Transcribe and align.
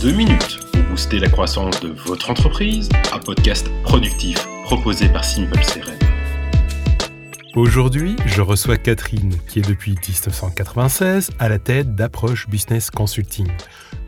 2 0.00 0.12
minutes 0.12 0.60
pour 0.72 0.82
booster 0.84 1.18
la 1.18 1.28
croissance 1.28 1.80
de 1.80 1.88
votre 1.88 2.30
entreprise, 2.30 2.88
un 3.12 3.18
podcast 3.18 3.68
productif 3.82 4.46
proposé 4.62 5.08
par 5.08 5.24
Simple 5.24 5.58
CRM. 5.58 5.98
Aujourd'hui, 7.56 8.14
je 8.24 8.40
reçois 8.40 8.76
Catherine, 8.76 9.34
qui 9.48 9.58
est 9.58 9.68
depuis 9.68 9.92
1996 9.92 11.32
à 11.40 11.48
la 11.48 11.58
tête 11.58 11.96
d'Approche 11.96 12.48
Business 12.48 12.92
Consulting, 12.92 13.48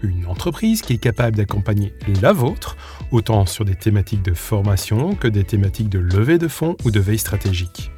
une 0.05 0.27
entreprise 0.27 0.83
qui 0.83 0.93
est 0.93 0.99
capable 0.99 1.37
d'accompagner 1.37 1.93
la 2.23 2.33
vôtre, 2.33 2.77
autant 3.11 3.45
sur 3.45 3.65
des 3.65 3.75
thématiques 3.75 4.23
de 4.23 4.35
formation 4.35 5.17
que 5.17 5.27
des 5.27 5.43
thématiques 5.43 5.89
de 5.89 5.99
levée 5.99 6.39
de 6.39 6.47
fonds 6.47 6.77
ou 6.85 6.93
de 6.93 7.01
veille 7.01 7.19
stratégique. 7.19 7.91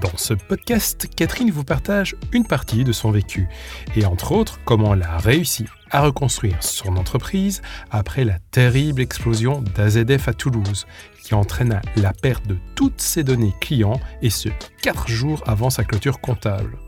Dans 0.00 0.16
ce 0.16 0.34
podcast, 0.34 1.08
Catherine 1.16 1.50
vous 1.50 1.64
partage 1.64 2.14
une 2.32 2.46
partie 2.46 2.84
de 2.84 2.92
son 2.92 3.10
vécu 3.10 3.48
et 3.96 4.04
entre 4.04 4.30
autres 4.30 4.60
comment 4.64 4.94
elle 4.94 5.02
a 5.02 5.18
réussi 5.18 5.64
à 5.90 6.00
reconstruire 6.00 6.62
son 6.62 6.96
entreprise 6.96 7.62
après 7.90 8.24
la 8.24 8.38
terrible 8.50 9.00
explosion 9.00 9.62
d'AZF 9.74 10.28
à 10.28 10.34
Toulouse 10.34 10.86
qui 11.22 11.34
entraîna 11.34 11.82
la 11.96 12.12
perte 12.12 12.46
de 12.46 12.56
toutes 12.74 13.00
ses 13.00 13.24
données 13.24 13.54
clients 13.60 14.00
et 14.22 14.30
ce, 14.30 14.48
4 14.82 15.08
jours 15.08 15.42
avant 15.46 15.70
sa 15.70 15.84
clôture 15.84 16.20
comptable. 16.20 16.78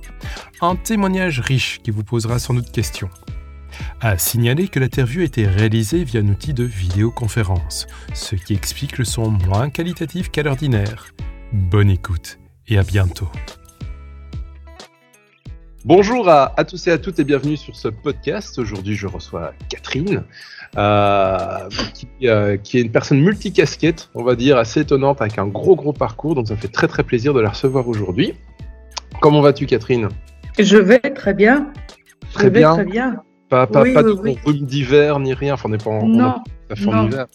Un 0.61 0.77
témoignage 0.77 1.41
riche 1.41 1.81
qui 1.83 1.91
vous 1.91 2.05
posera 2.05 2.39
sans 2.39 2.55
doute 2.55 2.71
question. 2.71 3.11
À 4.01 4.19
signaler 4.19 4.69
que 4.69 4.79
l'interview 4.79 5.21
a 5.21 5.25
été 5.25 5.47
réalisée 5.47 6.05
via 6.05 6.21
un 6.21 6.29
outil 6.29 6.55
de 6.55 6.65
vidéoconférence, 6.65 7.87
ce 8.15 8.35
qui 8.35 8.55
explique 8.55 8.99
le 8.99 9.05
son 9.05 9.31
moins 9.31 9.71
qualitatif 9.71 10.31
qu'à 10.31 10.43
l'ordinaire. 10.43 11.15
Bonne 11.53 11.91
écoute 11.91 12.39
et 12.69 12.79
à 12.79 12.83
bientôt. 12.83 13.29
Bonjour 15.87 16.29
à, 16.29 16.53
tous 16.65 16.89
et 16.89 16.91
à 16.91 16.99
toutes 16.99 17.21
et 17.21 17.25
bienvenue 17.25 17.57
sur 17.57 17.75
ce 17.75 17.89
podcast. 17.89 18.59
Aujourd'hui, 18.59 18.95
je 18.95 19.07
reçois 19.07 19.55
Catherine, 19.71 20.25
euh, 20.77 21.39
euh, 22.23 22.57
qui, 22.59 22.79
est 22.79 22.83
une 22.83 22.93
personne 22.93 23.19
multicasquette, 23.23 24.11
on 24.15 24.23
va 24.23 24.37
dire, 24.37 24.59
assez 24.59 24.81
étonnante, 24.81 25.23
avec 25.23 25.39
un 25.39 25.47
gros 25.47 25.77
gros 25.77 25.95
parcours. 25.95 26.35
Donc, 26.35 26.49
ça 26.49 26.57
fait 26.57 26.69
très 26.69 26.87
très 26.87 27.03
plaisir 27.03 27.33
de 27.33 27.41
la 27.41 27.49
recevoir 27.49 27.89
aujourd'hui. 27.89 28.35
Comment 29.23 29.41
vas-tu, 29.41 29.65
Catherine? 29.65 30.11
Je 30.59 30.77
vais 30.77 30.99
très 30.99 31.33
bien. 31.33 31.73
Très 32.35 32.51
bien. 32.51 32.75
très 32.75 32.85
bien. 32.85 33.23
Pas, 33.49 33.67
pas, 33.67 33.83
pas 33.83 34.03
de 34.03 34.11
rhume 34.11 34.67
d'hiver 34.67 35.19
ni 35.19 35.33
rien. 35.33 35.55
Enfin, 35.55 35.71
on 35.71 35.73
n'est 35.73 35.79
pas 35.79 35.91
en, 35.91 36.07
non. 36.07 36.35
d'hiver. 36.69 37.27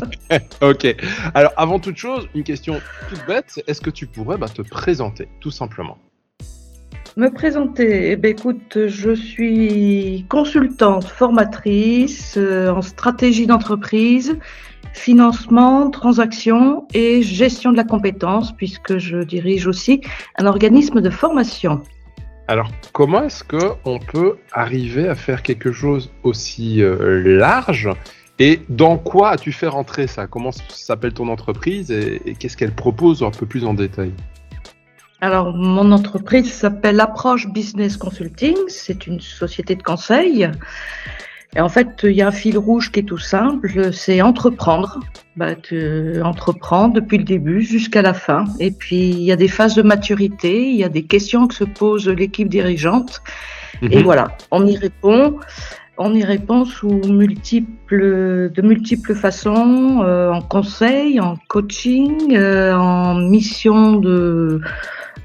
ok. 0.60 0.94
Alors, 1.32 1.52
avant 1.56 1.78
toute 1.78 1.96
chose, 1.96 2.28
une 2.34 2.44
question 2.44 2.82
toute 3.08 3.26
bête 3.26 3.62
est-ce 3.66 3.80
que 3.80 3.90
tu 3.90 4.06
pourrais 4.06 4.36
bah, 4.36 4.48
te 4.50 4.60
présenter, 4.60 5.26
tout 5.40 5.50
simplement? 5.50 5.96
Me 7.18 7.30
présenter, 7.30 8.12
eh 8.12 8.16
bien, 8.16 8.30
écoute, 8.30 8.86
je 8.86 9.12
suis 9.12 10.24
consultante, 10.28 11.04
formatrice 11.04 12.36
euh, 12.36 12.70
en 12.70 12.80
stratégie 12.80 13.44
d'entreprise, 13.44 14.38
financement, 14.92 15.90
transaction 15.90 16.86
et 16.94 17.20
gestion 17.22 17.72
de 17.72 17.76
la 17.76 17.82
compétence, 17.82 18.56
puisque 18.56 18.98
je 18.98 19.18
dirige 19.18 19.66
aussi 19.66 20.00
un 20.38 20.46
organisme 20.46 21.00
de 21.00 21.10
formation. 21.10 21.82
Alors, 22.46 22.70
comment 22.92 23.24
est-ce 23.24 23.42
que 23.42 23.72
on 23.84 23.98
peut 23.98 24.36
arriver 24.52 25.08
à 25.08 25.16
faire 25.16 25.42
quelque 25.42 25.72
chose 25.72 26.12
aussi 26.22 26.80
euh, 26.82 27.36
large? 27.36 27.90
Et 28.38 28.60
dans 28.68 28.96
quoi 28.96 29.30
as-tu 29.30 29.50
fait 29.50 29.66
rentrer 29.66 30.06
ça? 30.06 30.28
Comment 30.28 30.52
s'appelle 30.52 31.14
ton 31.14 31.26
entreprise 31.26 31.90
et 31.90 32.36
qu'est-ce 32.38 32.56
qu'elle 32.56 32.76
propose 32.76 33.24
un 33.24 33.32
peu 33.32 33.44
plus 33.44 33.64
en 33.64 33.74
détail? 33.74 34.12
Alors, 35.20 35.52
mon 35.52 35.90
entreprise 35.90 36.52
s'appelle 36.52 37.00
Approche 37.00 37.48
Business 37.48 37.96
Consulting. 37.96 38.56
C'est 38.68 39.06
une 39.06 39.20
société 39.20 39.74
de 39.74 39.82
conseil. 39.82 40.48
Et 41.56 41.60
en 41.60 41.68
fait, 41.68 41.88
il 42.04 42.12
y 42.12 42.22
a 42.22 42.28
un 42.28 42.32
fil 42.32 42.56
rouge 42.56 42.92
qui 42.92 43.00
est 43.00 43.04
tout 43.04 43.18
simple, 43.18 43.92
c'est 43.92 44.22
entreprendre. 44.22 45.00
Bah, 45.34 45.56
tu 45.56 46.20
entreprends 46.22 46.88
depuis 46.88 47.18
le 47.18 47.24
début 47.24 47.62
jusqu'à 47.62 48.02
la 48.02 48.14
fin. 48.14 48.44
Et 48.60 48.70
puis, 48.70 49.10
il 49.10 49.22
y 49.22 49.32
a 49.32 49.36
des 49.36 49.48
phases 49.48 49.74
de 49.74 49.82
maturité, 49.82 50.68
il 50.68 50.76
y 50.76 50.84
a 50.84 50.88
des 50.88 51.04
questions 51.04 51.48
que 51.48 51.54
se 51.54 51.64
pose 51.64 52.08
l'équipe 52.08 52.48
dirigeante. 52.48 53.20
Et 53.82 53.98
mhm. 53.98 54.02
voilà, 54.04 54.36
on 54.52 54.66
y 54.66 54.76
répond. 54.76 55.38
On 56.00 56.14
y 56.14 56.22
répond 56.22 56.64
sous 56.64 57.00
multiples, 57.08 58.52
de 58.54 58.62
multiples 58.62 59.16
façons, 59.16 60.02
euh, 60.04 60.30
en 60.30 60.42
conseil, 60.42 61.18
en 61.18 61.34
coaching, 61.48 62.36
euh, 62.36 62.72
en 62.76 63.16
mission 63.16 63.96
de 63.96 64.60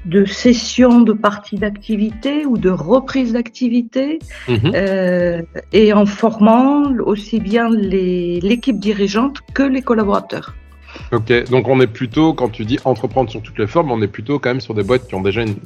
de 0.04 0.24
session 0.24 1.00
de 1.00 1.12
partie 1.12 1.56
d'activité 1.56 2.46
ou 2.46 2.58
de 2.58 2.70
reprise 2.70 3.32
d'activité 3.32 4.18
mhm. 4.48 4.72
euh, 4.74 5.42
et 5.72 5.92
en 5.92 6.06
formant 6.06 6.84
aussi 7.00 7.40
bien 7.40 7.70
l'équipe 7.70 8.78
dirigeante 8.78 9.38
que 9.54 9.62
les 9.62 9.82
collaborateurs. 9.82 10.54
Ok, 11.12 11.50
donc 11.50 11.68
on 11.68 11.80
est 11.80 11.86
plutôt, 11.86 12.34
quand 12.34 12.48
tu 12.48 12.64
dis 12.64 12.78
entreprendre 12.84 13.30
sur 13.30 13.42
toutes 13.42 13.58
les 13.58 13.66
formes, 13.66 13.90
on 13.90 14.00
est 14.02 14.08
plutôt 14.08 14.38
quand 14.38 14.50
même 14.50 14.60
sur 14.60 14.74
des 14.74 14.82
boîtes 14.82 15.06
qui 15.08 15.14
ont 15.14 15.22
déjà 15.22 15.42
une, 15.42 15.56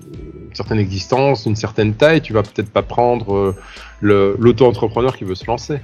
certaine 0.55 0.79
existence, 0.79 1.47
une 1.47 1.57
certaine 1.57 1.95
taille. 1.95 2.21
Tu 2.23 2.33
vas 2.33 2.43
peut-être 2.43 2.71
pas 2.71 2.83
prendre 2.83 3.35
euh, 3.35 4.37
l'auto-entrepreneur 4.39 5.17
qui 5.17 5.25
veut 5.25 5.35
se 5.35 5.47
lancer. 5.47 5.81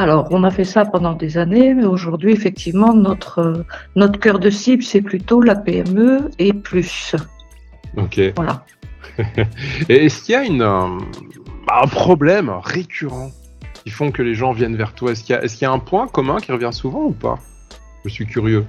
Alors, 0.00 0.28
on 0.30 0.44
a 0.44 0.50
fait 0.50 0.64
ça 0.64 0.86
pendant 0.86 1.12
des 1.12 1.36
années, 1.36 1.74
mais 1.74 1.84
aujourd'hui, 1.84 2.32
effectivement, 2.32 2.94
notre, 2.94 3.66
notre 3.96 4.18
cœur 4.18 4.38
de 4.38 4.48
cible, 4.48 4.82
c'est 4.82 5.02
plutôt 5.02 5.42
la 5.42 5.54
PME 5.54 6.30
et 6.38 6.54
plus. 6.54 7.14
Ok. 7.98 8.18
Voilà. 8.34 8.64
et 9.90 10.06
est-ce 10.06 10.22
qu'il 10.22 10.32
y 10.32 10.36
a 10.36 10.44
une, 10.44 10.62
euh, 10.62 10.86
un 11.70 11.86
problème 11.86 12.48
récurrent 12.48 13.30
qui 13.74 13.90
font 13.90 14.10
que 14.10 14.22
les 14.22 14.34
gens 14.34 14.52
viennent 14.52 14.74
vers 14.74 14.94
toi? 14.94 15.12
Est-ce 15.12 15.22
qu'il 15.22 15.36
y, 15.36 15.64
a 15.66 15.70
un 15.70 15.78
point 15.78 16.06
commun 16.06 16.38
qui 16.38 16.50
revient 16.50 16.72
souvent 16.72 17.04
ou 17.04 17.12
pas? 17.12 17.38
Je 18.06 18.08
suis 18.08 18.24
curieux. 18.24 18.64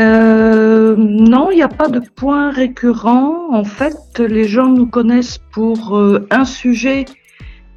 Euh, 0.00 0.96
non, 0.98 1.52
il 1.52 1.58
n'y 1.58 1.62
a 1.62 1.68
pas 1.68 1.88
de 1.88 2.00
point 2.00 2.50
récurrent. 2.50 3.52
En 3.52 3.62
fait, 3.62 4.18
les 4.18 4.48
gens 4.48 4.66
nous 4.66 4.86
connaissent 4.86 5.38
pour 5.52 5.96
euh, 5.96 6.26
un 6.32 6.44
sujet 6.44 7.04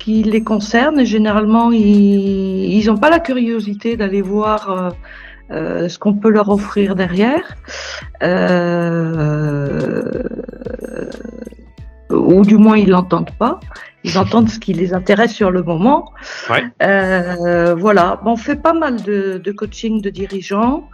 qui 0.02 0.24
les 0.24 0.44
concerne 0.44 1.06
généralement 1.06 1.72
ils 1.72 2.84
n'ont 2.88 2.98
pas 2.98 3.12
la 3.12 3.20
curiosité 3.20 3.98
d'aller 3.98 4.24
voir 4.24 4.60
euh, 4.72 4.90
euh, 5.52 5.90
ce 5.90 6.00
qu'on 6.00 6.16
peut 6.16 6.32
leur 6.32 6.50
offrir 6.50 6.96
derrière. 6.96 7.56
Euh, 8.24 10.02
ou 12.12 12.46
du 12.46 12.58
moins 12.58 12.78
ils 12.78 12.90
l'entendent 12.90 13.32
pas. 13.38 13.60
Ils 14.04 14.18
entendent 14.18 14.50
ce 14.50 14.58
qui 14.58 14.74
les 14.74 14.94
intéresse 14.94 15.34
sur 15.34 15.52
le 15.52 15.62
moment. 15.62 16.12
Euh, 16.82 17.76
voilà, 17.76 18.20
on 18.26 18.36
fait 18.36 18.56
pas 18.56 18.74
mal 18.74 19.02
de, 19.04 19.38
de 19.38 19.52
coaching 19.52 20.02
de 20.02 20.10
dirigeants. 20.10 20.90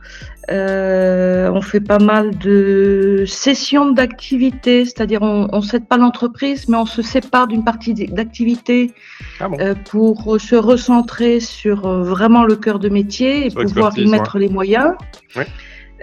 Euh, 0.51 1.49
on 1.53 1.61
fait 1.61 1.79
pas 1.79 1.99
mal 1.99 2.37
de 2.37 3.23
sessions 3.25 3.91
d'activité, 3.91 4.83
c'est-à-dire 4.83 5.21
on 5.21 5.47
ne 5.53 5.61
cède 5.61 5.87
pas 5.87 5.97
l'entreprise, 5.97 6.67
mais 6.67 6.77
on 6.77 6.85
se 6.85 7.01
sépare 7.01 7.47
d'une 7.47 7.63
partie 7.63 7.93
d'activité 7.93 8.93
ah 9.39 9.47
euh, 9.59 9.73
pour 9.89 10.39
se 10.39 10.55
recentrer 10.55 11.39
sur 11.39 11.87
vraiment 12.03 12.43
le 12.43 12.55
cœur 12.57 12.79
de 12.79 12.89
métier 12.89 13.47
et 13.47 13.51
pouvoir 13.51 13.97
y 13.97 14.05
mettre 14.09 14.37
les 14.37 14.49
moyens. 14.49 14.95
Ouais. 15.35 15.47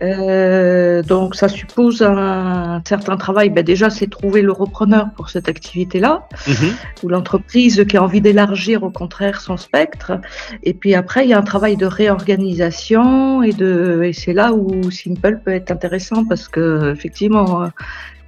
Euh, 0.02 1.02
donc 1.02 1.34
ça 1.34 1.48
suppose 1.48 2.02
un, 2.02 2.82
certain 2.86 3.16
travail. 3.16 3.50
Ben 3.50 3.64
déjà, 3.64 3.90
c'est 3.90 4.08
trouver 4.08 4.42
le 4.42 4.52
repreneur 4.52 5.08
pour 5.16 5.30
cette 5.30 5.48
activité-là, 5.48 6.26
mhm. 6.46 6.72
ou 7.02 7.08
l'entreprise 7.08 7.84
qui 7.88 7.96
a 7.96 8.02
envie 8.02 8.20
d'élargir 8.20 8.82
au 8.82 8.90
contraire 8.90 9.40
son 9.40 9.56
spectre. 9.56 10.20
Et 10.62 10.74
puis 10.74 10.94
après, 10.94 11.24
il 11.24 11.30
y 11.30 11.34
a 11.34 11.38
un 11.38 11.42
travail 11.42 11.76
de 11.76 11.86
réorganisation 11.86 13.42
et 13.42 13.52
de 13.52 14.02
et 14.04 14.12
c'est 14.12 14.32
là 14.32 14.52
où 14.52 14.90
Simple 14.90 15.40
peut 15.44 15.52
être 15.52 15.70
intéressant 15.70 16.24
parce 16.24 16.48
que 16.48 16.92
effectivement, 16.92 17.70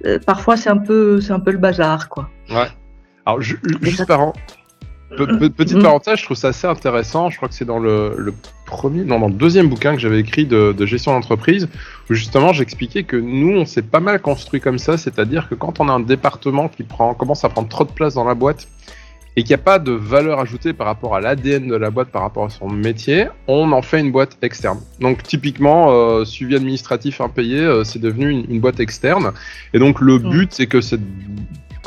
euh, 0.05 0.19
parfois 0.25 0.57
c'est 0.57 0.69
un 0.69 0.77
peu 0.77 1.21
c'est 1.21 1.33
un 1.33 1.39
peu 1.39 1.51
le 1.51 1.57
bazar, 1.57 2.09
quoi. 2.09 2.29
Ouais. 2.49 2.67
Alors 3.25 3.41
juste 3.41 4.05
par, 4.05 4.31
petite 5.15 5.77
mm. 5.77 5.83
parenthèse, 5.83 6.19
je 6.19 6.25
trouve 6.25 6.37
ça 6.37 6.49
assez 6.49 6.67
intéressant. 6.67 7.29
Je 7.29 7.37
crois 7.37 7.47
que 7.47 7.55
c'est 7.55 7.65
dans 7.65 7.79
le, 7.79 8.33
premier, 8.65 9.03
non, 9.03 9.19
dans 9.19 9.27
le 9.27 9.33
deuxième 9.33 9.69
bouquin 9.69 9.93
que 9.93 9.99
j'avais 9.99 10.19
écrit 10.19 10.45
de, 10.45 10.85
gestion 10.85 11.13
d'entreprise, 11.13 11.67
où 12.09 12.13
justement 12.13 12.53
j'expliquais 12.53 13.03
que 13.03 13.15
nous, 13.15 13.57
on 13.57 13.65
s'est 13.65 13.81
pas 13.81 13.99
mal 13.99 14.21
construit 14.21 14.59
comme 14.59 14.79
ça, 14.79 14.97
c'est-à-dire 14.97 15.47
que 15.49 15.55
quand 15.55 15.79
on 15.79 15.89
a 15.89 15.93
un 15.93 15.99
département 15.99 16.67
qui 16.67 16.83
prend, 16.83 17.13
commence 17.13 17.43
à 17.43 17.49
prendre 17.49 17.69
trop 17.69 17.85
de 17.85 17.91
place 17.91 18.15
dans 18.15 18.25
la 18.25 18.35
boîte 18.35 18.67
et 19.37 19.43
qu'il 19.43 19.51
n'y 19.51 19.61
a 19.61 19.63
pas 19.63 19.77
de 19.77 19.91
valeur 19.91 20.39
ajoutée 20.39 20.73
par 20.73 20.87
rapport 20.87 21.15
à 21.15 21.21
l'ADN 21.21 21.67
de 21.67 21.75
la 21.75 21.91
boîte, 21.91 22.09
par 22.09 22.23
rapport 22.23 22.45
à 22.45 22.49
son 22.49 22.69
métier, 22.69 23.27
on 23.47 23.71
en 23.71 23.83
fait 23.83 23.99
une 23.99 24.11
boîte 24.11 24.35
externe. 24.41 24.79
Donc 24.99 25.21
typiquement, 25.21 25.91
euh, 25.91 26.25
suivi 26.25 26.55
administratif 26.55 27.21
impayé, 27.21 27.59
euh, 27.59 27.83
c'est 27.83 27.99
devenu 27.99 28.31
une, 28.31 28.59
boîte 28.59 28.79
externe. 28.79 29.31
Et 29.75 29.79
donc 29.79 30.01
le 30.01 30.17
mm. 30.17 30.29
but, 30.29 30.53
c'est 30.53 30.65
que 30.65 30.81
cette 30.81 31.01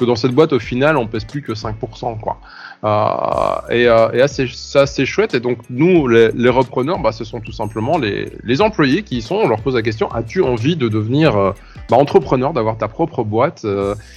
que 0.01 0.05
dans 0.07 0.17
cette 0.17 0.33
boîte, 0.33 0.53
au 0.53 0.59
final, 0.59 0.97
on 0.97 1.07
pèse 1.07 1.25
plus 1.25 1.43
que 1.43 1.53
5%. 1.53 2.19
Quoi. 2.21 2.41
Euh, 2.83 3.69
et, 3.71 3.87
euh, 3.89 4.11
et 4.13 4.27
c'est 4.29 4.79
assez 4.79 5.05
chouette. 5.05 5.35
Et 5.35 5.41
donc, 5.41 5.59
nous, 5.69 6.09
les, 6.09 6.49
repreneurs, 6.49 6.99
bah, 6.99 7.13
ce 7.13 7.25
sont 7.25 7.41
tout 7.41 7.53
simplement 7.53 7.99
les, 7.99 8.33
les, 8.43 8.61
employés 8.63 9.03
qui 9.03 9.19
y 9.19 9.23
sont. 9.23 9.37
On 9.37 9.49
leur 9.49 9.61
pose 9.61 9.75
la 9.75 9.83
question 9.83 10.11
as-tu 10.13 10.43
envie 10.43 10.77
de 10.77 10.89
devenir 10.89 11.37
euh, 11.37 11.53
bah, 11.91 11.97
entrepreneur, 11.97 12.53
d'avoir 12.53 12.79
ta 12.79 12.89
propre 12.89 13.23
boîte 13.23 13.67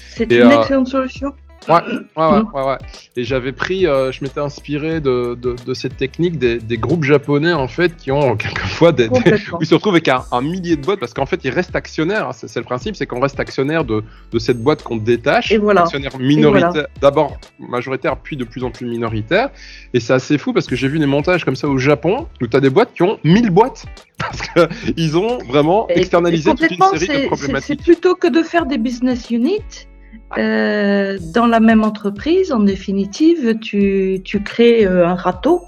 C'est 0.09 0.31
une 0.31 0.51
excellente 0.51 0.87
solution. 0.87 1.33
Ouais, 1.67 1.75
ouais, 1.75 2.25
ouais, 2.25 2.41
ouais, 2.53 2.65
ouais. 2.65 2.77
Et 3.15 3.23
j'avais 3.23 3.51
pris, 3.51 3.85
euh, 3.85 4.11
je 4.11 4.23
m'étais 4.23 4.39
inspiré 4.39 4.99
de, 4.99 5.37
de, 5.39 5.55
de, 5.65 5.73
cette 5.73 5.97
technique 5.97 6.37
des, 6.37 6.57
des, 6.57 6.77
groupes 6.77 7.03
japonais 7.03 7.53
en 7.53 7.67
fait 7.67 7.95
qui 7.95 8.11
ont 8.11 8.35
quelquefois 8.37 8.91
des, 8.91 9.07
des 9.07 9.19
où 9.51 9.61
ils 9.61 9.67
se 9.67 9.73
retrouvent 9.73 9.93
avec 9.93 10.07
un, 10.07 10.23
un 10.31 10.41
millier 10.41 10.75
de 10.75 10.81
boîtes 10.81 10.99
parce 10.99 11.13
qu'en 11.13 11.25
fait 11.25 11.39
ils 11.43 11.49
restent 11.49 11.75
actionnaires. 11.75 12.29
Hein. 12.29 12.33
C'est 12.33 12.59
le 12.59 12.65
principe, 12.65 12.95
c'est 12.95 13.05
qu'on 13.05 13.19
reste 13.19 13.39
actionnaire 13.39 13.85
de, 13.85 14.03
de 14.31 14.39
cette 14.39 14.61
boîte 14.61 14.83
qu'on 14.83 14.97
détache. 14.97 15.51
Et 15.51 15.57
voilà. 15.57 15.81
Actionnaire 15.81 16.17
minoritaire, 16.19 16.87
d'abord 17.01 17.37
majoritaire, 17.59 18.17
puis 18.17 18.35
de 18.35 18.43
plus 18.43 18.63
en 18.63 18.71
plus 18.71 18.85
minoritaire. 18.85 19.49
Et 19.93 19.99
c'est 19.99 20.13
assez 20.13 20.37
fou 20.37 20.53
parce 20.53 20.67
que 20.67 20.75
j'ai 20.75 20.87
vu 20.87 20.99
des 20.99 21.05
montages 21.05 21.45
comme 21.45 21.55
ça 21.55 21.67
au 21.67 21.77
Japon 21.77 22.27
où 22.41 22.47
tu 22.47 22.57
as 22.57 22.59
des 22.59 22.69
boîtes 22.69 22.93
qui 22.93 23.03
ont 23.03 23.19
1000 23.23 23.49
boîtes 23.51 23.85
parce 24.17 24.41
qu'ils 24.41 25.17
ont 25.17 25.37
vraiment 25.39 25.87
externalisé 25.89 26.51
toute 26.51 26.71
une 26.71 26.97
série 26.97 27.23
de 27.23 27.27
problématiques. 27.27 27.79
C'est 27.79 27.83
plutôt 27.83 28.15
que 28.15 28.27
de 28.27 28.41
faire 28.43 28.65
des 28.65 28.77
business 28.77 29.29
units 29.29 29.87
euh, 30.37 31.17
dans 31.33 31.45
la 31.45 31.59
même 31.59 31.83
entreprise, 31.83 32.51
en 32.51 32.59
définitive, 32.59 33.59
tu, 33.59 34.21
tu 34.23 34.41
crées 34.41 34.85
euh, 34.85 35.07
un 35.07 35.15
râteau, 35.15 35.63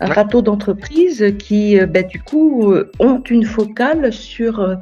un 0.00 0.06
râteau 0.06 0.42
d'entreprise 0.42 1.34
qui, 1.38 1.78
euh, 1.78 1.86
ben, 1.86 2.06
du 2.06 2.20
coup, 2.20 2.74
ont 2.98 3.22
une 3.28 3.44
focale 3.44 4.12
sur 4.12 4.78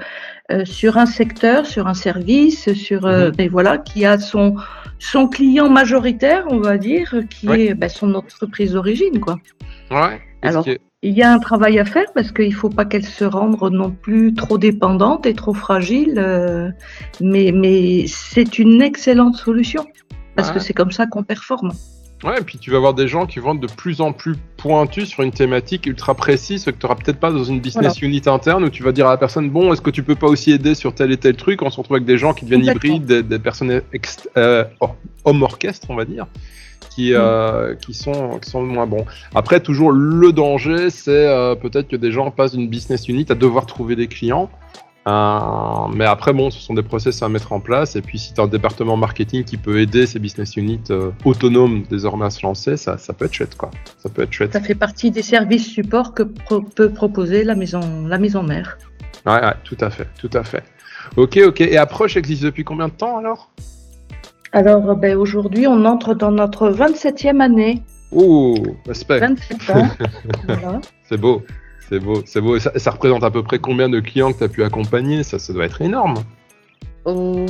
sur 0.62 0.96
un 0.96 1.06
secteur, 1.06 1.66
sur 1.66 1.88
un 1.88 1.94
service, 1.94 2.72
sur 2.74 3.08
mm 3.08 3.32
et 3.38 3.48
voilà, 3.48 3.78
qui 3.78 4.06
a 4.06 4.18
son 4.18 4.54
son 4.98 5.26
client 5.26 5.68
majoritaire, 5.68 6.44
on 6.48 6.58
va 6.58 6.78
dire, 6.78 7.14
qui 7.28 7.48
est 7.48 7.74
ben, 7.74 7.88
son 7.88 8.14
entreprise 8.14 8.72
d'origine, 8.72 9.18
quoi. 9.20 9.36
Ouais. 9.90 10.20
Alors, 10.42 10.64
il 11.06 11.16
y 11.16 11.22
a 11.22 11.32
un 11.32 11.38
travail 11.38 11.78
à 11.78 11.84
faire 11.84 12.06
parce 12.14 12.32
qu'il 12.32 12.48
ne 12.48 12.54
faut 12.54 12.68
pas 12.68 12.84
qu'elle 12.84 13.04
se 13.04 13.24
rende 13.24 13.72
non 13.72 13.90
plus 13.90 14.34
trop 14.34 14.58
dépendante 14.58 15.24
et 15.24 15.34
trop 15.34 15.54
fragile, 15.54 16.14
euh, 16.18 16.68
mais, 17.20 17.52
mais 17.54 18.06
c'est 18.08 18.58
une 18.58 18.82
excellente 18.82 19.36
solution 19.36 19.86
parce 20.34 20.50
que 20.50 20.58
c'est 20.58 20.74
comme 20.74 20.90
ça 20.90 21.06
qu'on 21.06 21.22
performe. 21.22 21.72
Ouais, 22.24 22.38
et 22.40 22.42
puis 22.42 22.58
tu 22.58 22.70
vas 22.70 22.78
avoir 22.78 22.92
des 22.92 23.08
gens 23.08 23.24
qui 23.24 23.38
vont 23.38 23.54
être 23.54 23.60
de 23.60 23.72
plus 23.72 24.00
en 24.00 24.12
plus 24.12 24.34
pointus 24.56 25.08
sur 25.08 25.22
une 25.22 25.30
thématique 25.30 25.86
ultra 25.86 26.14
précise, 26.14 26.64
ce 26.64 26.70
que 26.70 26.76
tu 26.76 26.84
n'auras 26.84 26.96
peut-être 26.96 27.20
pas 27.20 27.30
dans 27.30 27.44
une 27.44 27.60
business 27.60 28.02
unit 28.02 28.22
interne 28.26 28.64
où 28.64 28.68
tu 28.68 28.82
vas 28.82 28.92
dire 28.92 29.06
à 29.06 29.10
la 29.10 29.16
personne 29.16 29.48
Bon, 29.48 29.72
est-ce 29.72 29.80
que 29.80 29.90
tu 29.90 30.02
peux 30.02 30.14
pas 30.16 30.26
aussi 30.26 30.50
aider 30.50 30.74
sur 30.74 30.94
tel 30.94 31.12
et 31.12 31.16
tel 31.16 31.36
truc? 31.36 31.62
On 31.62 31.70
se 31.70 31.76
retrouve 31.76 31.96
avec 31.96 32.06
des 32.06 32.18
gens 32.18 32.34
qui 32.34 32.46
deviennent 32.46 32.64
hybrides, 32.64 33.06
des, 33.06 33.38
personnes 33.38 33.80
euh, 34.36 34.64
homme 35.24 35.42
orchestre, 35.42 35.86
on 35.88 35.94
va 35.94 36.04
dire 36.04 36.26
qui, 36.96 37.12
euh, 37.12 37.74
qui, 37.74 37.92
sont, 37.92 38.38
qui 38.38 38.48
sont 38.48 38.62
moins 38.62 38.86
bons. 38.86 39.04
Après, 39.34 39.60
toujours 39.60 39.92
le 39.92 40.32
danger, 40.32 40.88
c'est 40.88 41.10
euh, 41.10 41.54
peut-être 41.54 41.88
que 41.88 41.96
des 41.96 42.10
gens 42.10 42.30
passent 42.30 42.52
d'une 42.52 42.70
business 42.70 43.06
unit 43.08 43.26
à 43.28 43.34
devoir 43.34 43.66
trouver 43.66 43.96
des 43.96 44.06
clients. 44.06 44.48
Euh, 45.06 45.92
mais 45.94 46.06
après, 46.06 46.32
bon, 46.32 46.50
ce 46.50 46.58
sont 46.58 46.72
des 46.72 46.82
process 46.82 47.22
à 47.22 47.28
mettre 47.28 47.52
en 47.52 47.60
place. 47.60 47.96
Et 47.96 48.00
puis, 48.00 48.18
si 48.18 48.32
tu 48.32 48.40
as 48.40 48.44
un 48.44 48.46
département 48.46 48.96
marketing 48.96 49.44
qui 49.44 49.58
peut 49.58 49.78
aider 49.78 50.06
ces 50.06 50.18
business 50.18 50.56
units 50.56 50.88
autonomes 51.26 51.82
désormais 51.90 52.24
à 52.24 52.30
se 52.30 52.44
lancer, 52.46 52.78
ça, 52.78 52.96
ça 52.96 53.12
peut 53.12 53.26
être 53.26 53.34
chouette, 53.34 53.56
quoi. 53.56 53.70
Ça 53.98 54.08
peut 54.08 54.22
être 54.22 54.32
chouette. 54.32 54.54
Ça 54.54 54.62
fait 54.62 54.74
partie 54.74 55.10
des 55.10 55.22
services 55.22 55.66
support 55.66 56.14
que 56.14 56.22
peut 56.22 56.88
proposer 56.88 57.44
la 57.44 57.54
maison, 57.54 58.06
la 58.08 58.16
maison 58.16 58.42
mère. 58.42 58.78
Ouais, 59.26 59.34
ouais, 59.34 59.54
tout 59.64 59.76
à 59.80 59.90
fait, 59.90 60.08
tout 60.18 60.30
à 60.32 60.44
fait. 60.44 60.64
Ok, 61.16 61.38
ok. 61.46 61.60
Et 61.60 61.76
Approche 61.76 62.16
existe 62.16 62.42
depuis 62.42 62.64
combien 62.64 62.88
de 62.88 62.94
temps 62.94 63.18
alors? 63.18 63.50
Alors, 64.56 64.96
ben, 64.96 65.18
aujourd'hui, 65.18 65.66
on 65.66 65.84
entre 65.84 66.14
dans 66.14 66.30
notre 66.30 66.70
27e 66.70 67.40
année. 67.40 67.82
Ouh, 68.10 68.54
respect. 68.86 69.18
27 69.18 69.70
ans. 69.70 69.88
C'est 71.08 71.18
beau, 71.18 71.42
c'est 71.88 72.00
beau, 72.00 72.22
c'est 72.24 72.40
beau. 72.40 72.58
ça, 72.58 72.72
ça, 72.76 72.90
représente 72.90 73.22
à 73.22 73.30
peu 73.30 73.44
près 73.44 73.60
combien 73.60 73.88
de 73.88 74.00
clients 74.00 74.32
que 74.32 74.38
tu 74.38 74.44
as 74.44 74.48
pu 74.48 74.64
accompagner? 74.64 75.22
Ça, 75.22 75.38
ça 75.38 75.52
doit 75.52 75.66
être 75.66 75.82
énorme. 75.82 76.16
Oh, 77.04 77.46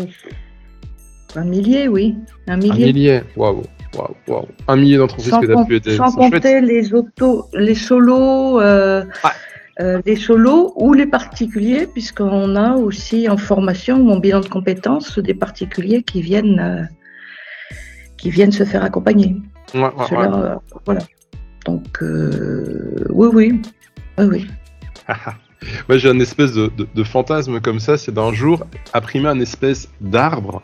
un 1.36 1.44
millier, 1.44 1.88
oui. 1.88 2.16
Un 2.48 2.56
millier. 2.56 2.84
Un 2.84 2.86
millier, 2.86 3.20
waouh. 3.36 3.62
Wow, 3.96 4.16
wow. 4.28 4.48
Un 4.68 4.76
millier 4.76 4.98
d'entreprises 4.98 5.30
que 5.30 5.46
tu 5.46 5.56
as 5.56 5.64
pu 5.64 5.76
aider. 5.76 5.96
Sans 5.96 6.12
compter 6.12 6.60
les 6.60 6.92
autos, 6.92 7.46
les 7.54 7.74
solos, 7.74 8.60
euh, 8.60 9.04
euh, 9.80 10.00
les 10.04 10.16
solos 10.16 10.72
ou 10.76 10.92
les 10.92 11.06
particuliers, 11.06 11.86
puisqu'on 11.86 12.56
a 12.56 12.74
aussi 12.74 13.28
en 13.28 13.36
formation 13.36 13.98
ou 13.98 14.10
en 14.10 14.18
bilan 14.18 14.40
de 14.40 14.48
compétences 14.48 15.18
des 15.18 15.34
particuliers 15.34 16.02
qui 16.02 16.20
viennent, 16.20 16.60
euh, 16.60 16.95
qui 18.16 18.30
viennent 18.30 18.52
se 18.52 18.64
faire 18.64 18.82
accompagner. 18.84 19.36
Ouais, 19.74 19.82
ouais, 19.82 19.90
euh, 20.12 20.56
voilà. 20.84 21.00
Donc, 21.64 21.98
oui, 22.00 23.28
oui. 23.32 23.62
Oui, 24.18 24.24
oui. 24.24 24.46
Moi, 25.88 25.98
j'ai 25.98 26.08
un 26.08 26.20
espèce 26.20 26.52
de, 26.52 26.70
de, 26.76 26.86
de, 26.94 27.04
fantasme 27.04 27.60
comme 27.60 27.80
ça, 27.80 27.98
c'est 27.98 28.12
d'un 28.12 28.32
jour 28.32 28.66
imprimer 28.94 29.28
un 29.28 29.40
espèce 29.40 29.88
d'arbre 30.00 30.62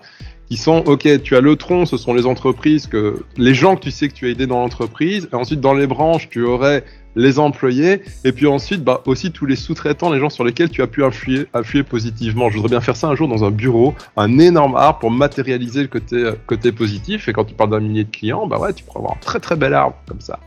qui 0.49 0.57
sont, 0.57 0.83
ok, 0.87 1.23
tu 1.23 1.35
as 1.35 1.41
le 1.41 1.57
tronc, 1.57 1.87
ce 1.87 1.97
sont 1.97 2.13
les 2.13 2.27
entreprises 2.27 2.87
que, 2.87 3.25
les 3.37 3.55
gens 3.55 3.75
que 3.75 3.81
tu 3.81 3.91
sais 3.91 4.09
que 4.09 4.13
tu 4.13 4.27
as 4.27 4.29
aidés 4.29 4.47
dans 4.47 4.61
l'entreprise, 4.61 5.29
et 5.33 5.35
ensuite 5.35 5.61
dans 5.61 5.73
les 5.73 5.87
branches, 5.87 6.29
tu 6.29 6.43
aurais 6.43 6.85
les 7.15 7.39
employés, 7.39 8.03
et 8.25 8.33
puis 8.33 8.47
ensuite, 8.47 8.83
bah, 8.83 9.03
aussi 9.07 9.33
tous 9.33 9.47
les 9.47 9.57
sous-traitants, 9.57 10.13
les 10.13 10.19
gens 10.19 10.31
sur 10.31 10.45
lesquels 10.45 10.71
tu 10.71 10.83
as 10.83 10.87
pu 10.87 11.05
influer, 11.05 11.47
influer 11.55 11.83
positivement. 11.83 12.49
Je 12.51 12.57
voudrais 12.57 12.71
bien 12.71 12.81
faire 12.81 12.97
ça 12.97 13.09
un 13.09 13.15
jour 13.15 13.29
dans 13.29 13.45
un 13.45 13.51
bureau, 13.51 13.95
un 14.17 14.39
énorme 14.39 14.77
arbre 14.77 15.01
pour 15.01 15.11
matérialiser 15.11 15.83
le 15.83 15.89
côté, 15.89 16.17
euh, 16.17 16.33
côté 16.47 16.73
positif. 16.73 17.29
Et 17.29 17.33
quand 17.33 17.45
tu 17.45 17.55
parles 17.55 17.71
d'un 17.71 17.81
millier 17.81 18.05
de 18.05 18.11
clients, 18.11 18.47
bah 18.47 18.59
ouais, 18.59 18.73
tu 18.73 18.85
pourrais 18.85 19.01
avoir 19.01 19.15
un 19.15 19.21
très 19.21 19.41
très 19.41 19.57
bel 19.57 19.75
arbre 19.75 19.97
comme 20.07 20.21
ça. 20.21 20.39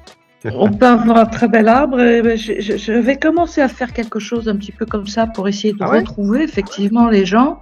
On 0.53 0.71
peut 0.71 0.85
avoir 0.85 1.17
un 1.17 1.25
très 1.25 1.47
bel 1.47 1.67
arbre. 1.67 1.99
Et 1.99 2.37
je, 2.37 2.77
je, 2.77 2.91
vais 2.91 3.17
commencer 3.17 3.61
à 3.61 3.67
faire 3.67 3.93
quelque 3.93 4.19
chose 4.19 4.47
un 4.47 4.55
petit 4.55 4.71
peu 4.71 4.85
comme 4.85 5.07
ça 5.07 5.25
pour 5.25 5.47
essayer 5.47 5.73
de 5.73 5.79
ah 5.81 5.87
retrouver 5.87 6.43
effectivement 6.43 7.09
les 7.09 7.25
gens. 7.25 7.59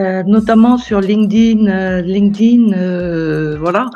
Euh, 0.00 0.22
notamment 0.22 0.78
sur 0.78 1.00
LinkedIn, 1.00 1.66
euh, 1.66 2.00
LinkedIn, 2.00 2.72
euh, 2.72 3.56
voilà. 3.58 3.86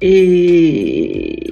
Et 0.00 1.50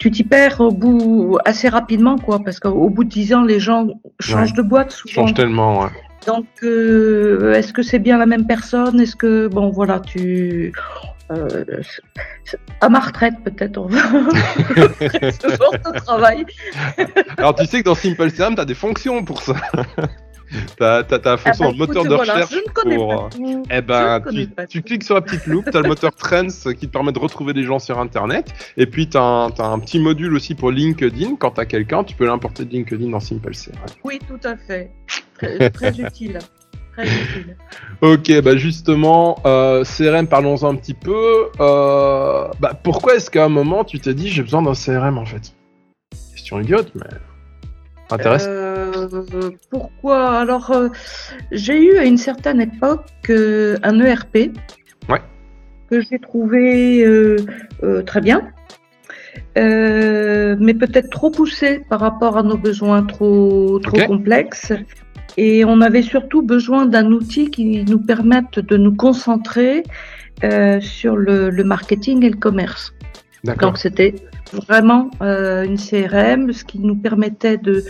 tu 0.00 0.10
t'y 0.10 0.24
perds 0.24 0.60
au 0.60 0.72
bout 0.72 1.38
assez 1.44 1.68
rapidement, 1.68 2.16
quoi, 2.16 2.40
parce 2.42 2.58
qu'au 2.58 2.88
bout 2.88 3.04
de 3.04 3.10
dix 3.10 3.34
ans, 3.34 3.44
les 3.44 3.60
gens 3.60 3.86
changent 4.18 4.54
de 4.54 4.62
boîte 4.62 4.90
souvent. 4.92 5.12
Changent 5.12 5.34
tellement, 5.34 5.82
ouais. 5.82 5.90
Donc, 6.26 6.46
est-ce 6.62 7.72
que 7.72 7.82
c'est 7.82 7.98
bien 7.98 8.18
la 8.18 8.26
même 8.26 8.46
personne? 8.46 8.98
Est-ce 8.98 9.14
que, 9.14 9.46
bon, 9.48 9.68
voilà, 9.68 10.00
tu. 10.00 10.72
à 12.80 12.88
ma 12.88 12.98
retraite, 12.98 13.34
peut-être, 13.44 13.76
on 13.76 13.86
va 13.86 14.00
ce 14.00 15.56
genre 15.56 15.92
de 15.92 15.98
travail. 16.00 16.46
Alors, 17.36 17.54
tu 17.54 17.66
sais 17.66 17.80
que 17.80 17.84
dans 17.84 17.94
Simple 17.94 18.30
Sam, 18.30 18.54
tu 18.54 18.60
as 18.62 18.64
des 18.64 18.74
fonctions 18.74 19.22
pour 19.22 19.42
ça. 19.42 19.54
T'as 20.76 21.02
as, 21.02 21.14
as 21.24 21.60
ah 21.60 21.72
moteur 21.76 22.04
de 22.04 22.14
recherche 22.14 22.54
pour. 22.74 23.30
Eh 23.70 23.80
ben, 23.80 24.22
tu, 24.68 24.82
cliques 24.82 25.04
sur 25.04 25.14
la 25.14 25.20
petite 25.20 25.46
loupe, 25.46 25.70
t'as 25.70 25.80
le 25.80 25.88
moteur 25.88 26.14
Trends 26.16 26.72
qui 26.72 26.86
te 26.86 26.92
permet 26.92 27.12
de 27.12 27.18
retrouver 27.18 27.52
des 27.52 27.62
gens 27.62 27.78
sur 27.78 27.98
Internet. 27.98 28.52
Et 28.76 28.86
puis 28.86 29.08
t'as 29.08 29.20
un, 29.20 29.50
as 29.50 29.66
un 29.66 29.78
petit 29.78 29.98
module 29.98 30.34
aussi 30.34 30.54
pour 30.54 30.70
LinkedIn. 30.70 31.36
Quand 31.36 31.52
t'as 31.52 31.64
quelqu'un, 31.64 32.04
tu 32.04 32.16
peux 32.16 32.26
l'importer 32.26 32.64
de 32.64 32.70
LinkedIn 32.70 33.10
dans 33.10 33.20
Simple 33.20 33.52
CRM. 33.52 33.74
Oui, 34.04 34.18
tout 34.26 34.40
à 34.46 34.56
fait. 34.56 34.90
Très, 35.34 35.70
très 35.70 35.98
utile. 36.00 36.38
Très 36.92 37.06
utile. 37.06 37.56
Ok, 38.02 38.32
bah 38.40 38.56
justement, 38.56 39.38
euh, 39.44 39.84
CRM, 39.84 40.26
parlons 40.26 40.64
un 40.64 40.74
petit 40.74 40.94
peu. 40.94 41.50
Euh, 41.60 42.48
bah, 42.60 42.72
pourquoi 42.82 43.16
est-ce 43.16 43.30
qu'à 43.30 43.44
un 43.44 43.50
moment 43.50 43.84
tu 43.84 44.00
t'es 44.00 44.14
dit 44.14 44.28
j'ai 44.28 44.42
besoin 44.42 44.62
d'un 44.62 44.72
CRM 44.72 45.18
en 45.18 45.26
fait? 45.26 45.54
Question 46.32 46.60
idiote, 46.60 46.92
mais 46.94 47.10
intéressant. 48.12 48.48
Euh, 48.50 49.50
pourquoi? 49.70 50.38
Alors, 50.38 50.70
euh, 50.70 50.88
j'ai 51.52 51.82
eu 51.82 51.96
à 51.96 52.04
une 52.04 52.16
certaine 52.16 52.60
époque 52.60 53.06
euh, 53.30 53.76
un 53.82 54.00
ERP 54.00 54.52
que 55.90 56.00
j'ai 56.00 56.20
trouvé 56.20 57.04
très 58.06 58.20
bien, 58.20 58.42
mais 59.56 60.74
peut-être 60.74 61.10
trop 61.10 61.32
poussé 61.32 61.80
par 61.90 61.98
rapport 61.98 62.38
à 62.38 62.44
nos 62.44 62.56
besoins 62.56 63.02
trop, 63.02 63.80
trop 63.80 63.98
complexes. 64.06 64.72
Et 65.36 65.64
on 65.64 65.80
avait 65.80 66.02
surtout 66.02 66.42
besoin 66.42 66.86
d'un 66.86 67.10
outil 67.10 67.50
qui 67.50 67.84
nous 67.84 67.98
permette 67.98 68.60
de 68.60 68.76
nous 68.76 68.94
concentrer 68.94 69.82
sur 70.80 71.16
le, 71.16 71.50
le, 71.50 71.64
marketing 71.64 72.24
et 72.24 72.30
le 72.30 72.36
commerce. 72.36 72.94
Donc 73.42 73.76
c'était 73.76 74.14
vraiment 74.52 75.10
une 75.20 75.76
CRM, 75.76 76.52
ce 76.52 76.64
qui 76.64 76.78
nous 76.78 76.96
permettait 76.96 77.58
de 77.58 77.84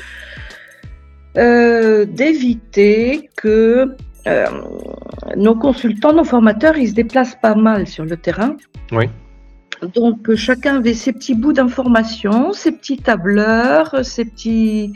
euh, 1.37 2.07
d'éviter 2.07 3.31
que 3.37 3.95
euh, 4.27 4.47
nos 5.37 5.55
consultants, 5.55 6.13
nos 6.13 6.25
formateurs, 6.25 6.77
ils 6.77 6.89
se 6.89 6.95
déplacent 6.95 7.39
pas 7.41 7.55
mal 7.55 7.87
sur 7.87 8.05
le 8.05 8.17
terrain. 8.17 8.57
Oui. 8.91 9.05
Donc 9.95 10.35
chacun 10.35 10.79
avait 10.79 10.95
ses 10.95 11.13
petits 11.13 11.37
bouts 11.37 11.53
d'informations, 11.53 12.53
ses 12.53 12.73
petits 12.73 12.99
tableurs, 12.99 14.05
ses 14.05 14.25
petits, 14.25 14.93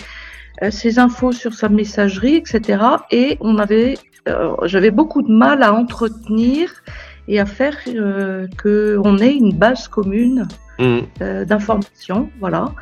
euh, 0.64 0.72
ses 0.72 0.98
infos 0.98 1.30
sur 1.30 1.54
sa 1.54 1.68
messagerie, 1.68 2.34
etc. 2.34 2.82
Et 3.12 3.38
on 3.40 3.58
avait, 3.58 3.94
j'avais 4.64 4.90
beaucoup 4.90 5.22
de 5.22 5.32
mal 5.32 5.62
à 5.62 5.72
entretenir 5.72 6.82
et 7.28 7.38
à 7.38 7.46
faire 7.46 7.78
que 8.58 9.00
on 9.04 9.18
ait 9.18 9.34
une 9.34 9.52
base 9.52 9.86
commune 9.86 10.48
Mm. 10.78 10.98
Euh, 11.22 11.44
d'information. 11.44 12.30
Voilà. 12.40 12.72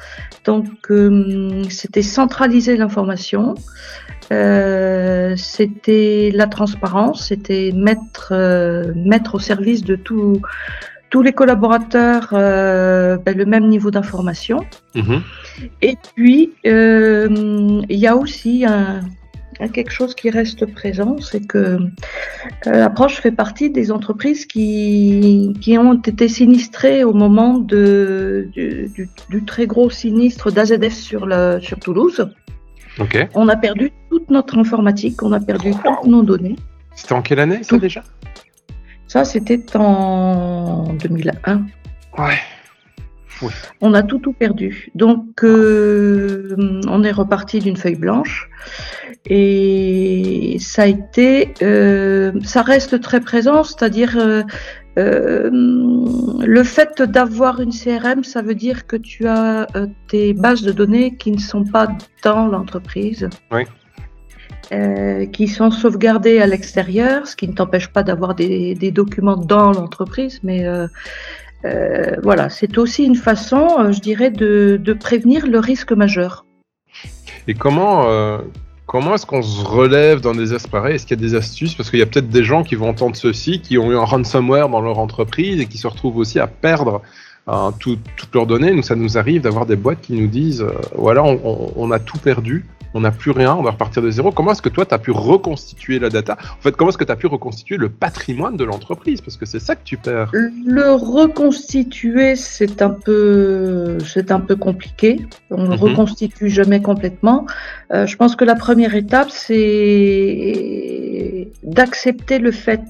Donc, 0.44 0.66
euh, 0.90 1.62
c'était 1.68 2.02
centraliser 2.02 2.76
l'information. 2.76 3.54
Euh, 4.32 5.34
c'était 5.36 6.30
la 6.32 6.46
transparence, 6.46 7.28
c'était 7.28 7.70
mettre, 7.74 8.32
mettre 8.96 9.34
au 9.34 9.38
service 9.38 9.82
de 9.82 9.96
tout, 9.96 10.40
tous 11.10 11.22
les 11.22 11.32
collaborateurs 11.32 12.28
ben, 12.30 13.36
le 13.36 13.44
même 13.44 13.68
niveau 13.68 13.90
d'information. 13.90 14.64
Mhm. 14.94 15.22
Et 15.82 15.96
puis, 16.14 16.52
il 16.64 17.84
y 17.98 18.06
a 18.06 18.16
aussi 18.16 18.64
un, 18.64 19.00
quelque 19.68 19.90
chose 19.90 20.14
qui 20.14 20.30
reste 20.30 20.66
présent, 20.66 21.16
c'est 21.20 21.46
que 21.46 21.58
euh, 21.58 21.78
l'approche 22.66 23.20
fait 23.20 23.32
partie 23.32 23.70
des 23.70 23.90
entreprises 23.90 24.46
qui, 24.46 25.54
qui 25.60 25.78
ont 25.78 25.94
été 25.94 26.28
sinistrées 26.28 27.04
au 27.04 27.12
moment 27.12 27.58
de, 27.58 28.48
du, 28.54 29.44
très 29.44 29.66
gros 29.66 29.90
sinistre 29.90 30.50
d'AZF 30.50 30.92
sur, 30.92 31.28
sur 31.60 31.78
Toulouse. 31.78 32.28
On 33.34 33.48
a 33.48 33.56
perdu 33.56 33.92
toute 34.10 34.30
notre 34.30 34.58
informatique, 34.58 35.22
on 35.22 35.32
a 35.32 35.40
perdu 35.40 35.72
toutes 35.72 36.06
nos 36.06 36.22
données. 36.22 36.56
C'était 36.94 37.14
en 37.14 37.22
quelle 37.22 37.40
année 37.40 37.62
ça 37.62 37.78
déjà? 37.78 38.02
Ça, 39.06 39.24
c'était 39.24 39.60
en 39.74 40.94
2001. 40.94 41.66
Ouais. 42.18 42.38
On 43.80 43.94
a 43.94 44.02
tout 44.02 44.18
tout 44.18 44.32
perdu. 44.32 44.90
Donc 44.94 45.44
euh, 45.44 46.56
on 46.88 47.02
est 47.04 47.12
reparti 47.12 47.58
d'une 47.58 47.76
feuille 47.76 47.96
blanche 47.96 48.48
et 49.26 50.56
ça 50.60 50.82
a 50.82 50.86
été, 50.86 51.54
euh, 51.62 52.32
ça 52.44 52.62
reste 52.62 53.00
très 53.00 53.20
présent, 53.20 53.62
c'est-à-dire 53.62 54.16
euh, 54.18 54.42
le 54.96 56.62
fait 56.64 57.00
d'avoir 57.02 57.60
une 57.60 57.72
CRM, 57.72 58.24
ça 58.24 58.42
veut 58.42 58.54
dire 58.54 58.86
que 58.86 58.96
tu 58.96 59.26
as 59.26 59.66
tes 60.08 60.34
bases 60.34 60.62
de 60.62 60.72
données 60.72 61.16
qui 61.16 61.32
ne 61.32 61.38
sont 61.38 61.64
pas 61.64 61.88
dans 62.22 62.46
l'entreprise. 62.46 63.28
qui 65.32 65.48
sont 65.48 65.70
sauvegardées 65.70 66.40
à 66.40 66.46
l'extérieur, 66.46 67.26
ce 67.26 67.36
qui 67.36 67.46
ne 67.46 67.52
t'empêche 67.52 67.88
pas 67.88 68.02
d'avoir 68.02 68.34
des, 68.34 68.90
documents 68.90 69.36
dans 69.36 69.70
l'entreprise, 69.72 70.40
mais 70.42 70.66
euh, 70.66 70.86
voilà, 72.22 72.48
c'est 72.50 72.78
aussi 72.78 73.04
une 73.04 73.16
façon, 73.16 73.68
euh, 73.78 73.92
je 73.92 74.00
dirais, 74.00 74.30
de, 74.30 74.96
prévenir 74.98 75.46
le 75.46 75.58
risque 75.58 75.92
majeur. 75.92 76.44
Et 77.48 77.54
comment, 77.54 78.08
euh, 78.08 78.38
comment 78.86 79.14
est-ce 79.14 79.26
qu'on 79.26 79.42
se 79.42 79.64
relève 79.64 80.20
dans 80.20 80.34
des 80.34 80.56
pareils? 80.70 80.96
Est-ce 80.96 81.06
qu'il 81.06 81.20
y 81.20 81.20
a 81.20 81.28
des 81.28 81.34
astuces? 81.34 81.74
Parce 81.74 81.90
qu'il 81.90 81.98
y 81.98 82.02
a 82.02 82.06
peut-être 82.06 82.28
des 82.28 82.44
gens 82.44 82.62
qui 82.62 82.74
vont 82.74 82.88
entendre 82.88 83.16
ceci, 83.16 83.60
qui 83.60 83.78
ont 83.78 83.90
eu 83.90 83.96
un 83.96 84.04
ransomware 84.04 84.68
dans 84.68 84.80
leur 84.80 84.98
entreprise 84.98 85.60
et 85.60 85.66
qui 85.66 85.78
se 85.78 85.86
retrouvent 85.86 86.18
aussi 86.18 86.38
à 86.38 86.46
perdre 86.46 87.02
toutes 87.80 88.34
leurs 88.34 88.46
données. 88.46 88.72
Nous, 88.72 88.82
ça 88.82 88.94
nous 88.94 89.18
arrive 89.18 89.42
d'avoir 89.42 89.66
des 89.66 89.74
boîtes 89.74 90.00
qui 90.00 90.12
nous 90.12 90.28
disent, 90.28 90.64
voilà, 90.94 91.24
on, 91.24 91.90
a 91.90 91.98
tout 91.98 92.18
perdu 92.18 92.64
on 92.94 93.00
n'a 93.00 93.10
plus 93.10 93.30
rien, 93.30 93.54
on 93.54 93.62
va 93.62 93.72
repartir 93.72 94.02
de 94.02 94.10
zéro. 94.10 94.32
Comment 94.32 94.52
est-ce 94.52 94.62
que 94.62 94.68
toi, 94.68 94.84
tu 94.86 94.94
as 94.94 94.98
pu 94.98 95.10
reconstituer 95.10 95.98
la 95.98 96.10
data? 96.10 96.36
En 96.40 96.60
fait, 96.60 96.76
comment 96.76 96.90
est-ce 96.90 96.98
que 96.98 97.04
tu 97.04 97.12
as 97.12 97.16
pu 97.16 97.26
reconstituer 97.26 97.76
le 97.76 97.88
patrimoine 97.88 98.56
de 98.56 98.64
l'entreprise? 98.64 99.20
Parce 99.20 99.36
que 99.36 99.46
c'est 99.46 99.60
ça 99.60 99.76
que 99.76 99.84
tu 99.84 99.96
perds. 99.96 100.30
Le 100.32 100.92
reconstituer, 100.92 102.36
c'est 102.36 102.82
un 102.82 102.90
peu, 102.90 103.98
c'est 104.06 104.30
un 104.30 104.40
peu 104.40 104.56
compliqué. 104.56 105.20
On 105.50 105.62
ne 105.62 105.68
mhm. 105.68 105.74
reconstitue 105.74 106.48
jamais 106.48 106.82
complètement. 106.82 107.46
Euh, 107.92 108.06
je 108.06 108.16
pense 108.16 108.36
que 108.36 108.44
la 108.44 108.54
première 108.54 108.94
étape, 108.94 109.30
c'est 109.30 110.72
d'accepter 111.62 112.38
le 112.38 112.50
fait 112.50 112.82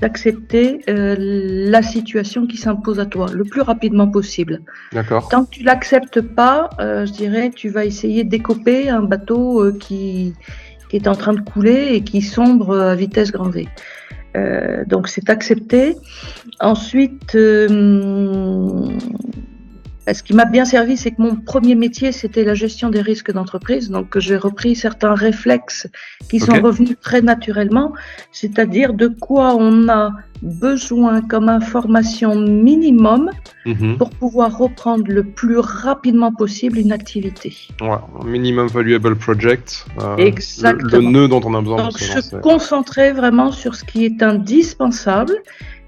d'accepter 0.00 0.80
euh, 0.88 1.16
la 1.18 1.82
situation 1.82 2.46
qui 2.46 2.56
s'impose 2.56 3.00
à 3.00 3.06
toi 3.06 3.26
le 3.32 3.44
plus 3.44 3.62
rapidement 3.62 4.08
possible. 4.08 4.60
D'accord. 4.92 5.28
Tant 5.28 5.44
que 5.44 5.50
tu 5.50 5.62
l'acceptes 5.62 6.20
pas, 6.20 6.68
euh, 6.80 7.06
je 7.06 7.12
dirais, 7.12 7.50
tu 7.54 7.68
vas 7.68 7.84
essayer 7.84 8.24
d'écoper 8.24 8.88
un 8.90 9.02
bateau 9.02 9.64
euh, 9.64 9.76
qui, 9.78 10.34
qui 10.90 10.96
est 10.96 11.08
en 11.08 11.14
train 11.14 11.32
de 11.32 11.40
couler 11.40 11.88
et 11.92 12.02
qui 12.02 12.20
sombre 12.20 12.78
à 12.78 12.94
vitesse 12.94 13.32
grand 13.32 13.50
V. 13.50 13.68
donc 14.86 15.08
c'est 15.08 15.30
accepté. 15.30 15.96
Ensuite, 16.60 17.34
ce 20.14 20.22
qui 20.22 20.34
m'a 20.34 20.44
bien 20.44 20.64
servi, 20.64 20.96
c'est 20.96 21.10
que 21.10 21.20
mon 21.20 21.34
premier 21.34 21.74
métier, 21.74 22.12
c'était 22.12 22.44
la 22.44 22.54
gestion 22.54 22.90
des 22.90 23.00
risques 23.00 23.32
d'entreprise. 23.32 23.90
Donc, 23.90 24.18
j'ai 24.18 24.36
repris 24.36 24.76
certains 24.76 25.14
réflexes 25.14 25.88
qui 26.30 26.38
sont 26.38 26.60
revenus 26.62 26.96
très 27.00 27.22
naturellement, 27.22 27.92
c'est-à-dire 28.30 28.94
de 28.94 29.08
quoi 29.08 29.56
on 29.56 29.88
a 29.88 30.12
besoin 30.42 31.22
comme 31.22 31.48
information 31.48 32.36
minimum 32.36 33.30
mhm. 33.64 33.96
pour 33.96 34.10
pouvoir 34.10 34.56
reprendre 34.56 35.04
le 35.08 35.24
plus 35.24 35.58
rapidement 35.58 36.32
possible 36.32 36.78
une 36.78 36.92
activité. 36.92 37.56
Ouais, 37.80 37.96
minimum 38.24 38.68
valuable 38.68 39.16
project. 39.16 39.86
Euh, 40.00 40.16
Exactement. 40.18 40.90
Le, 40.92 41.00
nœud 41.00 41.28
dont 41.28 41.40
on 41.44 41.54
a 41.54 41.60
besoin. 41.60 41.76
Donc, 41.84 41.98
se 41.98 42.36
concentrer 42.36 43.12
vraiment 43.12 43.50
sur 43.50 43.74
ce 43.74 43.84
qui 43.84 44.04
est 44.04 44.22
indispensable. 44.22 45.34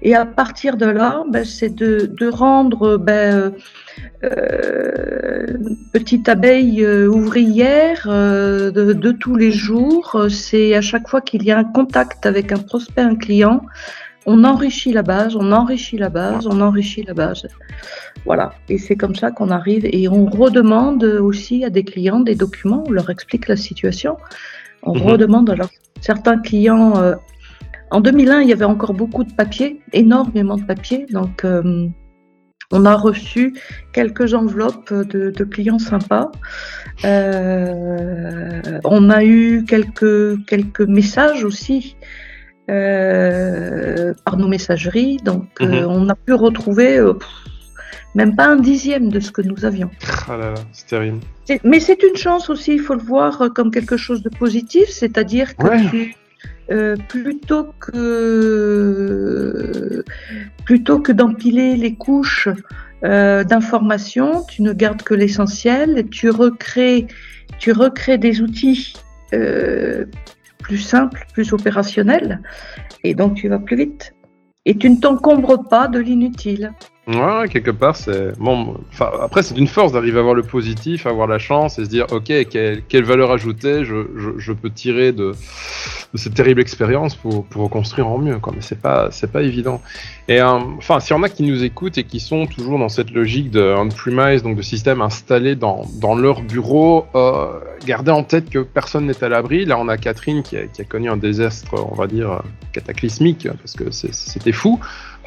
Et 0.01 0.15
à 0.15 0.25
partir 0.25 0.77
de 0.77 0.85
là, 0.85 1.23
ben, 1.29 1.43
c'est 1.43 1.75
de, 1.75 2.09
de, 2.17 2.27
rendre 2.27 2.97
ben, 2.97 3.53
euh, 4.23 5.45
petite 5.93 6.29
abeille 6.29 6.83
euh, 6.83 7.07
ouvrière 7.07 8.05
euh, 8.07 8.71
de, 8.71 9.11
tous 9.11 9.35
les 9.35 9.51
jours. 9.51 10.25
C'est 10.29 10.75
à 10.75 10.81
chaque 10.81 11.07
fois 11.07 11.21
qu'il 11.21 11.43
y 11.43 11.51
a 11.51 11.57
un 11.57 11.63
contact 11.63 12.25
avec 12.25 12.51
un 12.51 12.57
prospect, 12.57 13.01
un 13.01 13.15
client, 13.15 13.61
on 14.25 14.43
enrichit 14.43 14.93
la 14.93 15.03
base, 15.03 15.35
on 15.35 15.51
enrichit 15.51 15.97
la 15.97 16.09
base, 16.09 16.47
on 16.47 16.61
enrichit 16.61 17.03
la 17.03 17.13
base. 17.13 17.47
Voilà. 18.25 18.53
Et 18.67 18.77
c'est 18.77 18.95
comme 18.95 19.15
ça 19.15 19.31
qu'on 19.31 19.49
arrive 19.49 19.85
et 19.85 20.07
on 20.07 20.25
redemande 20.25 21.03
aussi 21.03 21.65
à 21.65 21.69
des 21.69 21.83
clients 21.83 22.19
des 22.19 22.35
documents, 22.35 22.83
on 22.87 22.91
leur 22.91 23.09
explique 23.09 23.47
la 23.47 23.57
situation. 23.57 24.17
On 24.83 24.95
mhm. 24.95 25.01
redemande 25.01 25.49
alors 25.49 25.69
certains 26.01 26.37
clients. 26.37 26.93
En 27.91 28.01
2001, 28.01 28.41
il 28.41 28.49
y 28.49 28.53
avait 28.53 28.65
encore 28.65 28.93
beaucoup 28.93 29.23
de 29.23 29.33
papier, 29.33 29.81
énormément 29.93 30.57
de 30.57 30.63
papier. 30.63 31.05
Donc, 31.11 31.43
on 32.71 32.85
a 32.85 32.95
reçu 32.95 33.55
quelques 33.93 34.33
enveloppes 34.33 34.93
de, 34.93 35.43
clients 35.43 35.79
sympas. 35.79 36.31
Euh, 37.03 38.79
on 38.83 39.09
a 39.09 39.23
eu 39.23 39.65
quelques, 39.67 40.45
quelques 40.45 40.81
messages 40.81 41.43
aussi 41.43 41.95
euh, 42.69 44.13
par 44.23 44.37
nos 44.37 44.47
messageries. 44.47 45.17
Donc, 45.17 45.47
euh, 45.61 45.81
mhm. 45.81 45.85
on 45.89 46.09
a 46.09 46.15
pu 46.15 46.33
retrouver 46.33 47.01
même 48.13 48.35
pas 48.35 48.47
un 48.47 48.57
dixième 48.57 49.09
de 49.09 49.19
ce 49.19 49.31
que 49.31 49.41
nous 49.41 49.65
avions. 49.65 49.89
Ah 50.27 50.37
là 50.37 50.51
là, 50.51 50.61
c'est 50.71 50.87
terrible. 50.87 51.19
Mais 51.63 51.79
c'est 51.79 52.03
une 52.03 52.15
chance 52.15 52.51
aussi, 52.51 52.73
il 52.73 52.79
faut 52.79 52.93
le 52.93 53.01
voir 53.01 53.49
comme 53.55 53.71
quelque 53.71 53.97
chose 53.97 54.21
de 54.21 54.29
positif, 54.29 54.89
c'est-à-dire 54.89 55.55
que 55.55 55.89
tu 55.89 56.15
euh, 56.71 56.95
plutôt 57.07 57.73
que 60.99 61.11
d'empiler 61.11 61.75
les 61.75 61.95
couches 61.95 62.49
euh, 63.03 63.43
d'informations, 63.43 64.43
tu 64.49 64.61
ne 64.61 64.73
gardes 64.73 65.01
que 65.03 65.13
l'essentiel, 65.13 66.07
tu 66.09 66.29
recrées 66.29 67.07
tu 67.57 67.71
recrées 67.71 68.17
des 68.17 68.41
outils 68.41 68.93
euh, 69.33 70.05
plus 70.59 70.77
simples, 70.77 71.25
plus 71.33 71.53
opérationnels, 71.53 72.41
et 73.03 73.13
donc 73.13 73.35
tu 73.35 73.47
vas 73.49 73.59
plus 73.59 73.75
vite. 73.75 74.13
Et 74.65 74.75
tu 74.75 74.89
ne 74.89 74.97
t'encombres 74.97 75.67
pas 75.67 75.87
de 75.87 75.99
l'inutile. 75.99 76.73
Ouais, 77.09 77.47
quelque 77.49 77.71
part, 77.71 77.95
c'est. 77.95 78.37
Bon, 78.37 78.75
après, 78.99 79.41
c'est 79.41 79.57
une 79.57 79.67
force 79.67 79.91
d'arriver 79.91 80.19
à 80.19 80.21
voir 80.21 80.35
le 80.35 80.43
positif, 80.43 81.07
à 81.07 81.09
avoir 81.09 81.25
la 81.25 81.39
chance 81.39 81.79
et 81.79 81.85
se 81.85 81.89
dire, 81.89 82.05
ok, 82.11 82.31
quelle, 82.49 83.03
valeur 83.03 83.31
ajoutée 83.31 83.83
je, 83.83 83.95
je, 84.37 84.53
peux 84.53 84.69
tirer 84.69 85.11
de, 85.11 85.31
cette 86.13 86.35
terrible 86.35 86.61
expérience 86.61 87.15
pour, 87.15 87.45
pour 87.45 87.63
reconstruire 87.63 88.07
en 88.07 88.19
mieux, 88.19 88.37
quoi. 88.37 88.53
Mais 88.55 88.61
c'est 88.61 88.79
pas, 88.79 89.09
pas 89.33 89.41
évident. 89.41 89.81
Et 90.27 90.39
euh, 90.39 90.59
enfin, 90.77 90.99
s'il 90.99 91.15
y 91.15 91.19
en 91.19 91.23
a 91.23 91.29
qui 91.29 91.41
nous 91.41 91.63
écoutent 91.63 91.97
et 91.97 92.03
qui 92.03 92.19
sont 92.19 92.45
toujours 92.45 92.77
dans 92.77 92.89
cette 92.89 93.09
logique 93.09 93.49
de 93.49 93.73
on-premise, 93.75 94.43
donc 94.43 94.55
de 94.55 94.61
système 94.61 95.01
installé 95.01 95.55
dans, 95.55 95.87
dans 95.99 96.13
leur 96.13 96.43
bureau, 96.43 97.07
euh, 97.15 97.47
gardez 97.87 98.11
en 98.11 98.23
tête 98.23 98.51
que 98.51 98.59
personne 98.59 99.07
n'est 99.07 99.23
à 99.23 99.29
l'abri. 99.29 99.65
Là, 99.65 99.79
on 99.79 99.87
a 99.87 99.97
Catherine 99.97 100.43
qui 100.43 100.57
a, 100.57 100.67
connu 100.87 101.09
un 101.09 101.17
désastre, 101.17 101.73
on 101.91 101.95
va 101.95 102.05
dire, 102.05 102.43
cataclysmique, 102.71 103.47
parce 103.47 103.73
que 103.73 103.89
c'était 103.89 104.51
fou. 104.51 104.79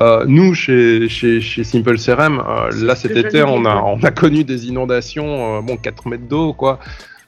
Euh, 0.03 0.25
nous, 0.27 0.53
chez, 0.53 1.09
chez, 1.09 1.41
chez 1.41 1.63
Simple 1.63 1.97
CRM, 1.97 2.43
euh, 2.45 2.71
là 2.85 2.97
cet 2.97 3.17
été, 3.17 3.45
on 3.45 3.65
a, 3.65 3.77
on 3.77 4.03
a 4.03 4.11
connu 4.11 4.43
des 4.43 4.67
inondations, 4.67 5.59
euh, 5.59 5.61
bon, 5.61 5.77
4 5.77 6.09
mètres 6.09 6.27
d'eau, 6.27 6.53
quoi. 6.55 6.81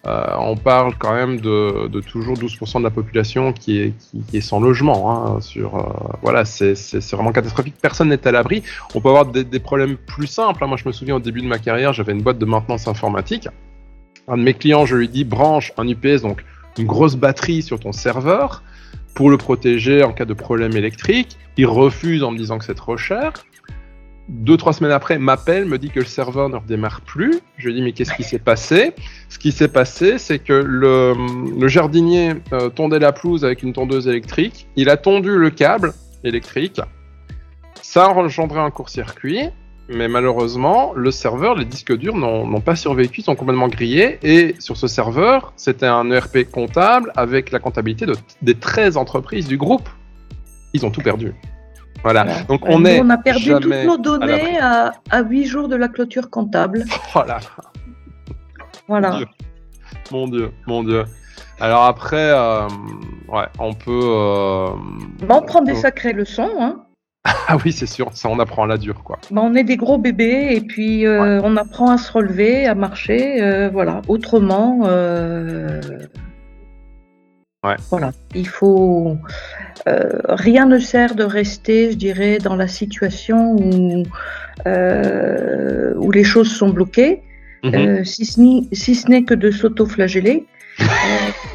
on 0.04 0.56
parle 0.56 0.94
quand 0.98 1.14
même 1.14 1.40
de, 1.40 1.86
de 1.86 2.00
toujours 2.00 2.36
12% 2.36 2.78
de 2.78 2.82
la 2.82 2.90
population 2.90 3.52
qui 3.52 3.78
est, 3.78 3.92
qui, 4.28 4.38
est 4.38 4.40
sans 4.40 4.58
logement. 4.58 4.98
Hein, 5.12 5.40
sur, 5.40 5.70
voilà, 6.20 6.44
c'est 6.44 6.74
vraiment 7.12 7.30
catastrophique. 7.30 7.76
Personne 7.80 8.08
n'est 8.08 8.26
à 8.26 8.32
l'abri. 8.32 8.64
On 8.94 9.00
peut 9.00 9.08
avoir 9.08 9.26
des, 9.26 9.44
des, 9.44 9.60
problèmes 9.60 9.96
plus 9.96 10.26
simples. 10.26 10.64
Hein. 10.64 10.66
Moi, 10.66 10.76
je 10.76 10.88
me 10.88 10.92
souviens 10.92 11.14
au 11.14 11.20
début 11.20 11.42
de 11.42 11.46
ma 11.46 11.58
carrière, 11.58 11.92
j'avais 11.92 12.12
une 12.12 12.22
boîte 12.22 12.38
de 12.38 12.46
maintenance 12.46 12.88
informatique. 12.88 13.46
Un 14.26 14.36
de 14.36 14.42
mes 14.42 14.54
clients, 14.54 14.84
je 14.84 14.96
lui 14.96 15.08
dis 15.08 15.22
branche 15.22 15.72
un 15.76 15.86
UPS, 15.86 16.22
donc 16.22 16.44
une 16.76 16.86
grosse 16.86 17.14
batterie 17.14 17.62
sur 17.62 17.78
ton 17.78 17.92
serveur 17.92 18.64
pour 19.14 19.30
le 19.30 19.36
protéger 19.36 20.02
en 20.02 20.12
cas 20.12 20.24
de 20.24 20.34
problème 20.34 20.76
électrique. 20.76 21.38
Il 21.56 21.66
refuse 21.66 22.22
en 22.22 22.32
me 22.32 22.38
disant 22.38 22.58
que 22.58 22.64
c'est 22.64 22.74
trop 22.74 22.96
cher. 22.96 23.32
Deux, 24.28 24.56
trois 24.56 24.72
semaines 24.72 24.92
après, 24.92 25.18
m'appelle, 25.18 25.66
me 25.66 25.78
dit 25.78 25.90
que 25.90 26.00
le 26.00 26.06
serveur 26.06 26.48
ne 26.48 26.56
redémarre 26.56 27.02
plus. 27.02 27.40
Je 27.58 27.68
lui 27.68 27.74
dis, 27.74 27.82
mais 27.82 27.92
qu'est-ce 27.92 28.14
qui 28.14 28.22
s'est 28.22 28.38
passé? 28.38 28.94
Ce 29.28 29.38
qui 29.38 29.52
s'est 29.52 29.68
passé, 29.68 30.16
c'est 30.18 30.38
que 30.38 30.54
le, 30.54 31.68
jardinier 31.68 32.32
euh, 32.52 32.70
tondait 32.70 32.98
la 32.98 33.12
pelouse 33.12 33.44
avec 33.44 33.62
une 33.62 33.74
tondeuse 33.74 34.08
électrique. 34.08 34.66
Il 34.76 34.88
a 34.88 34.96
tondu 34.96 35.36
le 35.36 35.50
câble 35.50 35.92
électrique. 36.24 36.80
Ça 37.82 38.06
a 38.06 38.08
engendré 38.08 38.60
un 38.60 38.70
court-circuit, 38.70 39.50
mais 39.88 40.08
malheureusement, 40.08 40.92
le 40.94 41.10
serveur, 41.10 41.54
les 41.54 41.64
disques 41.64 41.94
durs 41.96 42.16
n'ont 42.16 42.60
pas 42.60 42.74
survécu, 42.74 43.20
sont 43.20 43.36
complètement 43.36 43.68
grillés. 43.68 44.18
Et 44.22 44.54
sur 44.58 44.76
ce 44.76 44.86
serveur, 44.86 45.52
c'était 45.56 45.86
un 45.86 46.10
ERP 46.10 46.50
comptable 46.50 47.12
avec 47.16 47.50
la 47.50 47.58
comptabilité 47.58 48.06
de, 48.06 48.14
des 48.40 48.54
13 48.54 48.96
entreprises 48.96 49.46
du 49.46 49.58
groupe. 49.58 49.88
Ils 50.72 50.86
ont 50.86 50.90
tout 50.90 51.02
perdu. 51.02 51.34
Voilà. 52.02 52.42
Donc 52.48 52.62
on 52.66 52.84
est. 52.84 53.00
On 53.00 53.10
a 53.10 53.18
perdu 53.18 53.52
toutes 53.60 53.84
nos 53.84 53.96
données 53.96 54.58
à, 54.58 54.92
à, 55.10 55.22
8 55.22 55.44
jours 55.46 55.68
de 55.68 55.76
la 55.76 55.88
clôture 55.88 56.30
comptable. 56.30 56.84
Voilà. 57.12 57.38
Voilà. 58.88 59.20
Mon 60.10 60.28
Dieu, 60.28 60.50
mon 60.66 60.82
Dieu. 60.82 61.04
Alors 61.60 61.84
après, 61.84 62.30
euh, 62.30 62.66
ouais, 63.28 63.46
on 63.58 63.72
peut. 63.72 64.00
Euh, 64.04 64.70
on 65.28 65.42
prend 65.42 65.62
des 65.62 65.74
sacrées 65.74 66.12
leçons, 66.12 66.50
hein. 66.58 66.84
Ah 67.46 67.58
oui, 67.62 67.72
c'est 67.72 67.86
sûr, 67.86 68.10
ça 68.14 68.28
on 68.28 68.38
apprend 68.38 68.64
à 68.64 68.66
la 68.66 68.78
dure, 68.78 69.02
quoi. 69.04 69.18
Bah, 69.30 69.42
on 69.44 69.54
est 69.54 69.64
des 69.64 69.76
gros 69.76 69.98
bébés 69.98 70.48
et 70.52 70.60
puis 70.60 71.06
euh, 71.06 71.40
on 71.42 71.56
apprend 71.56 71.90
à 71.90 71.98
se 71.98 72.10
relever, 72.10 72.66
à 72.66 72.74
marcher, 72.74 73.68
voilà. 73.70 74.00
Autrement, 74.08 74.80
ouais. 77.64 77.76
voilà, 77.90 78.12
il 78.34 78.48
faut. 78.48 79.18
rien 79.86 80.66
ne 80.66 80.78
sert 80.78 81.14
de 81.14 81.24
rester, 81.24 81.92
je 81.92 81.96
dirais, 81.96 82.38
dans 82.38 82.56
la 82.56 82.68
situation 82.68 83.56
où 83.56 84.04
où 84.66 86.10
les 86.10 86.24
choses 86.24 86.50
sont 86.50 86.70
bloquées. 86.70 87.22
Mhm. 87.62 88.04
si 88.04 88.24
ce 88.24 89.08
n'est 89.08 89.24
que 89.24 89.34
de 89.34 89.50
s'auto-flageller. 89.50 90.46
Euh, 90.80 90.84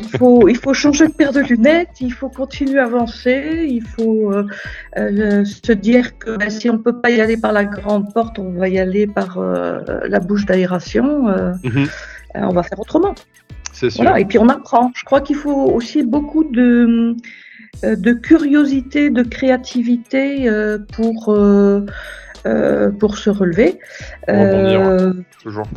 il, 0.02 0.18
faut, 0.18 0.48
il 0.48 0.58
faut 0.58 0.74
changer 0.74 1.08
de 1.08 1.14
paire 1.14 1.34
de 1.34 1.42
lunettes, 1.42 2.00
il 2.00 2.14
faut 2.14 2.30
continuer 2.30 2.80
à 2.80 2.86
avancer, 2.86 3.68
il 3.70 3.84
faut 3.84 4.32
euh, 4.32 4.48
euh, 4.98 5.44
se 5.46 5.74
dire 5.74 6.18
que 6.18 6.38
ben, 6.38 6.50
si 6.50 6.70
on 6.70 6.74
ne 6.74 6.78
peut 6.78 7.02
pas 7.02 7.10
y 7.10 7.20
aller 7.20 7.38
par 7.38 7.52
la 7.52 7.66
grande 7.66 8.14
porte, 8.14 8.40
on 8.40 8.52
va 8.52 8.70
y 8.70 8.80
aller 8.80 9.08
par 9.08 9.40
la 9.40 10.20
bouche 10.20 10.46
d'aération. 10.46 11.28
Mhm. 11.64 11.88
On 12.36 12.54
va 12.54 12.64
faire 12.64 12.80
autrement. 12.80 13.16
Voilà, 13.96 14.20
et 14.20 14.26
puis 14.26 14.38
on 14.40 14.50
apprend. 14.50 14.92
Je 14.96 15.06
crois 15.06 15.22
qu'il 15.22 15.36
faut 15.36 15.72
aussi 15.72 16.04
beaucoup 16.04 16.44
de, 16.44 17.16
de 17.84 18.12
curiosité, 18.14 19.10
de 19.10 19.24
créativité 19.24 20.50
pour, 20.94 21.36
pour 23.00 23.18
se 23.18 23.30
relever. 23.30 23.80
Toujours. 25.42 25.68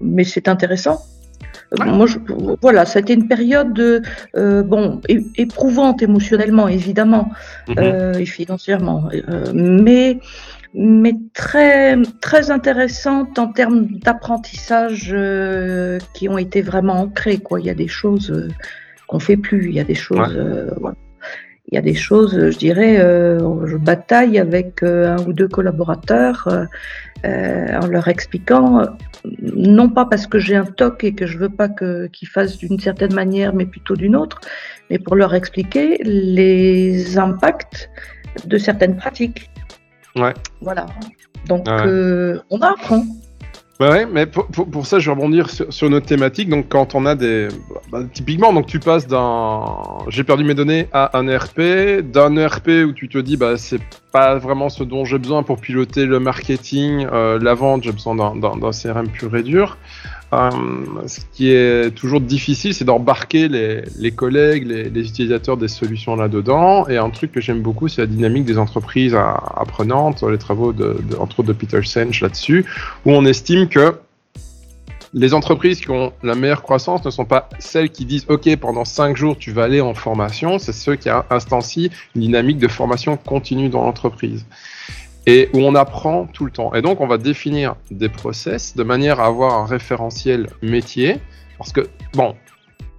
Mais 0.00 0.24
c'est 0.24 0.48
intéressant. 0.48 1.00
Moi, 1.84 2.06
je, 2.06 2.18
voilà, 2.60 2.84
c'était 2.84 3.14
une 3.14 3.28
période 3.28 4.02
euh, 4.36 4.62
bon 4.62 5.00
éprouvante 5.36 6.02
émotionnellement 6.02 6.68
évidemment 6.68 7.30
mhm. 7.68 7.74
euh, 7.78 8.12
et 8.14 8.26
financièrement, 8.26 9.08
euh, 9.12 9.44
mais 9.54 10.18
mais 10.76 11.14
très 11.34 11.96
très 12.20 12.50
intéressante 12.50 13.38
en 13.38 13.48
termes 13.48 13.86
d'apprentissage 13.86 15.14
qui 16.14 16.28
ont 16.28 16.38
été 16.38 16.62
vraiment 16.62 17.00
ancrés. 17.02 17.38
Quoi, 17.38 17.60
il 17.60 17.66
y 17.66 17.70
a 17.70 17.74
des 17.74 17.88
choses 17.88 18.50
qu'on 19.06 19.20
fait 19.20 19.36
plus, 19.36 19.68
il 19.68 19.74
y 19.74 19.80
a 19.80 19.84
des 19.84 19.94
choses. 19.94 20.36
Voilà. 20.80 20.96
Il 21.74 21.76
y 21.76 21.78
a 21.78 21.82
des 21.82 21.94
choses, 21.94 22.50
je 22.52 22.56
dirais, 22.56 22.98
je 22.98 23.76
bataille 23.76 24.38
avec 24.38 24.84
un 24.84 25.16
ou 25.26 25.32
deux 25.32 25.48
collaborateurs 25.48 26.48
en 27.24 27.86
leur 27.88 28.06
expliquant 28.06 28.86
non 29.24 29.88
pas 29.88 30.04
parce 30.04 30.26
que 30.26 30.38
j'ai 30.38 30.56
un 30.56 30.64
toc 30.64 31.04
et 31.04 31.14
que 31.14 31.26
je 31.26 31.38
veux 31.38 31.48
pas 31.48 31.68
qu'ils 31.68 32.28
fassent 32.28 32.58
d'une 32.58 32.78
certaine 32.78 33.14
manière, 33.14 33.54
mais 33.54 33.66
plutôt 33.66 33.96
d'une 33.96 34.16
autre, 34.16 34.40
mais 34.90 34.98
pour 34.98 35.16
leur 35.16 35.34
expliquer 35.34 35.98
les 36.04 37.18
impacts 37.18 37.90
de 38.46 38.58
certaines 38.58 38.96
pratiques. 38.96 39.50
Ouais. 40.16 40.34
Voilà. 40.60 40.86
Donc, 41.48 41.68
euh, 41.68 42.40
on 42.50 42.60
apprend. 42.60 43.04
Bah 43.80 43.90
ouais, 43.90 44.06
mais 44.06 44.26
pour, 44.26 44.46
pour, 44.46 44.86
ça, 44.86 45.00
je 45.00 45.06
vais 45.10 45.16
rebondir 45.16 45.50
sur, 45.50 45.90
notre 45.90 46.06
thématique. 46.06 46.48
Donc, 46.48 46.68
quand 46.68 46.94
on 46.94 47.06
a 47.06 47.16
des. 47.16 47.48
Bah, 47.90 48.02
typiquement, 48.12 48.52
donc 48.52 48.66
tu 48.66 48.78
passes 48.78 49.08
d'un. 49.08 49.82
J'ai 50.08 50.22
perdu 50.22 50.44
mes 50.44 50.54
données 50.54 50.88
à 50.92 51.18
un 51.18 51.26
ERP, 51.26 52.00
d'un 52.02 52.36
ERP 52.36 52.68
où 52.86 52.92
tu 52.92 53.08
te 53.08 53.18
dis, 53.18 53.36
bah, 53.36 53.56
c'est 53.56 53.80
pas 54.12 54.36
vraiment 54.36 54.68
ce 54.68 54.84
dont 54.84 55.04
j'ai 55.04 55.18
besoin 55.18 55.42
pour 55.42 55.60
piloter 55.60 56.06
le 56.06 56.20
marketing, 56.20 57.08
euh, 57.12 57.40
la 57.42 57.54
vente, 57.54 57.82
j'ai 57.82 57.90
besoin 57.90 58.14
d'un 58.14 58.70
CRM 58.70 59.08
pur 59.08 59.34
et 59.34 59.42
dur. 59.42 59.76
Euh, 60.34 60.50
ce 61.06 61.20
qui 61.32 61.50
est 61.50 61.94
toujours 61.94 62.20
difficile, 62.20 62.74
c'est 62.74 62.84
d'embarquer 62.84 63.48
les, 63.48 64.10
collègues, 64.10 64.66
les, 64.66 65.08
utilisateurs 65.08 65.56
des 65.56 65.68
solutions 65.68 66.16
là-dedans. 66.16 66.88
Et 66.88 66.96
un 66.96 67.10
truc 67.10 67.32
que 67.32 67.40
j'aime 67.40 67.62
beaucoup, 67.62 67.88
c'est 67.88 68.02
la 68.02 68.06
dynamique 68.06 68.44
des 68.44 68.58
entreprises 68.58 69.14
apprenantes, 69.14 70.22
les 70.22 70.38
travaux 70.38 70.72
de, 70.72 70.96
entre 71.18 71.40
autres 71.40 71.48
de 71.48 71.52
Peter 71.52 71.82
Senge 71.82 72.20
là-dessus, 72.20 72.64
où 73.04 73.12
on 73.12 73.24
estime 73.24 73.68
que 73.68 73.94
les 75.12 75.32
entreprises 75.32 75.80
qui 75.80 75.90
ont 75.90 76.12
la 76.24 76.34
meilleure 76.34 76.62
croissance 76.62 77.04
ne 77.04 77.10
sont 77.10 77.24
pas 77.24 77.48
celles 77.60 77.90
qui 77.90 78.04
disent 78.04 78.26
OK, 78.28 78.56
pendant 78.56 78.84
5 78.84 79.16
jours, 79.16 79.38
tu 79.38 79.52
vas 79.52 79.62
aller 79.64 79.80
en 79.80 79.94
formation, 79.94 80.58
c'est 80.58 80.72
ceux 80.72 80.96
qui 80.96 81.08
instancient 81.30 81.90
une 82.16 82.22
dynamique 82.22 82.58
de 82.58 82.66
formation 82.66 83.16
continue 83.16 83.68
dans 83.68 83.84
l'entreprise 83.84 84.44
et 85.26 85.48
où 85.52 85.58
on 85.60 85.74
apprend 85.74 86.26
tout 86.26 86.44
le 86.44 86.50
temps. 86.50 86.74
Et 86.74 86.82
donc, 86.82 87.00
on 87.00 87.06
va 87.06 87.18
définir 87.18 87.76
des 87.90 88.08
process 88.08 88.76
de 88.76 88.82
manière 88.82 89.20
à 89.20 89.26
avoir 89.26 89.54
un 89.54 89.66
référentiel 89.66 90.48
métier. 90.62 91.18
Parce 91.58 91.72
que, 91.72 91.88
bon, 92.12 92.34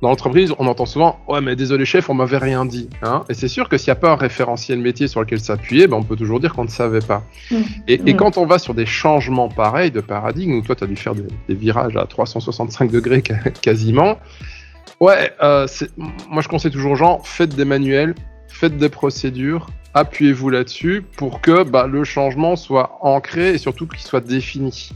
dans 0.01 0.09
l'entreprise, 0.09 0.53
on 0.59 0.67
entend 0.67 0.85
souvent 0.85 1.19
Ouais, 1.27 1.41
mais 1.41 1.55
désolé, 1.55 1.85
chef, 1.85 2.09
on 2.09 2.13
m'avait 2.13 2.37
rien 2.37 2.65
dit. 2.65 2.89
Hein 3.01 3.23
et 3.29 3.33
c'est 3.33 3.47
sûr 3.47 3.69
que 3.69 3.77
s'il 3.77 3.91
n'y 3.91 3.97
a 3.97 3.99
pas 3.99 4.11
un 4.11 4.15
référentiel 4.15 4.79
métier 4.79 5.07
sur 5.07 5.21
lequel 5.21 5.39
s'appuyer, 5.39 5.87
ben, 5.87 5.97
on 5.97 6.03
peut 6.03 6.15
toujours 6.15 6.39
dire 6.39 6.53
qu'on 6.53 6.65
ne 6.65 6.69
savait 6.69 6.99
pas. 6.99 7.23
Mmh. 7.51 7.55
Et, 7.87 7.93
et, 7.93 8.13
mmh. 8.13 8.17
quand 8.17 8.37
on 8.37 8.45
va 8.45 8.59
sur 8.59 8.73
des 8.73 8.85
changements 8.85 9.49
pareils 9.49 9.91
de 9.91 10.01
paradigme, 10.01 10.53
où 10.53 10.61
toi, 10.61 10.75
tu 10.75 10.83
as 10.83 10.87
dû 10.87 10.95
faire 10.95 11.15
des, 11.15 11.55
virages 11.55 11.95
à 11.95 12.05
365 12.05 12.91
degrés 12.91 13.21
quasiment, 13.61 14.17
ouais, 14.99 15.31
euh, 15.41 15.67
moi, 16.29 16.41
je 16.41 16.47
conseille 16.47 16.71
toujours 16.71 16.93
aux 16.93 16.97
gens 16.97 17.21
faites 17.23 17.55
des 17.55 17.65
manuels, 17.65 18.15
faites 18.47 18.77
des 18.77 18.89
procédures, 18.89 19.67
appuyez-vous 19.95 20.49
là-dessus 20.49 21.03
pour 21.17 21.41
que 21.41 21.63
bah, 21.63 21.87
le 21.87 22.03
changement 22.03 22.55
soit 22.55 22.99
ancré 23.01 23.55
et 23.55 23.57
surtout 23.57 23.87
qu'il 23.87 24.01
soit 24.01 24.21
défini. 24.21 24.91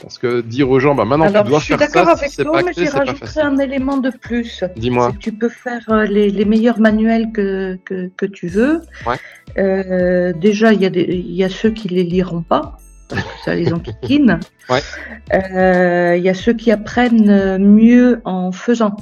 Parce 0.00 0.18
que 0.18 0.40
dire 0.40 0.70
aux 0.70 0.80
gens, 0.80 0.94
bah, 0.94 1.04
maintenant 1.04 1.42
tu 1.42 1.48
dois 1.48 1.60
faire 1.60 1.80
ça, 1.88 2.12
avec 2.12 2.30
si 2.30 2.42
toi, 2.42 2.62
mais 2.64 2.72
j'ai 2.76 2.88
rajouté 2.88 3.40
un 3.40 3.58
élément 3.58 3.96
de 3.96 4.10
plus. 4.10 4.64
Dis-moi. 4.76 5.12
Tu 5.20 5.32
peux 5.32 5.48
faire 5.48 5.82
euh, 5.88 6.04
les, 6.04 6.30
les, 6.30 6.44
meilleurs 6.44 6.80
manuels 6.80 7.30
que, 7.32 7.78
que, 7.84 8.10
que 8.16 8.26
tu 8.26 8.48
veux. 8.48 8.80
Ouais. 9.06 9.16
Euh, 9.58 10.32
déjà, 10.32 10.72
il 10.72 10.82
y, 10.82 11.36
y, 11.36 11.44
a 11.44 11.48
ceux 11.48 11.70
qui 11.70 11.88
les 11.88 12.04
liront 12.04 12.42
pas. 12.42 12.78
Parce 13.08 13.22
que 13.22 13.28
ça 13.44 13.54
les 13.54 13.72
enquiquine. 13.72 14.40
ouais. 14.70 14.80
Euh, 15.32 16.16
il 16.16 16.24
y 16.24 16.28
a 16.28 16.34
ceux 16.34 16.54
qui 16.54 16.70
apprennent 16.70 17.58
mieux 17.58 18.20
en 18.24 18.50
faisant. 18.50 18.96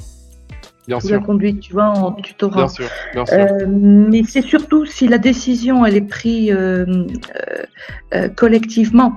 Bien 0.87 0.97
la 1.09 1.19
conduite, 1.19 1.61
tu 1.61 1.73
vois, 1.73 1.89
en 1.89 2.11
tutorat. 2.11 2.55
Bien 2.57 2.67
sûr, 2.67 2.85
bien 3.13 3.25
sûr. 3.25 3.37
Euh, 3.37 3.65
mais 3.67 4.23
c'est 4.27 4.41
surtout 4.41 4.85
si 4.85 5.07
la 5.07 5.17
décision, 5.17 5.85
elle 5.85 5.95
est 5.95 6.01
prise 6.01 6.51
euh, 6.51 6.85
euh, 6.87 7.63
euh 8.13 8.29
collectivement, 8.29 9.13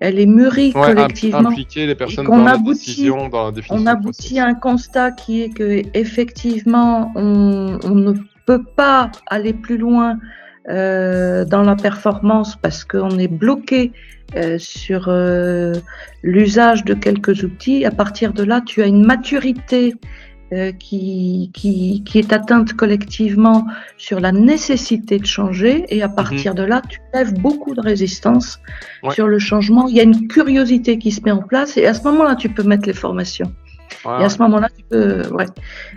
elle 0.00 0.18
est 0.18 0.26
mûrie 0.26 0.72
ouais, 0.74 0.94
collectivement. 0.94 1.48
Impliquer 1.48 1.86
les 1.86 1.94
personnes 1.94 2.26
dans 2.26 2.44
la 2.44 2.58
décision, 2.58 3.28
dans 3.28 3.46
la 3.46 3.52
définition. 3.52 3.82
On 3.82 3.86
aboutit 3.86 4.38
à 4.38 4.46
un 4.46 4.54
constat 4.54 5.12
qui 5.12 5.42
est 5.42 5.50
que 5.50 5.82
effectivement, 5.94 7.12
on, 7.14 7.78
on 7.84 7.94
ne 7.94 8.12
peut 8.46 8.64
pas 8.76 9.10
aller 9.28 9.54
plus 9.54 9.78
loin 9.78 10.18
euh, 10.68 11.44
dans 11.44 11.62
la 11.62 11.74
performance 11.74 12.54
parce 12.54 12.84
qu'on 12.84 13.18
est 13.18 13.26
bloqué 13.26 13.90
euh, 14.36 14.58
sur 14.58 15.06
euh, 15.08 15.72
l'usage 16.22 16.84
de 16.84 16.94
quelques 16.94 17.42
outils. 17.42 17.84
À 17.84 17.90
partir 17.90 18.32
de 18.32 18.44
là, 18.44 18.60
tu 18.64 18.80
as 18.80 18.86
une 18.86 19.04
maturité 19.04 19.94
qui, 20.78 21.50
qui, 21.54 22.02
qui, 22.04 22.18
est 22.18 22.32
atteinte 22.32 22.74
collectivement 22.74 23.66
sur 23.96 24.20
la 24.20 24.32
nécessité 24.32 25.18
de 25.18 25.26
changer 25.26 25.84
et 25.88 26.02
à 26.02 26.08
mhm. 26.08 26.14
partir 26.14 26.54
de 26.54 26.62
là, 26.62 26.82
tu 26.88 27.00
lèves 27.14 27.34
beaucoup 27.40 27.74
de 27.74 27.80
résistance 27.80 28.60
sur 29.10 29.28
le 29.28 29.38
changement. 29.38 29.88
Il 29.88 29.96
y 29.96 30.00
a 30.00 30.04
une 30.04 30.28
curiosité 30.28 30.98
qui 30.98 31.10
se 31.10 31.20
met 31.22 31.30
en 31.30 31.42
place 31.42 31.76
et 31.76 31.86
à 31.86 31.94
ce 31.94 32.02
moment-là, 32.04 32.36
tu 32.36 32.48
peux 32.48 32.62
mettre 32.62 32.86
les 32.86 32.92
formations. 32.92 33.52
Et 34.04 34.24
à 34.24 34.28
ce 34.28 34.38
moment-là, 34.38 34.68
tu 34.76 34.84
peux, 34.84 35.28
ouais. 35.28 35.46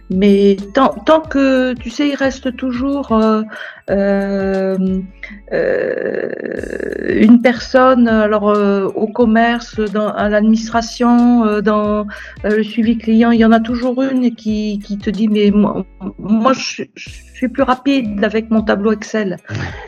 Mais 0.09 0.57
tant, 0.73 0.89
tant, 0.89 1.21
que, 1.21 1.73
tu 1.73 1.89
sais, 1.89 2.09
il 2.09 2.15
reste 2.15 2.55
toujours 2.55 3.11
euh, 3.11 3.41
euh, 3.41 3.41
euh 3.41 3.43
une 7.07 7.41
personne, 7.41 8.07
alors 8.07 8.49
euh, 8.49 8.85
au 8.95 9.07
commerce, 9.07 9.79
dans, 9.79 10.09
à 10.09 10.29
l'administration, 10.29 11.45
euh, 11.45 11.61
dans 11.61 12.07
le 12.43 12.63
suivi 12.63 12.97
client, 12.97 13.31
il 13.31 13.39
y 13.39 13.45
en 13.45 13.51
a 13.51 13.59
toujours 13.59 14.01
une 14.01 14.33
qui, 14.33 14.79
qui 14.79 14.97
te 14.97 15.09
dit, 15.09 15.27
mais 15.27 15.51
moi, 15.51 15.85
moi 16.17 16.53
je, 16.53 16.83
je, 16.95 17.09
suis 17.33 17.47
plus 17.47 17.63
rapide 17.63 18.23
avec 18.23 18.49
mon 18.49 18.61
tableau 18.61 18.91
Excel. 18.91 19.37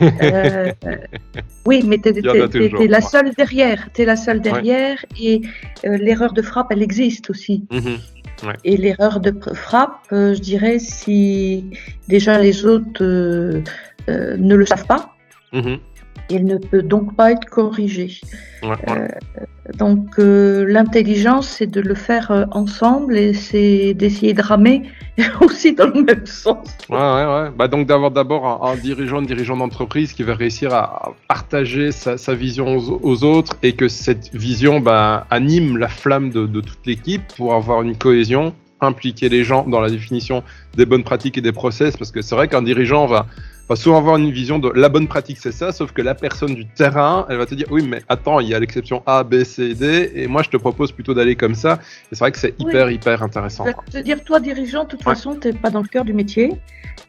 oui, 1.66 1.82
mais 1.86 1.98
tu 1.98 2.10
es, 2.10 2.86
la 2.86 3.00
seule 3.00 3.32
derrière. 3.34 3.88
Tu 3.94 4.02
es 4.02 4.04
la 4.04 4.16
seule 4.16 4.40
derrière 4.40 5.04
et 5.20 5.40
l'erreur 5.82 6.32
de 6.32 6.42
frappe, 6.42 6.68
elle 6.70 6.82
existe 6.82 7.30
aussi. 7.30 7.64
Mhm. 7.70 7.96
Et 8.64 8.76
l'erreur 8.76 9.20
de 9.20 9.32
frappe, 9.54 10.06
je 10.10 10.38
dirais, 10.38 10.78
si 10.78 11.64
déjà 12.06 12.38
les 12.38 12.64
autres 12.66 13.02
euh, 13.02 13.62
ne 14.08 14.54
le 14.54 14.66
savent 14.66 14.86
pas, 14.86 15.14
Mhm. 15.52 15.78
Il 16.30 16.44
ne 16.44 16.58
peut 16.58 16.82
donc 16.82 17.16
pas 17.16 17.32
être 17.32 17.46
corrigé. 17.46 18.20
Euh, 18.62 19.08
donc 19.78 20.18
euh, 20.18 20.66
l'intelligence, 20.68 21.48
c'est 21.48 21.66
de 21.66 21.80
le 21.80 21.94
faire 21.94 22.30
euh, 22.30 22.44
ensemble 22.50 23.16
et 23.16 23.32
c'est 23.32 23.94
d'essayer 23.94 24.34
de 24.34 24.42
ramer 24.42 24.82
aussi 25.40 25.74
dans 25.74 25.86
le 25.86 26.02
même 26.02 26.26
sens. 26.26 26.68
Ouais, 26.90 26.98
ouais, 26.98 27.24
ouais. 27.24 27.50
Bah, 27.56 27.68
donc 27.68 27.86
d'avoir 27.86 28.10
d'abord 28.10 28.66
un, 28.66 28.76
dirigeant, 28.76 29.20
une 29.20 29.26
dirigeant 29.26 29.56
d'entreprise 29.56 30.12
qui 30.12 30.22
va 30.22 30.34
réussir 30.34 30.74
à 30.74 31.12
partager 31.28 31.92
sa, 31.92 32.34
vision 32.34 32.76
aux, 32.76 33.24
autres 33.24 33.56
et 33.62 33.72
que 33.72 33.88
cette 33.88 34.34
vision 34.34 34.80
bah, 34.80 35.26
anime 35.30 35.78
la 35.78 35.88
flamme 35.88 36.28
de, 36.28 36.46
de 36.46 36.60
toute 36.60 36.84
l'équipe 36.84 37.22
pour 37.36 37.54
avoir 37.54 37.80
une 37.80 37.96
cohésion 37.96 38.52
impliquer 38.80 39.28
les 39.28 39.44
gens 39.44 39.66
dans 39.66 39.80
la 39.80 39.90
définition 39.90 40.42
des 40.76 40.86
bonnes 40.86 41.02
pratiques 41.04 41.36
et 41.38 41.40
des 41.40 41.52
process, 41.52 41.96
parce 41.96 42.12
que 42.12 42.22
c'est 42.22 42.36
vrai 42.36 42.46
qu'un 42.46 42.62
dirigeant 42.62 43.06
va, 43.06 43.26
va 43.68 43.76
souvent 43.76 43.98
avoir 43.98 44.16
une 44.16 44.30
vision 44.30 44.58
de 44.58 44.70
la 44.74 44.88
bonne 44.88 45.08
pratique, 45.08 45.38
c'est 45.40 45.52
ça, 45.52 45.72
sauf 45.72 45.92
que 45.92 46.02
la 46.02 46.14
personne 46.14 46.54
du 46.54 46.66
terrain, 46.66 47.26
elle 47.28 47.36
va 47.36 47.46
te 47.46 47.54
dire, 47.54 47.66
oui, 47.70 47.86
mais 47.86 48.02
attends, 48.08 48.40
il 48.40 48.48
y 48.48 48.54
a 48.54 48.60
l'exception 48.60 49.02
A, 49.06 49.24
B, 49.24 49.44
C, 49.44 49.74
D, 49.74 50.10
et 50.14 50.26
moi 50.26 50.42
je 50.42 50.48
te 50.48 50.56
propose 50.56 50.92
plutôt 50.92 51.14
d'aller 51.14 51.36
comme 51.36 51.54
ça. 51.54 51.78
Et 52.10 52.14
c'est 52.14 52.20
vrai 52.20 52.32
que 52.32 52.38
c'est 52.38 52.54
hyper, 52.58 52.90
hyper 52.90 53.22
intéressant. 53.22 53.66
Je 53.92 53.98
veux 53.98 54.02
dire, 54.02 54.22
toi, 54.24 54.40
dirigeant, 54.40 54.84
de 54.84 54.88
toute 54.88 55.02
façon, 55.02 55.34
tu 55.34 55.48
n'es 55.48 55.54
pas 55.54 55.70
dans 55.70 55.82
le 55.82 55.88
cœur 55.88 56.04
du 56.04 56.14
métier. 56.14 56.52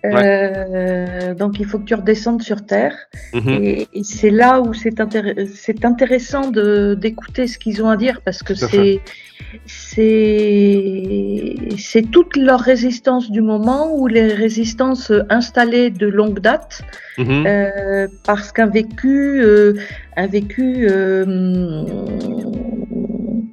Euh, 0.06 1.34
donc 1.34 1.60
il 1.60 1.66
faut 1.66 1.80
que 1.80 1.84
tu 1.84 1.96
redescendes 1.96 2.42
sur 2.42 2.66
Terre. 2.66 2.96
Mhm. 3.34 3.50
Et, 3.50 3.88
c'est 4.04 4.30
là 4.30 4.62
où 4.62 4.74
c'est 4.74 5.86
intéressant 5.86 6.52
d'écouter 6.52 7.48
ce 7.48 7.58
qu'ils 7.58 7.84
ont 7.84 7.90
à 7.90 7.98
dire, 7.98 8.22
parce 8.24 8.44
que 8.44 8.54
c'est 8.54 9.02
c'est 9.66 11.56
toute 12.12 12.38
leur 12.38 12.60
résistance 12.60 13.32
du 13.32 13.42
moment 13.42 13.96
ou 13.96 14.08
les 14.08 14.34
résistances 14.34 15.12
installées 15.30 15.90
de 15.90 16.08
longue 16.08 16.40
date, 16.40 16.49
mhm. 17.18 17.46
euh, 17.46 18.08
parce 18.26 18.52
qu'un 18.52 18.68
vécu, 18.68 19.42
euh, 19.42 19.74
un 20.16 20.28
vécu, 20.28 20.88
euh, 20.90 21.84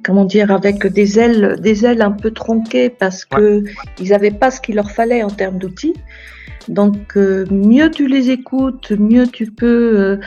comment 0.03 0.25
dire, 0.25 0.51
avec 0.51 0.85
des 0.87 1.19
ailes, 1.19 1.57
des 1.59 1.85
ailes 1.85 2.01
un 2.01 2.11
peu 2.11 2.31
tronquées 2.31 2.89
parce 2.89 3.25
que 3.25 3.63
ils 3.99 4.09
n'avaient 4.09 4.31
pas 4.31 4.51
ce 4.51 4.61
qu'il 4.61 4.75
leur 4.75 4.91
fallait 4.91 5.23
en 5.23 5.29
termes 5.29 5.57
d'outils. 5.57 5.95
Donc, 6.67 7.15
mieux 7.15 7.89
tu 7.91 8.07
les 8.07 8.29
écoutes, 8.29 8.91
mieux 8.91 9.27
tu 9.27 9.51
peux 9.51 10.19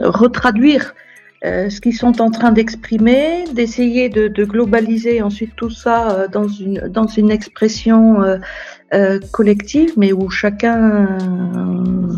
retraduire 0.00 0.94
euh, 1.42 1.70
ce 1.70 1.80
qu'ils 1.80 1.96
sont 1.96 2.20
en 2.20 2.30
train 2.30 2.52
d'exprimer, 2.52 3.44
d'essayer 3.54 4.10
de, 4.10 4.28
de, 4.28 4.44
globaliser 4.44 5.22
ensuite 5.22 5.56
tout 5.56 5.70
ça 5.70 6.10
euh, 6.10 6.28
dans 6.28 6.48
une 6.48 6.80
dans 6.88 7.06
une 7.06 7.30
expression 7.30 8.18
euh, 8.92 9.00
euh, 9.00 9.18
collective, 9.32 9.92
mais 9.96 10.12
où 10.12 10.30
chacun 10.30 11.18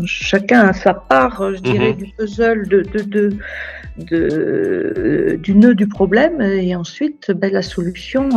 chacun 0.05 0.67
a 0.67 0.73
sa 0.73 0.93
part, 0.93 1.53
je 1.55 1.61
dirais, 1.61 1.91
mhm. 1.91 1.97
du 1.97 2.05
puzzle 2.17 2.67
de, 2.67 2.81
de, 2.81 3.01
de, 3.03 3.29
de, 3.97 5.39
du 5.41 5.55
nœud 5.55 5.75
du 5.75 5.87
problème, 5.87 6.41
et 6.41 6.75
ensuite 6.75 7.31
ben, 7.31 7.51
la 7.53 7.61
solution. 7.61 8.29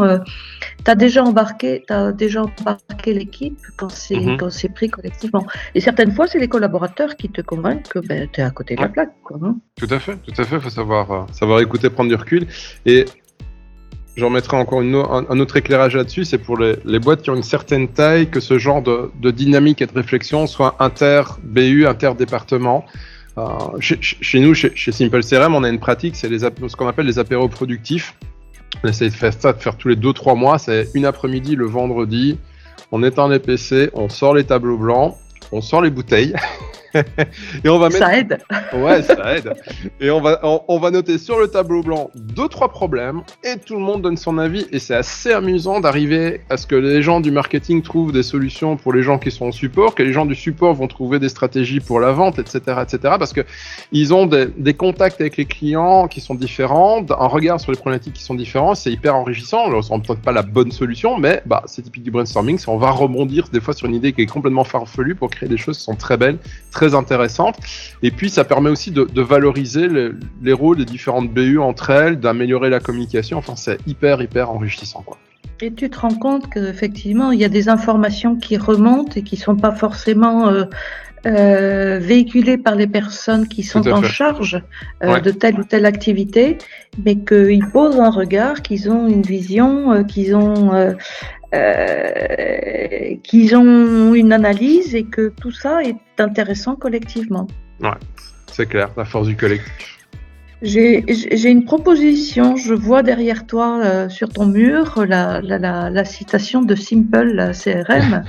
tu 0.84 0.90
as 0.90 0.94
déjà 0.94 1.24
embarqué, 1.24 1.84
as 1.88 2.12
déjà 2.12 2.44
embarqué 2.44 3.14
l'équipe 3.14 3.58
quand 3.76 3.90
c'est 3.90 4.36
c'est 4.50 4.72
pris 4.72 4.88
collectivement. 4.88 5.46
Et 5.74 5.80
certaines 5.80 6.12
fois, 6.12 6.26
c'est 6.26 6.38
les 6.38 6.48
collaborateurs 6.48 7.16
qui 7.16 7.28
te 7.28 7.40
convainquent 7.40 7.88
que 7.88 7.98
ben, 7.98 8.28
tu 8.32 8.40
es 8.40 8.44
à 8.44 8.50
côté 8.50 8.76
de 8.76 8.82
la 8.82 8.88
plaque. 8.88 9.14
Quoi, 9.24 9.38
hein. 9.42 9.56
Tout 9.76 9.88
à 9.90 9.98
fait, 9.98 10.16
tout 10.16 10.40
à 10.40 10.44
fait. 10.44 10.60
Faut 10.60 10.70
savoir, 10.70 11.10
euh, 11.10 11.22
savoir 11.32 11.60
écouter, 11.60 11.90
prendre 11.90 12.10
du 12.10 12.16
recul. 12.16 12.46
Et 12.84 13.06
j'en 14.16 14.30
mettrai 14.30 14.56
encore 14.56 14.80
un, 14.80 15.40
autre 15.40 15.56
éclairage 15.56 15.96
là-dessus, 15.96 16.24
c'est 16.24 16.38
pour 16.38 16.58
les, 16.58 16.98
boîtes 16.98 17.22
qui 17.22 17.30
ont 17.30 17.36
une 17.36 17.42
certaine 17.42 17.88
taille, 17.88 18.28
que 18.28 18.40
ce 18.40 18.58
genre 18.58 18.82
de, 18.82 19.30
dynamique 19.30 19.82
et 19.82 19.86
de 19.86 19.92
réflexion 19.92 20.46
soit 20.46 20.76
inter-BU, 20.80 21.86
inter-département. 21.86 22.84
Euh, 23.38 23.48
chez, 23.80 24.40
nous, 24.40 24.54
chez, 24.54 24.72
chez, 24.74 24.92
Simple 24.92 25.22
CRM, 25.22 25.54
on 25.54 25.62
a 25.62 25.68
une 25.68 25.78
pratique, 25.78 26.16
c'est 26.16 26.28
ce 26.38 26.76
qu'on 26.76 26.88
appelle 26.88 27.06
les 27.06 27.18
apéros 27.18 27.48
productifs. 27.48 28.14
On 28.82 28.88
essaie 28.88 29.08
de 29.08 29.14
faire 29.14 29.32
ça, 29.32 29.52
de 29.52 29.62
faire 29.62 29.76
tous 29.76 29.88
les 29.88 29.96
2-3 29.96 30.36
mois. 30.36 30.58
C'est 30.58 30.88
une 30.94 31.04
après-midi 31.04 31.54
le 31.54 31.66
vendredi. 31.66 32.38
On 32.92 33.02
éteint 33.02 33.28
les 33.28 33.38
PC, 33.38 33.90
on 33.94 34.08
sort 34.08 34.34
les 34.34 34.44
tableaux 34.44 34.78
blancs, 34.78 35.16
on 35.52 35.60
sort 35.60 35.82
les 35.82 35.90
bouteilles. 35.90 36.34
et 37.64 37.68
on 37.68 37.78
va 37.78 37.88
mettre... 37.88 37.98
Ça 37.98 38.18
aide. 38.18 38.38
Ouais, 38.74 39.02
ça 39.02 39.36
aide. 39.36 39.52
Et 40.00 40.10
on 40.10 40.20
va, 40.20 40.40
on, 40.42 40.78
va 40.78 40.90
noter 40.90 41.18
sur 41.18 41.38
le 41.38 41.48
tableau 41.48 41.82
blanc 41.82 42.10
deux, 42.14 42.48
trois 42.48 42.68
problèmes 42.68 43.22
et 43.44 43.58
tout 43.58 43.74
le 43.74 43.80
monde 43.80 44.02
donne 44.02 44.16
son 44.16 44.38
avis. 44.38 44.66
Et 44.72 44.78
c'est 44.78 44.94
assez 44.94 45.32
amusant 45.32 45.80
d'arriver 45.80 46.40
à 46.50 46.56
ce 46.56 46.66
que 46.66 46.76
les 46.76 47.02
gens 47.02 47.20
du 47.20 47.30
marketing 47.30 47.82
trouvent 47.82 48.12
des 48.12 48.22
solutions 48.22 48.76
pour 48.76 48.92
les 48.92 49.02
gens 49.02 49.18
qui 49.18 49.30
sont 49.30 49.46
au 49.46 49.52
support, 49.52 49.94
que 49.94 50.02
les 50.02 50.12
gens 50.12 50.26
du 50.26 50.34
support 50.34 50.74
vont 50.74 50.88
trouver 50.88 51.18
des 51.18 51.28
stratégies 51.28 51.80
pour 51.80 52.00
la 52.00 52.12
vente, 52.12 52.38
etc., 52.38 52.58
etc. 52.82 52.98
Parce 53.18 53.32
que 53.32 53.42
ils 53.92 54.14
ont 54.14 54.26
des, 54.26 54.46
des 54.56 54.74
contacts 54.74 55.20
avec 55.20 55.36
les 55.36 55.44
clients 55.44 56.08
qui 56.08 56.20
sont 56.20 56.34
différents, 56.34 57.04
un 57.10 57.26
regard 57.26 57.60
sur 57.60 57.72
les 57.72 57.78
problématiques 57.78 58.14
qui 58.14 58.22
sont 58.22 58.34
différents. 58.34 58.74
C'est 58.74 58.92
hyper 58.92 59.14
enrichissant. 59.14 59.66
On 59.90 59.98
ne 59.98 60.02
peut-être 60.02 60.20
pas 60.20 60.32
la 60.32 60.42
bonne 60.42 60.70
solution, 60.70 61.18
mais 61.18 61.42
bah, 61.46 61.62
c'est 61.66 61.82
typique 61.82 62.02
du 62.02 62.10
brainstorming. 62.10 62.58
On 62.66 62.78
va 62.78 62.90
rebondir 62.90 63.48
des 63.52 63.60
fois 63.60 63.74
sur 63.74 63.86
une 63.86 63.94
idée 63.94 64.12
qui 64.12 64.22
est 64.22 64.26
complètement 64.26 64.64
farfelue 64.64 65.14
pour 65.14 65.30
créer 65.30 65.48
des 65.48 65.56
choses 65.56 65.78
qui 65.78 65.84
sont 65.84 65.96
très 65.96 66.16
belles, 66.16 66.38
très 66.70 66.85
intéressante. 66.94 67.56
Et 68.02 68.10
puis, 68.10 68.30
ça 68.30 68.44
permet 68.44 68.70
aussi 68.70 68.90
de, 68.90 69.20
valoriser 69.20 69.88
les, 70.42 70.52
rôles 70.52 70.78
des 70.78 70.84
différentes 70.84 71.32
BU 71.32 71.58
entre 71.58 71.90
elles, 71.90 72.18
d'améliorer 72.20 72.70
la 72.70 72.80
communication. 72.80 73.38
Enfin, 73.38 73.56
c'est 73.56 73.78
hyper, 73.86 74.22
hyper 74.22 74.50
enrichissant. 74.50 75.02
Quoi. 75.04 75.18
Et 75.60 75.72
tu 75.72 75.88
te 75.88 75.98
rends 75.98 76.14
compte 76.14 76.50
qu'effectivement, 76.50 77.32
il 77.32 77.40
y 77.40 77.44
a 77.44 77.48
des 77.48 77.68
informations 77.68 78.36
qui 78.36 78.56
remontent 78.58 79.12
et 79.16 79.22
qui 79.22 79.36
sont 79.36 79.56
pas 79.56 79.72
forcément 79.72 80.48
euh, 80.48 80.64
euh, 81.26 81.98
véhiculées 81.98 82.58
par 82.58 82.74
les 82.74 82.86
personnes 82.86 83.48
qui 83.48 83.62
sont 83.62 83.88
en 83.88 84.02
charge 84.02 84.62
euh, 85.02 85.18
de 85.20 85.30
telle 85.30 85.58
ou 85.58 85.64
telle 85.64 85.86
activité, 85.86 86.58
mais 87.02 87.16
qu'ils 87.16 87.66
posent 87.72 87.98
un 87.98 88.10
regard, 88.10 88.60
qu'ils 88.60 88.90
ont 88.90 89.08
une 89.08 89.22
vision, 89.22 90.04
qu'ils 90.04 90.36
ont 90.36 90.94
euh, 91.54 93.16
qu'ils 93.22 93.56
ont 93.56 94.14
une 94.14 94.32
analyse 94.32 94.94
et 94.94 95.04
que 95.04 95.28
tout 95.40 95.52
ça 95.52 95.82
est 95.82 95.96
intéressant 96.18 96.76
collectivement. 96.76 97.46
Ouais, 97.80 97.90
c'est 98.46 98.66
clair, 98.66 98.90
la 98.96 99.04
force 99.04 99.28
du 99.28 99.36
collectif. 99.36 99.95
J'ai 100.62 101.50
une 101.50 101.64
proposition, 101.64 102.56
je 102.56 102.72
vois 102.72 103.02
derrière 103.02 103.46
toi 103.46 103.80
euh, 103.84 104.08
sur 104.08 104.30
ton 104.30 104.46
mur 104.46 105.04
la, 105.06 105.42
la, 105.42 105.58
la, 105.58 105.90
la, 105.90 106.04
citation 106.04 106.62
de 106.62 106.74
Simple, 106.74 107.32
la 107.34 107.52
CRM. 107.52 108.24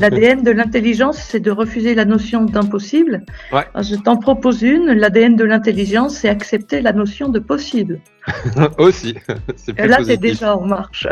L'ADN 0.00 0.42
de 0.44 0.50
l'intelligence, 0.50 1.18
c'est 1.18 1.38
de 1.38 1.52
refuser 1.52 1.94
la 1.94 2.04
notion 2.04 2.44
d'impossible. 2.44 3.24
Ouais. 3.52 3.64
Je 3.80 3.94
t'en 3.94 4.16
propose 4.16 4.62
une, 4.62 4.86
l'ADN 4.86 5.36
de 5.36 5.44
l'intelligence, 5.44 6.16
c'est 6.16 6.28
accepter 6.28 6.80
la 6.80 6.92
notion 6.92 7.28
de 7.28 7.38
possible. 7.38 8.00
Aussi. 8.78 9.14
Et 9.78 9.86
là, 9.86 9.98
c'est 10.04 10.16
déjà 10.16 10.56
en 10.56 10.66
marche. 10.66 11.06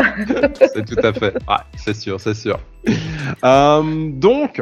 c'est 0.59 0.85
tout 0.85 1.01
à 1.07 1.13
fait. 1.13 1.35
Ouais, 1.49 1.57
c'est 1.77 1.95
sûr, 1.95 2.21
c'est 2.21 2.35
sûr. 2.35 2.59
Euh, 3.45 4.11
donc, 4.11 4.61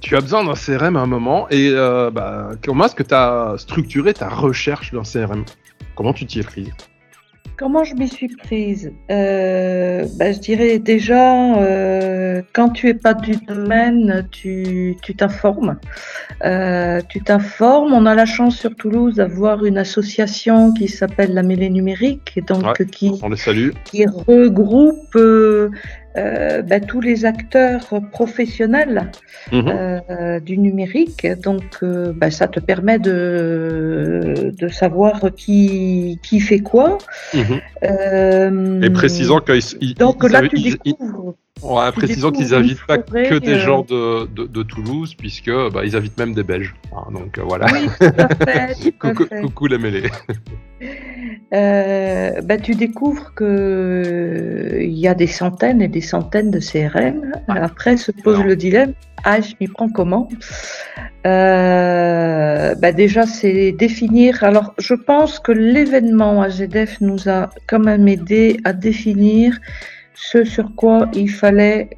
tu 0.00 0.16
as 0.16 0.20
besoin 0.20 0.44
d'un 0.44 0.54
CRM 0.54 0.96
à 0.96 1.00
un 1.00 1.06
moment. 1.06 1.48
Et 1.50 1.70
euh, 1.70 2.10
bah, 2.10 2.50
comment 2.64 2.86
est-ce 2.86 2.94
que 2.94 3.02
tu 3.02 3.14
as 3.14 3.54
structuré 3.58 4.14
ta 4.14 4.28
recherche 4.28 4.92
d'un 4.92 5.02
CRM 5.02 5.44
Comment 5.94 6.12
tu 6.12 6.26
t'y 6.26 6.40
es 6.40 6.42
prise? 6.42 6.70
Comment 7.58 7.84
je 7.84 7.94
m'y 7.94 8.08
suis 8.08 8.28
prise? 8.28 8.92
Euh, 9.10 10.06
bah, 10.16 10.32
Je 10.32 10.38
dirais 10.38 10.78
déjà, 10.78 11.54
euh, 11.58 12.42
quand 12.54 12.70
tu 12.70 12.88
es 12.88 12.94
pas 12.94 13.14
du 13.14 13.36
domaine, 13.36 14.26
tu 14.32 14.96
t'informes. 15.16 15.78
tu 17.08 17.22
t'informes. 17.22 17.92
On 17.92 18.06
a 18.06 18.14
la 18.14 18.24
chance 18.26 18.56
sur 18.56 18.74
Toulouse 18.74 19.16
d'avoir 19.16 19.64
une 19.64 19.78
association 19.78 20.72
qui 20.72 20.88
s'appelle 20.88 21.34
la 21.34 21.42
Mêlée 21.42 21.70
Numérique, 21.70 22.40
donc 22.48 22.84
qui, 22.86 23.12
qui 23.84 24.06
regroupe 24.06 25.16
euh, 26.16 26.60
bah, 26.60 26.80
tous 26.80 27.00
les 27.00 27.24
acteurs 27.24 28.00
professionnels 28.10 29.10
mhm. 29.50 29.64
euh, 29.66 30.40
du 30.40 30.58
numérique. 30.58 31.26
Donc, 31.42 31.78
euh, 31.82 32.12
bah, 32.14 32.30
ça 32.30 32.48
te 32.48 32.60
permet 32.60 32.98
de, 32.98 34.52
de 34.56 34.68
savoir 34.68 35.20
qui, 35.36 36.18
qui 36.22 36.40
fait 36.40 36.60
quoi. 36.60 36.98
Mhm. 37.32 38.82
Et 38.84 38.90
précisant 38.90 39.40
qu'ils 39.40 39.94
donc 39.94 40.28
là, 40.30 40.46
tu 40.46 40.60
découvres. 40.60 41.34
Ouais, 41.62 41.92
précisant 41.92 42.32
qu'ils 42.32 42.50
n'invitent 42.50 42.86
pas 42.86 42.98
que 42.98 43.38
des 43.38 43.60
gens 43.60 43.82
de, 43.82 44.26
de, 44.26 44.46
de 44.46 44.62
Toulouse, 44.64 45.14
puisque 45.14 45.50
bah, 45.72 45.82
ils 45.84 45.96
invitent 45.96 46.18
même 46.18 46.34
des 46.34 46.42
Belges. 46.42 46.74
Hein, 46.92 47.12
donc 47.12 47.38
voilà. 47.38 47.66
Oui, 47.72 47.88
tout 47.98 48.14
à 48.18 48.74
fait. 48.74 48.90
coucou, 48.98 49.26
coucou 49.42 49.66
la 49.68 49.78
mêlée. 49.78 50.10
Euh, 51.52 52.40
bah, 52.42 52.58
tu 52.58 52.74
découvres 52.74 53.34
que 53.34 54.78
il 54.80 54.98
y 54.98 55.08
a 55.08 55.14
des 55.14 55.26
centaines 55.26 55.82
et 55.82 55.88
des 55.88 56.00
centaines 56.00 56.50
de 56.50 56.60
CRM. 56.60 57.32
Après 57.48 57.96
se 57.96 58.12
pose 58.12 58.42
le 58.42 58.56
dilemme 58.56 58.94
ah 59.24 59.40
je 59.40 59.54
m'y 59.60 59.68
prends 59.68 59.88
comment? 59.88 60.28
Euh, 61.26 62.74
bah, 62.74 62.92
déjà 62.92 63.26
c'est 63.26 63.72
définir. 63.72 64.42
Alors 64.42 64.74
je 64.78 64.94
pense 64.94 65.38
que 65.38 65.52
l'événement 65.52 66.42
AGDF 66.42 67.00
nous 67.00 67.28
a 67.28 67.50
quand 67.68 67.78
même 67.78 68.08
aidé 68.08 68.58
à 68.64 68.72
définir 68.72 69.58
ce 70.14 70.44
sur 70.44 70.74
quoi 70.74 71.08
il 71.14 71.30
fallait 71.30 71.90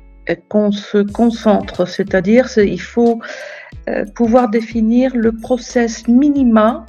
qu'on 0.49 0.73
se 0.73 0.99
concentre, 0.99 1.87
c'est-à-dire 1.87 2.49
il 2.57 2.81
faut 2.81 3.21
euh, 3.89 4.05
pouvoir 4.15 4.49
définir 4.49 5.15
le 5.15 5.33
process 5.33 6.09
minima 6.09 6.87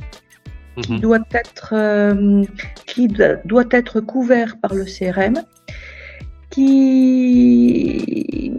qui 0.82 0.94
mhm. 0.94 1.00
doit 1.00 1.28
être 1.34 1.74
euh, 1.74 2.44
qui 2.86 3.08
doit 3.46 3.66
être 3.72 4.00
couvert 4.00 4.58
par 4.62 4.74
le 4.74 4.86
CRM, 4.86 5.42
qui 6.50 8.52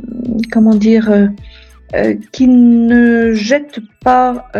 comment 0.50 0.74
dire 0.74 1.31
euh, 1.94 2.14
qui 2.33 2.48
ne 2.48 3.33
jette 3.33 3.81
pas 4.02 4.50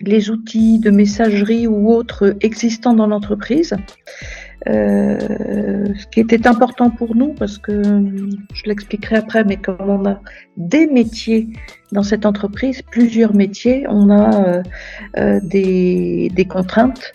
les 0.00 0.30
outils 0.30 0.78
de 0.78 0.90
messagerie 0.90 1.66
ou 1.66 1.90
autres 1.90 2.36
existants 2.40 2.94
dans 2.94 3.06
l'entreprise. 3.06 3.74
Euh, 4.66 5.86
ce 5.96 6.06
qui 6.08 6.20
était 6.20 6.48
important 6.48 6.90
pour 6.90 7.14
nous, 7.14 7.32
parce 7.32 7.58
que 7.58 7.82
je 8.52 8.62
l'expliquerai 8.66 9.16
après, 9.16 9.44
mais 9.44 9.56
comme 9.56 9.88
on 9.88 10.06
a 10.06 10.20
des 10.56 10.86
métiers 10.86 11.48
dans 11.92 12.02
cette 12.02 12.26
entreprise, 12.26 12.82
plusieurs 12.82 13.34
métiers, 13.34 13.86
on 13.88 14.10
a 14.10 14.48
euh, 14.48 14.62
euh, 15.16 15.40
des, 15.42 16.30
des, 16.34 16.44
contraintes 16.44 17.12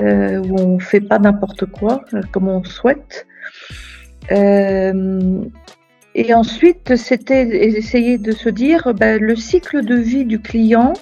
où 0.00 0.60
on 0.60 0.78
fait 0.78 1.00
pas 1.00 1.18
n'importe 1.18 1.66
quoi 1.66 2.04
comme 2.32 2.48
on 2.48 2.64
souhaite. 2.64 3.26
et 4.30 6.34
ensuite, 6.34 6.96
c'était 6.96 7.66
essayer 7.76 8.16
de 8.16 8.32
se 8.32 8.48
dire 8.48 8.94
ben, 8.94 9.20
le 9.20 9.34
cycle 9.34 9.84
de 9.84 9.96
vie 9.96 10.24
du 10.24 10.40
client 10.40 10.94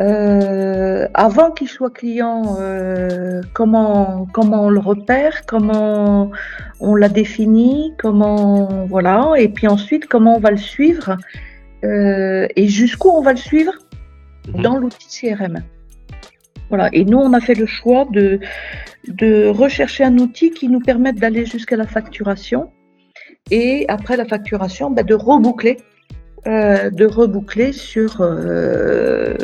euh, 0.00 1.06
avant 1.14 1.50
qu'il 1.50 1.68
soit 1.68 1.90
client, 1.90 2.56
euh, 2.58 3.42
comment 3.52 4.26
comment 4.32 4.64
on 4.64 4.70
le 4.70 4.80
repère, 4.80 5.44
comment 5.46 6.30
on 6.80 6.94
l'a 6.94 7.08
défini, 7.08 7.92
comment 7.98 8.86
voilà, 8.86 9.32
et 9.36 9.48
puis 9.48 9.68
ensuite 9.68 10.06
comment 10.06 10.36
on 10.36 10.40
va 10.40 10.50
le 10.50 10.56
suivre 10.56 11.18
euh, 11.84 12.48
et 12.56 12.68
jusqu'où 12.68 13.10
on 13.10 13.22
va 13.22 13.32
le 13.32 13.38
suivre 13.38 13.74
mhm. 14.48 14.62
dans 14.62 14.78
l'outil 14.78 15.08
CRM. 15.08 15.62
Voilà. 16.68 16.88
Et 16.94 17.04
nous, 17.04 17.18
on 17.18 17.34
a 17.34 17.40
fait 17.40 17.54
le 17.54 17.66
choix 17.66 18.06
de 18.10 18.40
de 19.08 19.46
rechercher 19.48 20.04
un 20.04 20.16
outil 20.18 20.52
qui 20.52 20.68
nous 20.68 20.80
permette 20.80 21.16
d'aller 21.16 21.44
jusqu'à 21.44 21.76
la 21.76 21.86
facturation 21.86 22.70
et 23.50 23.84
après 23.88 24.16
la 24.16 24.24
facturation, 24.24 24.90
bah, 24.90 25.02
de 25.02 25.14
reboucler 25.14 25.76
euh, 26.48 26.90
de 26.90 27.06
reboucler 27.06 27.72
sur, 27.72 28.16
euh, 28.20 29.34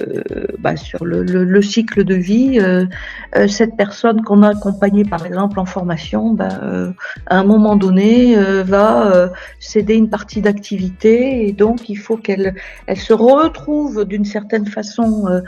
bah, 0.58 0.76
sur 0.76 1.04
le, 1.04 1.22
le, 1.22 1.62
cycle 1.62 2.02
de 2.02 2.16
vie. 2.16 2.58
Euh, 2.61 2.87
euh, 3.37 3.46
cette 3.46 3.76
personne 3.76 4.22
qu'on 4.22 4.42
a 4.42 4.48
accompagnée, 4.48 5.04
par 5.04 5.24
exemple, 5.24 5.61
en 5.61 5.64
formation, 5.64 6.34
bah, 6.34 6.48
à 7.26 7.38
un 7.38 7.44
moment 7.44 7.76
donné, 7.76 8.34
va 8.64 9.30
céder 9.61 9.94
une 9.94 10.11
partie 10.11 10.42
d'activité 10.42 11.46
et 11.46 11.52
donc 11.52 11.88
il 11.88 11.96
faut 11.96 12.16
qu'elle 12.16 12.56
elle 12.87 12.96
se 12.96 13.12
retrouve 13.12 14.04
d'une 14.04 14.24
certaine 14.24 14.66
façon 14.66 15.42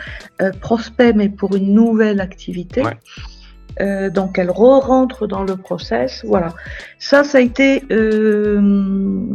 prospect, 0.61 1.15
mais 1.15 1.29
pour 1.29 1.57
une 1.57 1.75
nouvelle 1.75 2.21
activité. 2.21 2.85
Euh, 3.81 4.11
donc 4.11 4.39
elle 4.39 4.51
re-rentre 4.51 5.27
dans 5.27 5.43
le 5.43 5.57
process. 5.57 6.25
Voilà. 6.27 6.53
Ça, 6.99 7.25
ça 7.25 7.39
a 7.39 7.41
été, 7.41 7.83
euh, 7.91 9.27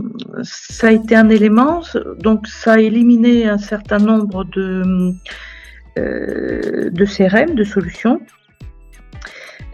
ça 0.43 0.87
a 0.87 0.91
été 0.91 1.15
un 1.15 1.29
élément. 1.29 1.81
Donc 2.19 2.47
ça 2.47 2.73
a 2.73 2.79
éliminé 2.79 3.47
un 3.47 3.57
certain 3.57 3.97
nombre 3.97 4.43
de 4.45 5.13
euh, 5.97 6.89
de 6.89 7.05
CRM, 7.05 7.55
de 7.55 7.63
solutions. 7.63 8.19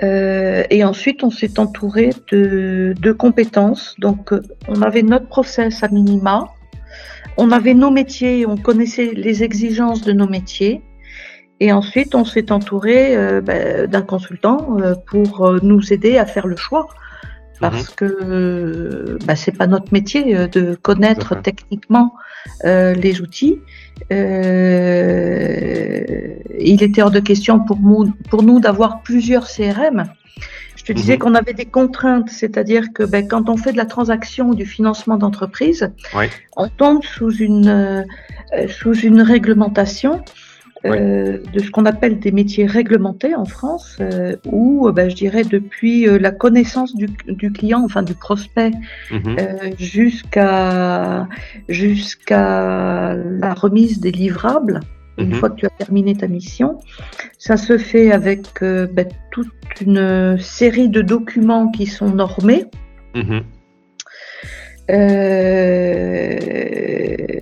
et 0.02 0.84
ensuite, 0.84 1.24
on 1.24 1.30
s'est 1.30 1.60
entouré 1.60 2.12
de, 2.32 2.93
de 3.00 3.12
compétences. 3.12 3.95
Donc, 4.00 4.34
on 4.67 4.82
avait 4.82 5.04
notre 5.04 5.28
process 5.28 5.84
à 5.84 5.89
minima. 5.89 6.47
On 7.38 7.52
avait 7.52 7.76
nos 7.76 7.91
métiers, 7.91 8.45
on 8.47 8.58
connaissait 8.58 9.12
les 9.13 9.43
exigences 9.43 10.02
de 10.02 10.12
nos 10.12 10.28
métiers. 10.28 10.82
Et 11.62 11.71
ensuite, 11.71 12.15
on 12.15 12.26
s'est 12.26 12.52
entouré 12.52 13.15
euh, 13.15 13.39
ben, 13.39 13.86
d'un 13.86 14.02
consultant 14.02 14.80
euh, 14.80 14.95
pour 15.06 15.45
euh, 15.45 15.60
nous 15.62 15.93
aider 15.93 16.17
à 16.17 16.26
faire 16.26 16.47
le 16.47 16.56
choix. 16.56 16.88
Parce 17.60 17.89
mhm. 17.89 17.95
que 17.95 19.19
ben, 19.28 19.36
c'est 19.36 19.56
pas 19.56 19.67
notre 19.67 19.93
métier 19.93 20.47
de 20.47 20.74
connaître 20.74 21.39
techniquement 21.39 22.15
les 22.63 23.21
outils. 23.21 23.60
il 24.10 24.15
était 26.82 27.04
hors 27.04 27.12
de 27.12 27.19
question 27.19 27.60
pour 27.60 27.78
nous, 27.78 28.12
pour 28.32 28.41
nous 28.41 28.60
d'avoir 28.60 29.04
plusieurs 29.04 29.47
CRM. 29.47 30.06
Je 30.76 30.84
te 30.84 30.91
disais 30.91 31.13
mhm. 31.13 31.19
qu'on 31.19 31.36
avait 31.36 31.54
des 31.54 31.65
contraintes, 31.65 32.32
c'est-à-dire 32.32 32.91
que 32.91 33.04
ben, 33.04 33.28
quand 33.28 33.47
on 33.47 33.58
fait 33.58 33.74
de 33.74 33.78
la 33.78 33.86
transaction 33.86 34.56
du 34.56 34.65
financement 34.65 35.17
d'entreprise, 35.17 35.91
on 36.58 36.67
tombe 36.67 37.04
sous 37.04 37.30
une, 37.30 38.04
sous 38.69 38.95
une 38.95 39.21
réglementation 39.21 40.24
euh, 40.86 41.38
de 41.54 41.60
ce 41.60 41.70
qu'on 41.70 41.86
appelle 41.86 42.20
des 42.20 42.32
métiers 42.32 42.65
réglementés 42.65 43.36
en 43.36 43.46
France, 43.46 43.98
euh, 44.00 44.36
où 44.46 44.88
euh, 44.88 44.91
ben, 44.91 45.10
je 45.10 45.15
dirais 45.15 45.44
depuis 45.44 46.06
la 46.06 46.32
connaissance 46.32 46.96
du, 46.96 47.08
du, 47.28 47.52
client, 47.52 47.82
enfin 47.84 48.02
du 48.02 48.15
prospect, 48.15 48.72
mhm. 49.12 49.38
jusqu'à 49.78 51.28
jusqu'à 51.70 53.13
la 53.15 53.54
remise 53.54 54.00
des 54.00 54.12
livrables. 54.12 54.80
Une 55.17 55.28
mhm. 55.28 55.34
fois 55.36 55.50
que 55.50 55.56
tu 55.56 55.65
as 55.65 55.70
terminé 55.70 56.15
ta 56.15 56.28
mission, 56.28 56.80
ça 57.38 57.58
se 57.58 57.78
fait 57.78 58.12
avec 58.12 58.48
ben, 58.62 59.08
toute 59.32 59.52
une 59.82 60.38
série 60.39 60.89
de 60.89 61.02
documents 61.02 61.70
qui 61.70 61.86
sont 61.86 62.10
normés. 62.10 62.65
Mhm. 63.13 63.44
Euh, 64.89 66.38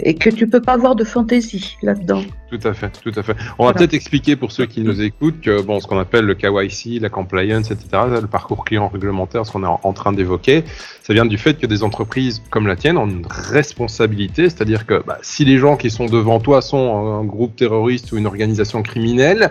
et 0.02 0.16
que 0.16 0.30
tu 0.30 0.48
peux 0.48 0.62
pas 0.62 0.74
avoir 0.74 0.96
de 0.96 1.04
fantaisie 1.04 1.78
là-dedans. 1.82 2.24
Tout 2.50 2.60
à 2.64 2.74
fait, 2.74 2.92
tout 3.04 3.12
à 3.16 3.22
fait. 3.22 3.36
On 3.60 3.66
va 3.66 3.74
peut-être 3.74 3.94
expliquer 3.94 4.36
pour 4.36 4.52
ceux 4.52 4.66
qui 4.66 4.82
nous 4.82 5.02
écoutent 5.02 5.40
que 5.42 5.62
bon, 5.62 5.80
ce 5.80 5.88
qu'on 5.88 6.00
appelle 6.00 6.26
le 6.26 6.34
KYC, 6.34 7.00
la 7.02 7.10
compliance, 7.10 7.70
etc., 7.70 7.88
le 8.22 8.28
parcours 8.28 8.66
client 8.66 8.88
réglementaire, 8.88 9.46
ce 9.46 9.52
qu'on 9.52 9.64
est 9.64 9.68
en 9.68 9.94
train 9.94 10.14
d'évoquer, 10.14 10.64
ça 11.10 11.16
vient 11.16 11.26
du 11.26 11.40
fait 11.40 11.56
que 11.56 11.66
des 11.66 11.82
entreprises 11.82 12.44
comme 12.52 12.68
la 12.68 12.76
tienne 12.76 12.96
ont 12.96 13.08
une 13.08 13.26
responsabilité, 13.28 14.44
c'est-à-dire 14.44 14.86
que 14.86 15.04
bah, 15.06 15.18
si 15.24 15.44
les 15.44 15.58
gens 15.58 15.76
qui 15.76 15.90
sont 15.90 16.06
devant 16.06 16.40
toi 16.40 16.62
sont 16.62 17.20
un 17.20 17.26
groupe 17.26 17.56
terroriste 17.56 18.12
ou 18.12 18.18
une 18.18 18.28
organisation 18.28 18.84
criminelle, 18.84 19.50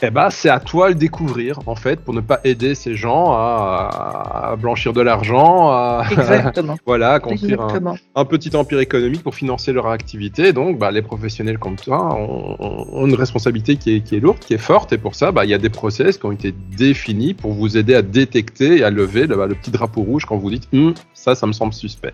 eh 0.00 0.10
ben, 0.10 0.30
c'est 0.30 0.48
à 0.48 0.60
toi 0.60 0.94
de 0.94 0.98
découvrir, 0.98 1.60
en 1.66 1.76
fait, 1.76 2.00
pour 2.00 2.14
ne 2.14 2.22
pas 2.22 2.40
aider 2.44 2.74
ces 2.74 2.94
gens 2.94 3.32
à, 3.32 4.56
blanchir 4.58 4.94
de 4.94 5.02
l'argent, 5.02 5.68
à 5.68 6.04
voilà, 6.86 7.20
un, 7.26 8.24
petit 8.24 8.54
empire 8.56 8.80
économique 8.80 9.22
pour 9.22 9.34
financer 9.34 9.72
leur 9.72 9.86
activité. 9.86 10.52
Donc, 10.52 10.78
bah, 10.78 10.90
les 10.90 11.02
professionnels 11.02 11.58
comme 11.58 11.76
toi 11.76 12.16
ont, 12.16 13.06
une 13.06 13.14
responsabilité 13.14 13.76
qui 13.76 13.96
est, 13.96 14.00
qui 14.00 14.16
est, 14.16 14.20
lourde, 14.20 14.38
qui 14.38 14.54
est 14.54 14.58
forte, 14.58 14.92
et 14.92 14.98
pour 14.98 15.14
ça, 15.14 15.32
bah, 15.32 15.44
il 15.44 15.50
y 15.50 15.54
a 15.54 15.58
des 15.58 15.70
process 15.70 16.18
qui 16.18 16.26
ont 16.26 16.32
été 16.32 16.54
définis 16.76 17.34
pour 17.34 17.52
vous 17.52 17.76
aider 17.76 17.94
à 17.94 18.02
détecter 18.02 18.78
et 18.78 18.84
à 18.84 18.90
lever 18.90 19.26
le, 19.26 19.36
bah, 19.36 19.48
petit 19.48 19.70
drapeau 19.70 20.02
rouge 20.02 20.24
quand 20.24 20.36
vous 20.36 20.50
dites 20.50 20.68
hum, 20.72 20.94
ça, 21.14 21.34
ça 21.34 21.46
me 21.46 21.52
semble 21.52 21.72
suspect. 21.72 22.12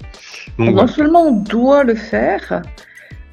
non 0.59 0.87
seulement 0.87 1.29
on 1.29 1.43
doit 1.43 1.85
le 1.85 1.95
faire, 1.95 2.63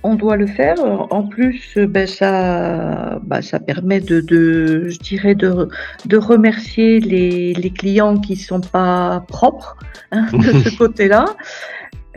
on 0.03 0.15
doit 0.15 0.37
le 0.37 0.47
faire. 0.47 0.77
En 1.11 1.23
plus, 1.23 1.77
ben, 1.77 2.07
ça, 2.07 3.19
ben, 3.23 3.41
ça 3.41 3.59
permet 3.59 3.99
de, 3.99 4.21
de, 4.21 4.89
je 4.89 4.99
dirais, 4.99 5.35
de, 5.35 5.67
de 6.05 6.17
remercier 6.17 6.99
les, 6.99 7.53
les 7.53 7.69
clients 7.69 8.17
qui 8.17 8.35
sont 8.35 8.61
pas 8.61 9.23
propres 9.27 9.77
hein, 10.11 10.27
de 10.33 10.59
ce 10.59 10.69
côté-là. 10.77 11.25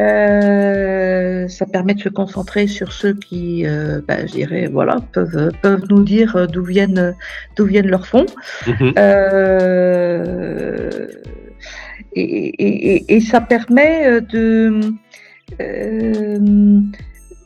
Euh, 0.00 1.46
ça 1.48 1.66
permet 1.66 1.94
de 1.94 2.00
se 2.00 2.08
concentrer 2.08 2.66
sur 2.66 2.92
ceux 2.92 3.14
qui, 3.14 3.66
euh, 3.66 4.00
ben, 4.06 4.26
je 4.26 4.32
dirais, 4.32 4.68
voilà, 4.72 4.96
peuvent, 5.12 5.50
peuvent 5.60 5.84
nous 5.90 6.04
dire 6.04 6.48
d'où 6.48 6.64
viennent, 6.64 7.14
d'où 7.56 7.66
viennent 7.66 7.88
leurs 7.88 8.06
fonds. 8.06 8.26
Mhm. 8.66 8.94
Euh, 8.98 11.08
et, 12.14 12.22
et, 12.22 13.16
et, 13.16 13.20
ça 13.20 13.40
permet 13.40 14.20
de 14.22 14.80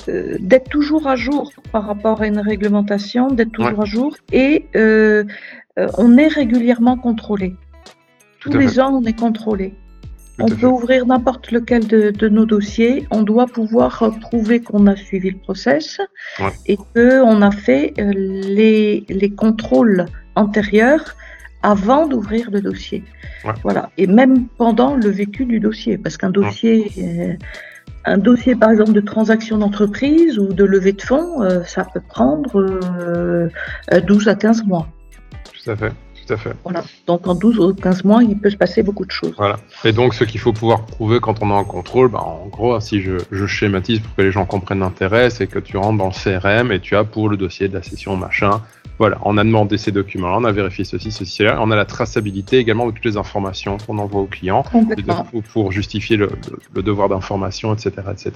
euh, 0.09 0.37
d'être 0.41 0.69
toujours 0.69 1.07
à 1.07 1.17
jour 1.17 1.53
par 1.73 1.87
rapport 1.87 2.23
à 2.23 2.27
une 2.27 2.39
réglementation, 2.39 3.29
d'être 3.29 3.53
toujours 3.53 3.81
à 3.81 3.85
jour, 3.85 4.17
et 4.33 4.67
euh, 4.77 5.25
euh, 5.79 5.89
on 5.99 6.17
est 6.17 6.29
régulièrement 6.29 6.97
contrôlé. 6.97 7.55
Tous 8.41 8.53
les 8.53 8.79
ans, 8.79 8.93
on 8.93 9.05
est 9.05 9.19
contrôlé. 9.19 9.75
on 10.39 10.47
peut 10.47 10.67
ouvrir 10.67 11.07
n'importe 11.07 11.51
lequel 11.51 11.87
de, 11.87 12.29
nos 12.29 12.45
dossiers. 12.45 13.07
On 13.11 13.23
doit 13.23 13.47
pouvoir 13.47 14.13
prouver 14.21 14.61
qu'on 14.61 14.87
a 14.87 14.97
suivi 14.97 15.31
le 15.31 15.39
process 15.39 15.99
et 16.67 16.77
qu'on 16.77 17.41
a 17.41 17.51
fait 17.51 17.95
les, 17.97 19.07
les, 19.09 19.31
contrôles 19.31 20.05
antérieurs 20.35 21.17
avant 21.63 22.07
d'ouvrir 22.07 22.51
le 22.51 22.61
dossier. 22.61 23.03
Voilà. 23.63 23.91
Et 23.97 24.07
même 24.07 24.47
pendant 24.59 24.95
le 24.95 25.09
vécu 25.09 25.47
du 25.47 25.59
dossier, 25.59 25.97
parce 25.97 26.19
qu'un 26.19 26.31
dossier, 26.31 26.91
un 28.05 28.19
dossier, 28.19 28.55
par 28.55 28.71
exemple, 28.71 28.93
de 28.93 29.01
transaction 29.01 29.59
d'entreprise 29.59 30.39
ou 30.39 30.53
de 30.53 30.65
levée 30.65 30.93
de 30.93 31.03
fonds, 31.03 31.43
euh, 31.43 31.63
ça 31.65 31.85
peut 31.85 32.03
prendre 32.07 32.53
12 32.53 34.29
euh, 34.29 34.31
à 34.31 34.35
15 34.35 34.65
mois. 34.65 34.87
Tout 35.45 35.71
à 35.71 35.77
fait. 35.77 35.93
Tout 36.27 36.33
à 36.33 36.37
fait. 36.37 36.53
Voilà. 36.65 36.83
Donc 37.07 37.27
en 37.27 37.35
12 37.35 37.59
ou 37.59 37.75
15 37.75 38.05
mois, 38.05 38.23
il 38.23 38.39
peut 38.39 38.51
se 38.51 38.57
passer 38.57 38.83
beaucoup 38.83 39.05
de 39.05 39.11
choses. 39.11 39.35
Voilà. 39.37 39.57
Et 39.85 39.93
donc 39.93 40.15
ce 40.15 40.25
qu'il 40.25 40.41
faut 40.41 40.53
pouvoir 40.53 40.87
prouver 40.87 41.21
quand 41.21 41.43
on 41.43 41.51
est 41.51 41.55
en 41.55 41.65
contrôle, 41.65 42.09
bah, 42.09 42.21
en 42.21 42.47
gros, 42.47 42.79
si 42.81 43.03
je, 43.03 43.19
je, 43.31 43.47
schématise 43.47 44.01
pour 44.01 44.15
que 44.17 44.23
les 44.23 44.31
gens 44.31 44.47
comprennent 44.47 44.81
l'intérêt, 44.81 45.29
c'est 45.29 45.47
que 45.47 45.59
tu 45.59 45.77
rentres 45.77 45.99
dans 45.99 46.09
le 46.09 46.13
CRM 46.13 46.73
et 46.73 46.81
tu 46.81 46.97
as 46.97 47.05
pour 47.05 47.29
le 47.29 47.37
dossier 47.37 47.69
de 47.69 47.75
la 47.75 47.83
session 47.83 48.17
machin 48.17 48.63
voilà, 48.99 49.19
on 49.23 49.37
a 49.39 49.45
demandé 49.45 49.77
ces 49.77 49.91
documents-là, 49.91 50.37
on 50.39 50.45
a 50.45 50.53
vérifié 50.53 50.85
ceci, 50.85 51.11
ceci, 51.11 51.43
là. 51.43 51.59
On 51.61 51.71
a 51.71 51.77
la 51.77 51.85
traçabilité 51.85 52.59
également 52.59 52.87
de 52.87 52.93
toutes 52.93 53.05
les 53.05 53.17
informations 53.17 53.77
qu'on 53.79 53.99
envoie 53.99 54.21
aux 54.21 54.27
clients 54.27 54.65
pour, 55.53 55.73
justifier 55.73 56.17
le, 56.17 56.31
devoir 56.77 57.09
d'information, 57.09 57.75
etc., 57.75 57.91
etc. 58.13 58.33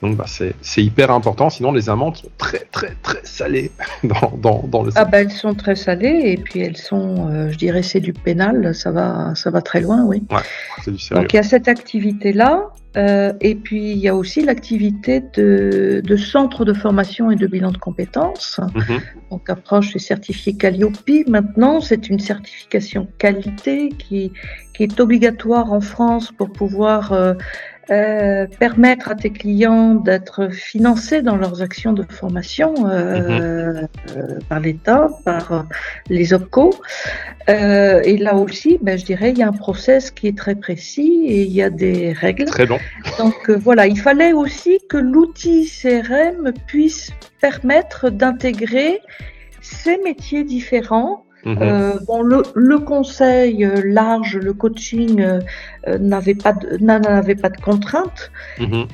Donc, 0.00 0.16
bah, 0.16 0.24
c'est 0.26 0.82
hyper 0.82 1.10
important. 1.10 1.50
Sinon, 1.50 1.72
les 1.72 1.90
amendes 1.90 2.16
sont 2.16 2.30
très, 2.38 2.66
très, 2.72 2.96
très 3.02 3.20
salées 3.24 3.72
dans, 4.04 4.32
dans, 4.38 4.64
dans 4.66 4.82
le. 4.82 4.90
Ah 4.94 5.04
bah, 5.04 5.20
elles 5.20 5.30
sont 5.30 5.54
très 5.54 5.76
salées 5.76 6.22
et 6.24 6.36
puis 6.38 6.60
elles 6.60 6.76
sont, 6.76 7.28
euh, 7.28 7.50
je 7.50 7.58
dirais, 7.58 7.82
c'est 7.82 8.00
du 8.00 8.12
pénal. 8.12 8.74
Ça 8.74 8.90
va, 8.90 9.34
ça 9.34 9.50
va 9.50 9.60
très 9.60 9.80
loin, 9.80 10.04
oui. 10.04 10.22
Ouais, 10.30 10.38
c'est 10.82 10.92
du 10.92 10.98
sérieux. 10.98 11.22
Donc, 11.22 11.32
il 11.32 11.36
y 11.36 11.40
a 11.40 11.42
cette 11.42 11.68
activité-là. 11.68 12.70
Euh, 12.96 13.32
et 13.40 13.54
puis, 13.54 13.92
il 13.92 13.98
y 13.98 14.08
a 14.08 14.14
aussi 14.14 14.42
l'activité 14.42 15.20
de, 15.34 16.00
de 16.04 16.16
centre 16.16 16.64
de 16.64 16.72
formation 16.72 17.30
et 17.30 17.36
de 17.36 17.46
bilan 17.46 17.72
de 17.72 17.78
compétences. 17.78 18.60
Mhm. 18.74 19.00
Donc, 19.30 19.50
approche 19.50 19.92
du 19.92 19.98
certifié 19.98 20.56
Calliope. 20.56 21.10
Maintenant, 21.26 21.80
c'est 21.80 22.08
une 22.08 22.18
certification 22.18 23.08
qualité 23.18 23.90
qui, 23.98 24.32
qui 24.74 24.82
est 24.84 25.00
obligatoire 25.00 25.72
en 25.72 25.80
France 25.80 26.32
pour 26.32 26.52
pouvoir 26.52 27.12
euh, 27.12 27.34
euh, 27.90 28.46
permettre 28.46 29.10
à 29.10 29.14
tes 29.14 29.30
clients 29.30 29.94
d'être 29.94 30.48
financés 30.48 31.20
dans 31.20 31.36
leurs 31.36 31.60
actions 31.60 31.92
de 31.92 32.02
formation 32.02 32.74
euh, 32.86 33.20
mhm. 33.20 33.88
euh 34.16 34.38
par 34.48 34.60
l'État, 34.60 35.08
par 35.24 35.66
les 36.08 36.32
OPCO. 36.32 36.74
Euh, 37.48 38.00
et 38.04 38.16
là 38.16 38.36
aussi, 38.36 38.78
ben, 38.80 38.98
je 38.98 39.04
dirais, 39.04 39.30
il 39.30 39.38
y 39.38 39.42
a 39.42 39.48
un 39.48 39.52
process 39.52 40.10
qui 40.10 40.28
est 40.28 40.36
très 40.36 40.54
précis 40.54 41.24
et 41.26 41.42
il 41.42 41.52
y 41.52 41.62
a 41.62 41.70
des 41.70 42.12
règles. 42.12 42.46
Très 42.46 42.66
bon. 42.66 42.78
Donc 43.18 43.50
voilà, 43.50 43.86
il 43.86 43.98
fallait 43.98 44.32
aussi 44.32 44.78
que 44.88 44.96
l'outil 44.96 45.68
CRM 45.68 46.52
puisse 46.66 47.10
permettre 47.40 48.10
d'intégrer 48.10 49.00
ces 49.60 49.98
métiers 49.98 50.44
différents 50.44 51.24
Mhm. 51.44 51.58
Euh, 51.60 51.92
bon, 52.06 52.22
le, 52.22 52.42
le, 52.54 52.78
conseil 52.78 53.64
euh, 53.64 53.82
large, 53.84 54.36
le 54.36 54.52
coaching 54.54 55.20
euh, 55.20 55.40
euh 55.86 55.98
n'avait 55.98 56.34
pas 56.34 56.54
n'avait 56.80 57.34
pas 57.34 57.50
de 57.50 57.60
contraintes. 57.60 58.30
Mhm. 58.58 58.86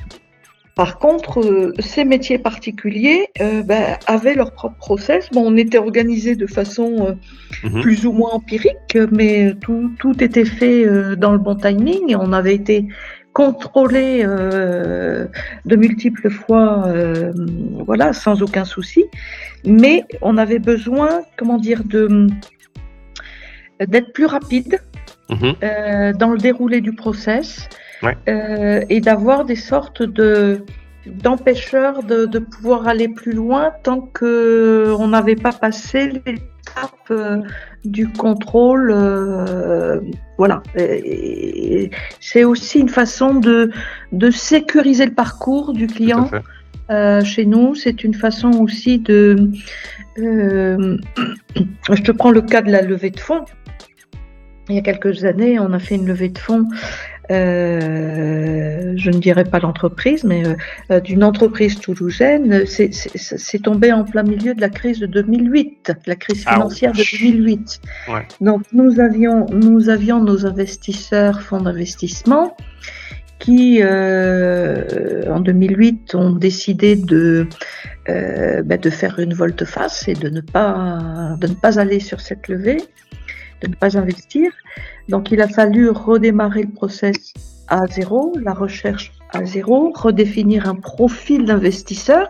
Par 0.75 0.99
contre, 0.99 1.73
ces 1.79 2.05
métiers 2.05 2.39
particuliers 2.39 3.27
ben, 3.37 3.97
avaient 4.07 4.33
leur 4.33 4.53
propre 4.53 4.77
process. 4.77 5.29
Bon, 5.31 5.43
on 5.45 5.57
était 5.57 5.77
organisé 5.77 6.35
de 6.37 6.47
façon 6.47 7.17
mhm. 7.63 7.81
plus 7.81 8.05
ou 8.05 8.13
moins 8.13 8.31
empirique, 8.31 8.97
mais 9.11 9.53
tout, 9.59 9.91
tout 9.99 10.23
était 10.23 10.45
fait 10.45 10.85
dans 11.17 11.33
le 11.33 11.39
bon 11.39 11.55
timing 11.55 12.09
et 12.09 12.15
on 12.15 12.31
avait 12.31 12.55
été 12.55 12.87
contrôlé 13.33 14.23
de 14.23 15.75
multiples 15.75 16.29
fois, 16.29 16.85
voilà, 17.85 18.13
sans 18.13 18.41
aucun 18.41 18.65
souci 18.65 19.05
mais 19.65 20.05
on 20.21 20.37
avait 20.37 20.59
besoin, 20.59 21.21
comment 21.37 21.57
dire, 21.57 21.83
de 21.83 22.27
d'être 23.87 24.13
plus 24.13 24.25
rapide 24.25 24.79
mhm. 25.29 25.55
euh, 25.63 26.13
dans 26.13 26.29
le 26.29 26.37
déroulé 26.37 26.81
du 26.81 26.93
process 26.93 27.67
euh, 28.27 28.81
et 28.89 29.01
d'avoir 29.01 29.45
des 29.45 29.55
sortes 29.55 30.03
de 30.03 30.63
d'empêcheurs 31.07 32.03
de, 32.03 32.25
de, 32.27 32.37
pouvoir 32.37 32.87
aller 32.87 33.07
plus 33.07 33.31
loin 33.31 33.71
tant 33.81 34.01
que 34.01 34.93
on 34.99 35.07
n'avait 35.07 35.35
pas 35.35 35.51
passé 35.51 36.21
l'étape 36.27 36.50
euh, 37.11 37.41
du 37.85 38.07
contrôle. 38.07 38.91
Euh, 38.91 39.99
voilà. 40.37 40.61
C'est 42.19 42.43
aussi 42.43 42.79
une 42.79 42.89
façon 42.89 43.35
de, 43.35 43.71
de 44.11 44.31
sécuriser 44.31 45.05
le 45.05 45.13
parcours 45.13 45.73
du 45.73 45.87
client. 45.87 46.29
Euh, 46.91 47.23
chez 47.23 47.45
nous. 47.45 47.73
C'est 47.73 48.03
une 48.03 48.13
façon 48.13 48.51
aussi 48.59 48.99
de... 48.99 49.49
Euh, 50.17 50.97
je 51.89 52.01
te 52.01 52.11
prends 52.11 52.31
le 52.31 52.41
cas 52.41 52.61
de 52.61 52.69
la 52.69 52.81
levée 52.81 53.11
de 53.11 53.19
fonds. 53.19 53.45
Il 54.67 54.75
y 54.75 54.77
a 54.77 54.81
quelques 54.81 55.23
années, 55.23 55.57
on 55.57 55.71
a 55.71 55.79
fait 55.79 55.95
une 55.95 56.05
levée 56.05 56.29
de 56.29 56.37
fonds 56.37 56.67
euh, 57.31 58.93
je 58.95 59.09
ne 59.09 59.17
dirais 59.19 59.43
pas 59.43 59.59
l'entreprise, 59.59 60.23
mais 60.23 60.43
d'une 61.03 61.23
entreprise 61.23 61.79
toulousaine. 61.79 62.65
C'est 62.65 63.61
tombé 63.61 63.91
en 63.91 64.03
plein 64.03 64.23
milieu 64.23 64.53
de 64.53 64.61
la 64.61 64.69
crise 64.69 64.99
de 64.99 65.07
2008, 65.07 65.93
la 66.05 66.15
crise 66.15 66.43
ah 66.45 66.55
financière 66.55 66.91
de 66.91 67.03
2008. 67.19 67.81
Donc 68.41 68.61
nous 68.73 68.99
avions, 68.99 69.45
nous 69.51 69.89
avions 69.89 70.21
nos 70.23 70.45
investisseurs, 70.45 71.41
fonds 71.41 71.61
d'investissement, 71.61 72.55
qui, 73.41 73.79
euh, 73.81 75.23
en 75.33 75.39
2008, 75.39 76.15
ont 76.15 76.31
décidé 76.31 76.95
de, 76.95 77.47
euh, 78.07 78.61
bah, 78.61 78.77
de 78.77 78.89
faire 78.89 79.19
une 79.19 79.33
volte-face 79.33 80.07
et 80.07 80.13
de 80.13 80.29
ne, 80.29 80.41
pas, 80.41 81.35
de 81.39 81.47
ne 81.47 81.53
pas 81.55 81.79
aller 81.79 81.99
sur 81.99 82.21
cette 82.21 82.47
levée, 82.47 82.77
de 83.61 83.67
ne 83.67 83.75
pas 83.75 83.97
investir. 83.97 84.51
Donc, 85.09 85.31
il 85.31 85.41
a 85.41 85.47
fallu 85.47 85.89
redémarrer 85.89 86.63
le 86.63 86.71
process 86.71 87.33
à 87.67 87.87
zéro, 87.87 88.33
la 88.41 88.53
recherche 88.53 89.11
à 89.33 89.45
zéro, 89.45 89.91
redéfinir 89.95 90.67
un 90.67 90.75
profil 90.75 91.45
d'investisseur, 91.45 92.27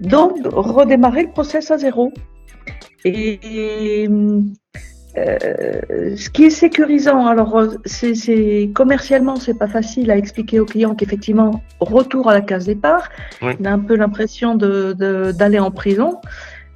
donc 0.00 0.32
redémarrer 0.52 1.24
le 1.24 1.30
process 1.30 1.70
à 1.70 1.78
zéro. 1.78 2.12
Et 3.04 4.06
euh, 5.18 6.16
ce 6.16 6.30
qui 6.30 6.44
est 6.44 6.50
sécurisant, 6.50 7.26
alors 7.26 7.64
c'est 7.84 8.70
commercialement 8.74 9.36
c'est 9.36 9.58
pas 9.58 9.66
facile 9.66 10.10
à 10.10 10.16
expliquer 10.16 10.60
aux 10.60 10.66
clients 10.66 10.94
qu'effectivement 10.94 11.62
retour 11.80 12.28
à 12.28 12.34
la 12.34 12.42
case 12.42 12.66
départ, 12.66 13.08
on 13.42 13.64
a 13.64 13.70
un 13.70 13.78
peu 13.80 13.96
l'impression 13.96 14.54
d'aller 14.54 15.58
de, 15.58 15.60
en 15.60 15.70
prison, 15.70 16.20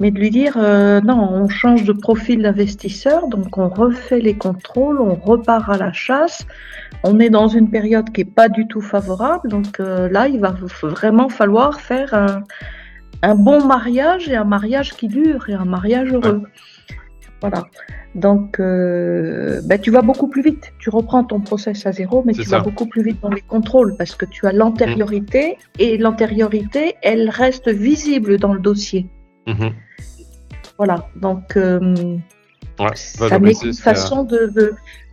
mais 0.01 0.11
de 0.11 0.19
lui 0.19 0.31
dire 0.31 0.55
euh, 0.57 1.01
non, 1.01 1.29
on 1.31 1.49
change 1.49 1.85
de 1.85 1.93
profil 1.93 2.43
d'investisseur, 2.43 3.29
donc 3.29 3.57
on 3.59 3.69
refait 3.69 4.21
les 4.21 4.35
contrôles, 4.35 5.01
on 5.01 5.15
repart 5.15 5.69
à 5.69 5.79
la 5.79 5.93
chasse, 5.93 6.47
on 7.05 7.21
est 7.21 7.31
dans 7.31 7.49
une 7.49 7.71
période 7.71 8.11
qui 8.11 8.23
est 8.23 8.33
pas 8.33 8.49
du 8.49 8.67
tout 8.67 8.81
favorable, 8.81 9.49
donc 9.49 9.79
là 9.79 10.29
il 10.29 10.41
va 10.41 10.55
vraiment 10.83 11.29
falloir 11.29 11.81
faire 11.81 12.13
un, 12.15 12.43
un, 13.23 13.35
bon 13.35 13.65
mariage 13.65 14.29
et 14.29 14.37
un 14.37 14.45
mariage 14.45 14.95
qui 14.95 15.09
dure 15.09 15.49
et 15.49 15.55
un 15.55 15.65
mariage 15.65 16.13
heureux. 16.13 16.43
Voilà. 17.41 17.63
Donc, 18.15 18.61
euh, 18.61 19.61
ben, 19.65 19.81
tu 19.81 19.91
vas 19.91 20.03
beaucoup 20.03 20.29
plus 20.29 20.43
vite. 20.43 20.73
Tu 20.79 20.89
reprends 20.89 21.25
ton 21.25 21.41
process 21.41 21.85
à 21.87 21.93
zéro, 21.93 22.23
mais 22.25 22.33
tu 22.33 22.43
vas 22.43 22.61
beaucoup 22.61 22.87
plus 22.87 23.03
vite 23.03 23.21
dans 23.21 23.31
les 23.31 23.41
contrôles 23.41 23.97
parce 23.99 24.15
que 24.15 24.25
tu 24.25 24.47
as 24.47 24.53
l'antériorité 24.53 25.59
et 25.79 25.99
l'antériorité, 25.99 26.95
elle 27.03 27.29
reste 27.29 27.69
visible 27.69 28.39
dans 28.39 28.55
le 28.55 28.61
dossier. 28.61 29.09
Mhm. 29.47 29.73
Voilà. 30.77 31.09
Donc, 31.17 31.57
euh, 31.57 32.19
ça 32.95 33.39
met 33.39 33.53
une 33.63 33.75
façon 33.75 34.25
de, 34.25 34.53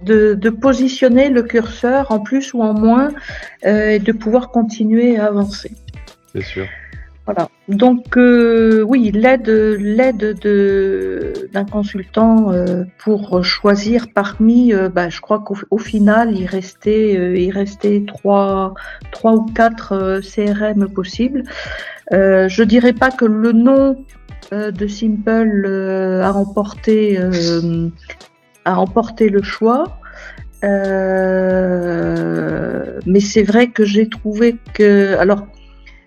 de, 0.03 0.33
de, 0.33 0.49
positionner 0.49 1.29
le 1.29 1.43
curseur 1.43 2.11
en 2.11 2.19
plus 2.19 2.53
ou 2.53 2.61
en 2.61 2.73
moins 2.73 3.09
euh, 3.65 3.91
et 3.91 3.99
de 3.99 4.11
pouvoir 4.11 4.49
continuer 4.49 5.19
à 5.19 5.27
avancer. 5.27 5.71
C'est 6.33 6.43
sûr. 6.43 6.67
Voilà. 7.25 7.49
Donc 7.67 8.17
euh, 8.17 8.81
oui, 8.81 9.11
l'aide 9.11 9.47
l'aide 9.47 10.39
d'un 11.53 11.65
consultant 11.65 12.51
euh, 12.51 12.83
pour 12.97 13.43
choisir 13.45 14.07
parmi, 14.13 14.73
euh, 14.73 14.89
bah, 14.89 15.09
je 15.09 15.21
crois 15.21 15.39
qu'au 15.39 15.77
final 15.77 16.35
il 16.35 16.47
restait 16.47 17.13
il 17.39 17.51
restait 17.51 18.03
trois 18.07 18.73
trois 19.11 19.33
ou 19.33 19.45
quatre 19.45 20.19
CRM 20.21 20.89
possibles. 20.89 21.43
je 22.11 22.63
dirais 22.63 22.93
pas 22.93 23.11
que 23.11 23.25
le 23.25 23.51
nom 23.51 24.03
de 24.51 24.87
Simple 24.87 25.65
a 26.21 26.31
remporté 26.31 27.17
a 28.65 28.73
remporté 28.73 29.29
le 29.29 29.41
choix. 29.41 29.99
mais 33.05 33.19
c'est 33.19 33.43
vrai 33.43 33.67
que 33.67 33.85
j'ai 33.85 34.07
trouvé 34.09 34.57
que 34.73 35.15
alors 35.17 35.47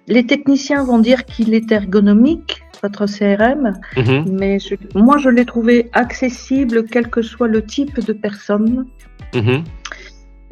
les 0.07 0.27
techniciens 0.27 0.85
vont 0.85 0.99
dire 0.99 1.25
qu'il 1.25 1.55
est 1.55 1.73
ergonomique, 1.73 2.63
votre 2.83 3.07
CRM, 3.07 3.73
mhm. 3.97 4.37
mais 4.39 4.59
moi 4.95 5.17
je 5.19 5.31
l'ai 5.31 5.47
trouvé 5.47 5.89
accessible 5.93 6.85
quel 6.85 7.09
que 7.09 7.23
soit 7.23 7.49
le 7.49 7.65
type 7.65 8.01
de 8.01 8.13
personne. 8.13 8.87
Mhm. 9.35 9.65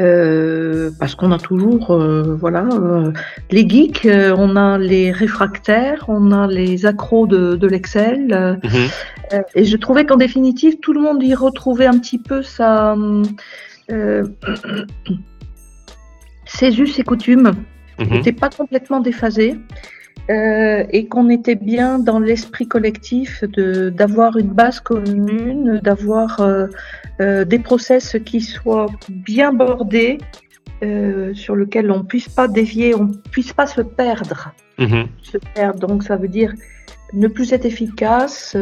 Euh, 0.00 0.90
parce 0.98 1.14
qu'on 1.14 1.32
a 1.32 1.38
toujours, 1.38 1.90
euh, 1.90 2.34
voilà, 2.40 2.66
euh, 2.72 3.12
les 3.50 3.68
geeks, 3.68 4.08
on 4.10 4.56
a 4.56 4.78
les 4.78 5.12
réfractaires, 5.12 6.06
on 6.08 6.32
a 6.32 6.46
les 6.46 6.86
accros 6.86 7.26
de, 7.26 7.66
l'Excel, 7.66 8.58
mhm. 8.64 9.42
et 9.54 9.64
je 9.64 9.76
trouvais 9.76 10.06
qu'en 10.06 10.16
définitive, 10.16 10.78
tout 10.80 10.94
le 10.94 11.00
monde 11.00 11.22
y 11.22 11.34
retrouvait 11.34 11.86
un 11.86 11.98
petit 11.98 12.18
peu 12.18 12.42
sa, 12.42 12.96
ses 16.46 16.80
us 16.80 16.98
et 16.98 17.04
coutumes 17.04 17.52
n'était 17.98 18.32
mhm. 18.32 18.38
pas 18.38 18.48
complètement 18.48 19.00
déphasé. 19.00 19.58
euh, 20.30 20.84
et 20.90 21.06
qu'on 21.06 21.28
était 21.30 21.56
bien 21.56 21.98
dans 21.98 22.20
l'esprit 22.20 22.68
collectif 22.68 23.42
de 23.44 23.90
d'avoir 23.90 24.36
une 24.36 24.52
base 24.52 24.80
commune, 24.80 25.80
d'avoir 25.82 26.40
euh, 26.40 26.68
euh, 27.20 27.44
des 27.44 27.58
process 27.58 28.16
qui 28.24 28.40
soient 28.40 28.86
bien 29.08 29.52
bordés, 29.52 30.18
sur 31.34 31.54
lesquels 31.54 31.92
on 31.92 32.02
puisse 32.02 32.28
pas 32.28 32.48
dévier, 32.48 32.92
on 32.92 33.06
puisse 33.30 33.52
pas 33.52 33.68
se 33.68 33.82
perdre. 33.82 34.52
Mhm. 34.80 35.06
Se 35.22 35.38
perdre. 35.54 35.86
Donc 35.86 36.02
ça 36.02 36.16
veut 36.16 36.26
dire 36.26 36.52
ne 37.12 37.28
plus 37.28 37.52
être 37.52 37.64
efficace, 37.64 38.56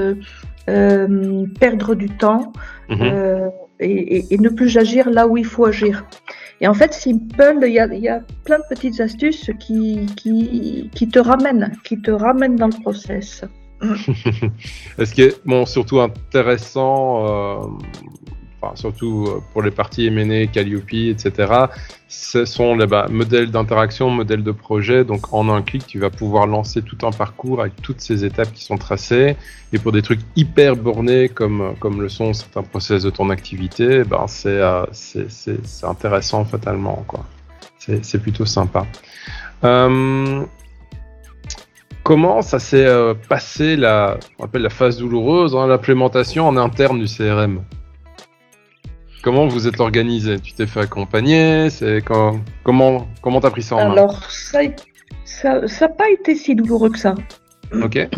perdre 0.66 1.94
du 1.94 2.10
temps 2.10 2.52
Mhm. 2.90 3.50
et, 3.80 4.34
et, 4.34 4.38
ne 4.38 4.50
plus 4.50 4.76
agir 4.76 5.08
là 5.08 5.26
où 5.26 5.38
il 5.38 5.46
faut 5.46 5.64
agir. 5.64 6.04
Et 6.60 6.68
en 6.68 6.74
fait, 6.74 6.92
Simple, 6.92 7.64
il 7.66 7.72
y 7.72 7.78
a, 7.78 7.86
y 7.86 8.08
a, 8.08 8.20
plein 8.44 8.58
de 8.58 8.64
petites 8.68 9.00
astuces 9.00 9.50
qui, 9.58 10.06
qui, 10.16 10.90
qui, 10.94 11.08
te 11.08 11.18
ramènent, 11.18 11.72
qui 11.84 12.00
te 12.00 12.10
ramènent 12.10 12.56
dans 12.56 12.66
le 12.66 12.82
process. 12.82 13.44
Ce 13.82 15.14
qui 15.14 15.22
est 15.22 15.46
bon, 15.46 15.64
surtout 15.64 16.00
intéressant, 16.00 17.26
euh, 17.26 17.66
surtout 18.74 19.26
euh, 19.26 19.40
pour 19.52 19.62
les 19.62 19.70
parties 19.70 20.06
M&A, 20.06 20.46
Calliope, 20.46 20.92
etc., 20.92 21.66
ce 22.08 22.44
sont 22.44 22.74
les 22.74 22.86
bah, 22.86 23.06
modèles 23.08 23.50
d'interaction, 23.50 24.10
modèles 24.10 24.42
de 24.42 24.50
projet. 24.52 25.04
Donc, 25.04 25.32
en 25.32 25.48
un 25.48 25.62
clic, 25.62 25.86
tu 25.86 25.98
vas 25.98 26.10
pouvoir 26.10 26.46
lancer 26.46 26.82
tout 26.82 26.98
un 27.06 27.12
parcours 27.12 27.60
avec 27.60 27.80
toutes 27.82 28.00
ces 28.00 28.24
étapes 28.24 28.52
qui 28.52 28.64
sont 28.64 28.78
tracées. 28.78 29.36
Et 29.72 29.78
pour 29.78 29.92
des 29.92 30.02
trucs 30.02 30.20
hyper 30.34 30.74
bornés, 30.76 31.28
comme, 31.28 31.74
comme 31.78 32.02
le 32.02 32.08
sont 32.08 32.32
certains 32.32 32.62
process 32.62 33.04
de 33.04 33.10
ton 33.10 33.30
activité, 33.30 34.02
ben, 34.04 34.26
c'est 34.26 34.48
euh, 34.48 34.84
c'est 34.92 35.84
intéressant 35.84 36.44
fatalement. 36.44 37.06
C'est 37.78 38.20
plutôt 38.20 38.44
sympa. 38.44 38.86
Euh, 39.62 40.44
comment 42.02 42.42
ça 42.42 42.58
s'est 42.58 42.86
euh, 42.86 43.14
passé 43.14 43.76
la, 43.76 44.18
on 44.38 44.44
appelle 44.44 44.62
la 44.62 44.70
phase 44.70 44.98
douloureuse, 44.98 45.54
hein, 45.54 45.66
l'implémentation 45.66 46.48
en 46.48 46.56
interne 46.56 46.98
du 46.98 47.06
CRM 47.06 47.62
Comment 49.22 49.46
vous 49.46 49.68
êtes 49.68 49.80
organisé? 49.80 50.40
Tu 50.40 50.54
t'es 50.54 50.66
fait 50.66 50.80
accompagner? 50.80 51.68
C'est 51.70 51.98
quand... 51.98 52.40
comment 52.64 53.06
comment 53.20 53.40
t'as 53.40 53.50
pris 53.50 53.62
ça 53.62 53.76
en 53.76 53.88
main? 53.88 53.92
Alors 53.92 54.30
ça 54.30 54.60
ça 55.24 55.60
n'a 55.60 55.88
pas 55.88 56.10
été 56.10 56.34
si 56.34 56.54
douloureux 56.54 56.90
que 56.90 56.98
ça. 56.98 57.14
Ok. 57.82 58.08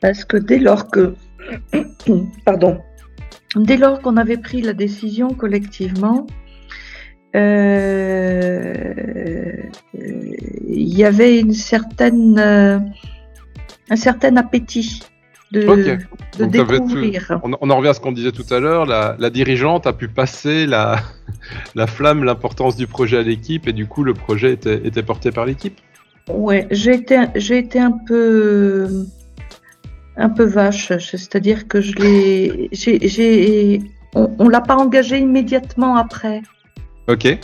Parce 0.00 0.24
que 0.24 0.36
dès 0.36 0.58
lors 0.58 0.90
que 0.90 1.14
pardon 2.44 2.80
dès 3.56 3.76
lors 3.76 4.00
qu'on 4.00 4.16
avait 4.16 4.36
pris 4.36 4.62
la 4.62 4.72
décision 4.72 5.28
collectivement, 5.28 6.26
euh, 7.36 8.94
il 9.94 10.98
y 10.98 11.04
avait 11.04 11.38
une 11.38 11.52
certaine 11.52 12.38
euh, 12.38 12.78
un 13.90 13.96
certain 13.96 14.36
appétit 14.36 15.02
de, 15.52 16.46
découvrir. 16.46 17.40
on, 17.42 17.70
en 17.70 17.76
revient 17.76 17.88
à 17.88 17.94
ce 17.94 18.00
qu'on 18.00 18.12
disait 18.12 18.32
tout 18.32 18.46
à 18.52 18.58
l'heure, 18.58 18.86
la, 18.86 19.30
dirigeante 19.30 19.86
a 19.86 19.92
pu 19.92 20.08
passer 20.08 20.66
la, 20.66 21.00
la 21.74 21.86
flamme, 21.86 22.24
l'importance 22.24 22.76
du 22.76 22.86
projet 22.86 23.18
à 23.18 23.22
l'équipe 23.22 23.68
et 23.68 23.72
du 23.72 23.86
coup 23.86 24.02
le 24.02 24.14
projet 24.14 24.52
était, 24.52 24.86
était 24.86 25.02
porté 25.02 25.30
par 25.30 25.46
l'équipe. 25.46 25.78
Ouais, 26.28 26.66
j'ai 26.70 26.94
été, 26.94 27.24
j'ai 27.34 27.58
été 27.58 27.78
un 27.78 27.92
peu, 27.92 28.88
un 30.16 30.30
peu 30.30 30.44
vache, 30.44 30.88
c'est-à-dire 30.98 31.68
que 31.68 31.80
je 31.80 31.94
l'ai, 31.96 32.68
j'ai, 32.72 33.82
on, 34.14 34.34
on 34.38 34.48
l'a 34.48 34.60
pas 34.60 34.76
engagé 34.76 35.18
immédiatement 35.18 35.96
après. 35.96 36.42
Ok. 37.08 37.38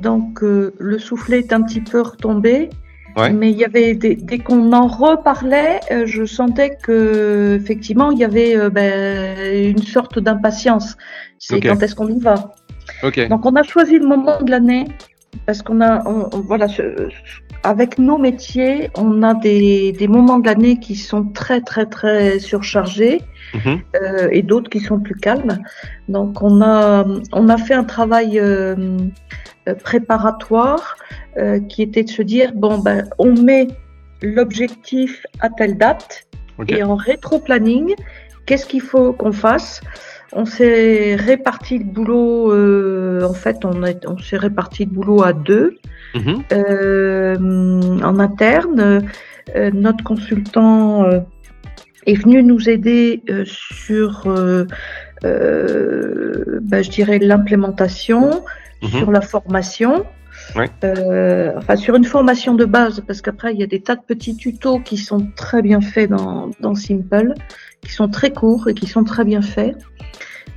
Donc 0.00 0.42
euh, 0.42 0.74
le 0.78 0.98
soufflet 0.98 1.38
est 1.38 1.52
un 1.52 1.62
petit 1.62 1.80
peu 1.80 2.00
retombé. 2.00 2.70
Mais 3.16 3.50
il 3.50 3.56
y 3.56 3.64
avait 3.64 3.94
dès 3.94 4.38
qu'on 4.38 4.72
en 4.72 4.86
reparlait, 4.86 5.80
euh, 5.90 6.04
je 6.06 6.24
sentais 6.24 6.76
que 6.82 7.58
effectivement 7.60 8.10
il 8.10 8.18
y 8.18 8.24
avait 8.24 8.56
euh, 8.56 8.68
ben, 8.68 9.74
une 9.74 9.82
sorte 9.82 10.18
d'impatience. 10.18 10.96
C'est 11.38 11.60
quand 11.60 11.82
est-ce 11.82 11.94
qu'on 11.94 12.08
y 12.08 12.20
va? 12.20 12.54
Donc 13.30 13.46
on 13.46 13.56
a 13.56 13.62
choisi 13.62 13.98
le 13.98 14.06
moment 14.06 14.40
de 14.42 14.50
l'année 14.50 14.84
parce 15.44 15.62
qu'on 15.62 15.80
a, 15.80 16.02
voilà, 16.32 16.66
avec 17.62 17.98
nos 17.98 18.16
métiers, 18.16 18.90
on 18.96 19.22
a 19.22 19.34
des, 19.34 19.92
des 19.92 20.08
moments 20.08 20.38
de 20.38 20.46
l'année 20.46 20.78
qui 20.78 20.94
sont 20.94 21.24
très 21.24 21.60
très 21.60 21.86
très 21.86 22.38
surchargés 22.38 23.20
mhm. 23.54 23.80
euh, 24.02 24.28
et 24.30 24.42
d'autres 24.42 24.70
qui 24.70 24.80
sont 24.80 25.00
plus 25.00 25.16
calmes. 25.16 25.58
Donc 26.08 26.42
on 26.42 26.62
a 26.62 27.04
on 27.32 27.48
a 27.48 27.58
fait 27.58 27.74
un 27.74 27.84
travail 27.84 28.38
euh, 28.38 28.98
préparatoire 29.74 30.96
euh, 31.38 31.60
qui 31.60 31.82
était 31.82 32.04
de 32.04 32.10
se 32.10 32.22
dire 32.22 32.52
bon 32.54 32.78
ben 32.78 33.08
on 33.18 33.34
met 33.34 33.68
l'objectif 34.22 35.26
à 35.40 35.50
telle 35.50 35.76
date 35.76 36.26
et 36.68 36.82
en 36.82 36.96
rétro-planning, 36.96 37.94
qu'est-ce 38.46 38.66
qu'il 38.66 38.80
faut 38.80 39.12
qu'on 39.12 39.32
fasse? 39.32 39.80
On 40.32 40.44
s'est 40.44 41.14
réparti 41.16 41.78
le 41.78 41.84
boulot, 41.84 42.52
euh, 42.52 43.22
en 43.22 43.34
fait, 43.34 43.64
on, 43.64 43.82
on 44.06 44.18
s'est 44.18 44.36
réparti 44.36 44.84
le 44.84 44.90
boulot 44.90 45.22
à 45.22 45.32
deux 45.32 45.78
mhm. 46.14 46.42
euh, 46.52 47.36
en 48.02 48.18
interne. 48.18 49.06
Euh, 49.54 49.70
notre 49.72 50.02
consultant 50.02 51.04
euh, 51.04 51.20
est 52.06 52.14
venu 52.14 52.42
nous 52.42 52.68
aider 52.68 53.22
euh, 53.30 53.44
sur, 53.44 54.24
bah, 55.22 56.82
je 56.82 56.90
dirais, 56.90 57.18
l'implémentation, 57.18 58.44
mhm. 58.82 58.88
sur 58.88 59.10
la 59.10 59.20
formation. 59.20 60.04
Ouais. 60.54 60.70
enfin, 61.56 61.76
sur 61.76 61.96
une 61.96 62.04
formation 62.04 62.54
de 62.54 62.66
base, 62.66 63.02
parce 63.06 63.22
qu'après, 63.22 63.54
il 63.54 63.60
y 63.60 63.62
a 63.62 63.66
des 63.66 63.80
tas 63.80 63.96
de 63.96 64.02
petits 64.02 64.36
tutos 64.36 64.80
qui 64.80 64.98
sont 64.98 65.28
très 65.34 65.62
bien 65.62 65.80
faits 65.80 66.10
dans, 66.10 66.50
dans 66.60 66.74
Simple, 66.74 67.32
qui 67.80 67.92
sont 67.92 68.08
très 68.08 68.32
courts 68.32 68.68
et 68.68 68.74
qui 68.74 68.86
sont 68.86 69.02
très 69.02 69.24
bien 69.24 69.40
faits 69.40 69.76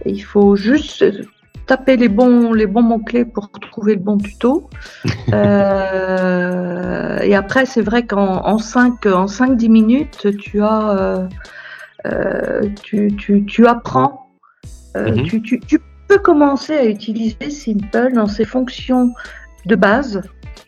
il 0.05 0.24
faut 0.24 0.55
juste 0.55 1.05
taper 1.65 1.97
les 1.97 2.09
bons, 2.09 2.53
les 2.53 2.65
bons 2.65 2.82
mots-clés 2.82 3.26
pour 3.26 3.51
trouver 3.51 3.95
le 3.95 4.01
bon 4.01 4.17
tuto. 4.17 4.70
euh, 5.34 7.20
et 7.20 7.36
après, 7.36 7.65
c'est 7.65 7.82
vrai 7.82 8.05
qu'en 8.05 8.45
en 8.45 8.57
5, 8.57 9.05
en 9.05 9.26
5-10 9.26 9.70
minutes, 9.70 10.28
tu 10.39 10.63
as, 10.63 10.89
euh, 10.97 11.28
euh, 12.07 12.61
tu, 12.84 13.15
tu, 13.15 13.45
tu, 13.45 13.67
apprends, 13.67 14.32
euh, 14.97 15.15
Mhm. 15.15 15.24
tu, 15.24 15.41
tu, 15.41 15.80
tu 16.10 16.16
peux 16.18 16.22
commencer 16.22 16.74
à 16.74 16.86
utiliser 16.86 17.49
Simple 17.51 18.14
dans 18.14 18.28
ses 18.28 18.45
fonctions 18.45 19.14
de 19.66 19.76
base. 19.76 20.22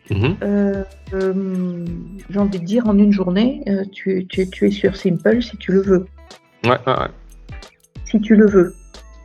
Mhm. 0.09 0.35
Euh, 0.43 0.83
euh, 1.13 1.85
J'ai 2.29 2.39
envie 2.39 2.59
de 2.59 2.65
dire 2.65 2.87
en 2.87 2.97
une 2.97 3.11
journée, 3.11 3.63
euh, 3.67 3.83
tu, 3.91 4.25
tu, 4.29 4.47
tu 4.49 4.67
es 4.67 4.71
sur 4.71 4.95
Simple 4.95 5.41
si 5.41 5.57
tu 5.57 5.71
le 5.71 5.81
veux. 5.81 6.05
Ouais, 6.63 6.71
ouais, 6.85 6.93
ouais. 6.93 7.07
Si 8.05 8.19
tu 8.21 8.35
le 8.35 8.47
veux. 8.47 8.75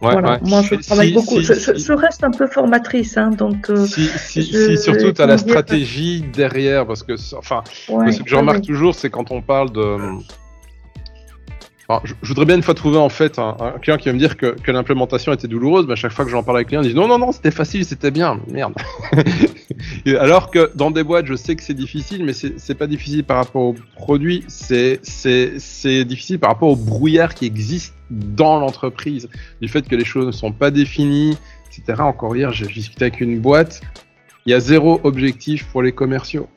Ouais, 0.00 0.12
voilà. 0.12 0.32
ouais. 0.34 0.38
Moi, 0.42 0.62
je 0.62 0.74
travaille 0.76 1.08
si- 1.08 1.14
beaucoup. 1.14 1.40
si- 1.40 1.42
je, 1.42 1.54
si- 1.54 1.64
je- 1.72 1.74
je 1.78 1.92
reste 1.92 2.22
un 2.24 2.30
peu 2.30 2.46
formatrice, 2.46 3.16
hein, 3.16 3.30
donc. 3.30 3.68
euh, 3.70 3.86
Si, 3.86 4.04
si, 4.06 4.42
je- 4.42 4.76
si 4.76 4.78
surtout 4.78 5.12
tu 5.12 5.20
as 5.22 5.26
la 5.26 5.38
stratégie 5.38 6.22
derrière, 6.34 6.86
parce 6.86 7.02
que, 7.02 7.14
enfin, 7.36 7.62
ouais, 7.88 8.12
ce 8.12 8.22
que 8.22 8.28
je 8.28 8.36
remarque 8.36 8.58
ouais. 8.58 8.64
toujours, 8.64 8.94
c'est 8.94 9.10
quand 9.10 9.30
on 9.30 9.42
parle 9.42 9.72
de. 9.72 9.96
Alors, 11.89 12.05
je, 12.05 12.14
je 12.20 12.28
voudrais 12.28 12.47
bien 12.47 12.57
une 12.57 12.62
fois 12.62 12.74
trouver 12.74 12.99
en 12.99 13.09
fait 13.09 13.39
un, 13.39 13.57
un 13.61 13.78
client 13.78 13.97
qui 13.97 14.09
va 14.09 14.12
me 14.12 14.18
dire 14.18 14.37
que, 14.37 14.47
que 14.61 14.72
l'implémentation 14.72 15.32
était 15.32 15.47
douloureuse, 15.47 15.87
mais 15.87 15.93
à 15.93 15.97
chaque 15.97 16.12
fois 16.12 16.24
que 16.24 16.30
j'en 16.30 16.43
parle 16.43 16.59
avec 16.59 16.66
le 16.66 16.70
client, 16.70 16.82
il 16.82 16.89
dit 16.89 16.95
non, 16.95 17.07
non, 17.07 17.18
non, 17.18 17.32
c'était 17.32 17.53
facile, 17.53 17.84
c'était 17.84 18.11
bien, 18.11 18.41
merde. 18.49 18.74
Alors 20.18 20.51
que 20.51 20.72
dans 20.74 20.91
des 20.91 21.05
boîtes, 21.05 21.26
je 21.26 21.34
sais 21.34 21.55
que 21.55 21.62
c'est 21.62 21.74
difficile, 21.74 22.24
mais 22.24 22.32
c'est 22.32 22.74
pas 22.74 22.87
difficile 22.87 23.24
par 23.24 23.37
rapport 23.37 23.62
au 23.62 23.74
produit, 23.95 24.45
c'est 24.49 25.01
difficile 26.05 26.39
par 26.39 26.51
rapport 26.51 26.70
au 26.70 26.76
brouillard 26.76 27.34
qui 27.34 27.47
existe 27.47 27.95
dans 28.11 28.59
l'entreprise, 28.59 29.28
du 29.61 29.68
fait 29.68 29.87
que 29.87 29.97
les 29.97 30.05
choses 30.05 30.26
ne 30.26 30.32
sont 30.32 30.53
pas 30.53 30.70
définies, 30.70 31.37
etc. 31.66 32.03
Encore 32.03 32.37
hier, 32.37 32.53
j'ai 32.53 32.66
discuté 32.66 33.07
avec 33.07 33.20
une 33.20 33.39
boîte, 33.39 33.80
il 34.45 34.51
y 34.51 34.55
a 34.55 34.61
zéro 34.61 35.01
objectif 35.05 35.66
pour 35.66 35.82
les 35.82 35.93
commerciaux. 35.93 36.49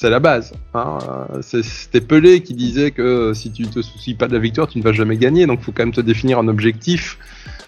C'est 0.00 0.10
la 0.10 0.20
base. 0.20 0.52
Hein. 0.74 0.98
Euh, 1.34 1.42
C'était 1.42 2.00
Pelé 2.00 2.40
qui 2.40 2.54
disait 2.54 2.92
que 2.92 3.32
si 3.34 3.50
tu 3.50 3.64
te 3.64 3.82
soucies 3.82 4.14
pas 4.14 4.28
de 4.28 4.32
la 4.32 4.38
victoire, 4.38 4.68
tu 4.68 4.78
ne 4.78 4.84
vas 4.84 4.92
jamais 4.92 5.16
gagner. 5.16 5.44
Donc, 5.44 5.58
il 5.60 5.64
faut 5.64 5.72
quand 5.72 5.82
même 5.82 5.92
te 5.92 6.00
définir 6.00 6.38
un 6.38 6.46
objectif. 6.46 7.18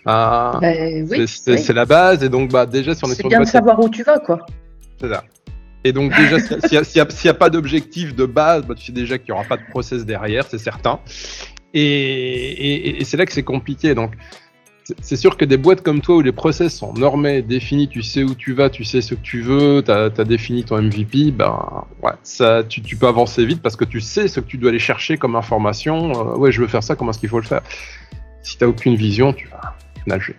Euh, 0.07 0.53
Ben, 0.61 1.09
oui, 1.11 1.26
c'est- 1.26 1.68
oui. 1.68 1.74
la 1.74 1.85
base. 1.87 2.22
Et 2.22 2.28
donc, 2.28 2.53
bah, 2.53 2.66
déjà, 2.66 2.95
si 2.95 3.05
on 3.05 3.09
est, 3.09 3.14
C'est 3.16 3.22
sur 3.22 3.31
bien 3.31 3.41
de 3.41 3.47
savoir 3.47 3.81
où 3.83 3.89
tu 3.89 4.05
vas, 4.05 4.20
quoi. 4.20 4.47
c'est 5.01 5.09
ça. 5.09 5.24
Et 5.83 5.93
donc, 5.93 6.14
déjà, 6.14 6.39
s'il 6.39 6.57
n'y 6.70 6.76
a, 6.78 6.85
s'il 6.85 7.26
y 7.26 7.31
a- 7.31 7.35
pas 7.35 7.51
d'objectif 7.51 8.14
de 8.14 8.26
base, 8.26 8.64
bah, 8.64 8.74
tu 8.76 8.85
sais 8.85 8.93
déjà 8.93 9.18
qu'il 9.18 9.33
n'y 9.35 9.37
aura 9.41 9.49
pas 9.49 9.57
de 9.57 9.64
process 9.68 10.07
derrière, 10.07 10.45
c'est 10.49 10.59
certain. 10.59 11.01
Et, 11.74 11.83
et- 11.83 13.01
et 13.01 13.05
c'est 13.05 13.16
là 13.16 13.26
que 13.26 13.33
c'est 13.33 13.43
compliqué. 13.43 13.97
Donc, 13.97 14.12
c'est- 15.01 15.16
sûr 15.16 15.36
que 15.36 15.45
des 15.45 15.57
boîtes 15.57 15.82
comme 15.82 16.01
toi 16.01 16.16
où 16.16 16.20
les 16.20 16.32
process 16.32 16.76
sont 16.76 16.93
normés, 16.95 17.43
définis, 17.43 17.88
tu 17.88 18.03
sais 18.03 18.22
où 18.22 18.34
tu 18.34 18.53
vas, 18.53 18.70
tu 18.70 18.84
sais 18.84 19.01
ce 19.01 19.14
que 19.14 19.20
tu 19.20 19.43
veux, 19.43 19.82
tu 19.84 19.91
as, 19.91 20.11
défini 20.24 20.64
ton 20.64 20.78
MVP, 20.78 21.30
ben 21.30 21.84
ouais, 22.03 22.12
ça, 22.22 22.62
tu, 22.64 22.82
tu 22.82 22.97
peux 22.97 23.07
avancer 23.07 23.45
vite 23.45 23.62
parce 23.62 23.76
que 23.76 23.84
tu 23.84 24.01
sais 24.01 24.28
ce 24.28 24.41
que 24.41 24.47
tu 24.47 24.59
dois 24.59 24.70
aller 24.70 24.78
chercher 24.78 25.16
comme 25.18 25.36
information. 25.36 26.12
Euh, 26.12 26.36
ouais, 26.36 26.53
je 26.53 26.61
veux 26.61 26.68
faire 26.68 26.82
ça, 26.82 26.97
comment 26.97 27.11
est-ce 27.11 27.18
qu'il 27.18 27.28
faut 27.28 27.41
le 27.41 27.47
faire? 27.47 27.62
Si 28.43 28.57
tu 28.57 28.64
aucune 28.64 28.95
vision, 28.95 29.32
tu 29.32 29.49
vas 29.49 29.76
nager. 30.07 30.37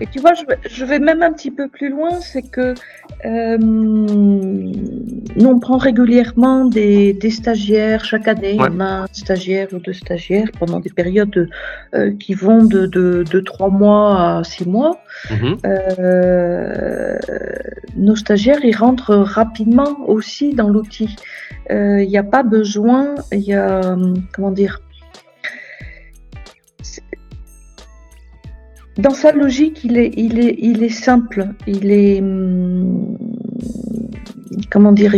Et 0.00 0.06
tu 0.06 0.20
vois, 0.20 0.34
je 0.34 0.44
vais, 0.46 0.58
je 0.68 0.84
vais 0.84 0.98
même 0.98 1.22
un 1.22 1.32
petit 1.32 1.50
peu 1.50 1.68
plus 1.68 1.88
loin, 1.88 2.20
c'est 2.20 2.42
que 2.42 2.74
euh, 3.24 3.58
nous, 3.58 5.48
on 5.48 5.58
prend 5.58 5.78
régulièrement 5.78 6.66
des, 6.66 7.12
des 7.12 7.30
stagiaires 7.30 8.04
chaque 8.04 8.28
année. 8.28 8.56
On 8.58 8.80
a 8.80 9.02
un 9.02 9.06
stagiaire 9.12 9.68
ou 9.72 9.78
deux 9.78 9.92
stagiaires 9.92 10.50
pendant 10.58 10.80
des 10.80 10.90
périodes 10.90 11.48
euh, 11.94 12.12
qui 12.18 12.34
vont 12.34 12.64
de, 12.64 12.86
de, 12.86 13.24
de, 13.30 13.40
trois 13.40 13.70
mois 13.70 14.38
à 14.38 14.44
six 14.44 14.66
mois. 14.66 15.00
Mhm. 15.30 15.56
Euh, 15.64 17.18
nos 17.96 18.16
stagiaires, 18.16 18.64
ils 18.64 18.76
rentrent 18.76 19.16
rapidement 19.16 19.96
aussi 20.06 20.54
dans 20.54 20.68
l'outil. 20.68 21.16
Il 21.68 22.06
n'y 22.06 22.18
a 22.18 22.22
pas 22.22 22.44
besoin, 22.44 23.16
il 23.32 23.40
y 23.40 23.52
a, 23.52 23.96
comment 24.32 24.52
dire, 24.52 24.80
dans 28.98 29.14
sa 29.14 29.32
logique, 29.32 29.84
il 29.84 29.98
est, 29.98 30.12
il 30.16 30.38
est, 30.38 30.56
il 30.58 30.82
est 30.82 30.88
simple. 30.88 31.48
Il 31.66 31.90
est, 31.90 32.20
hum, 32.20 33.18
comment 34.70 34.92
dire, 34.92 35.14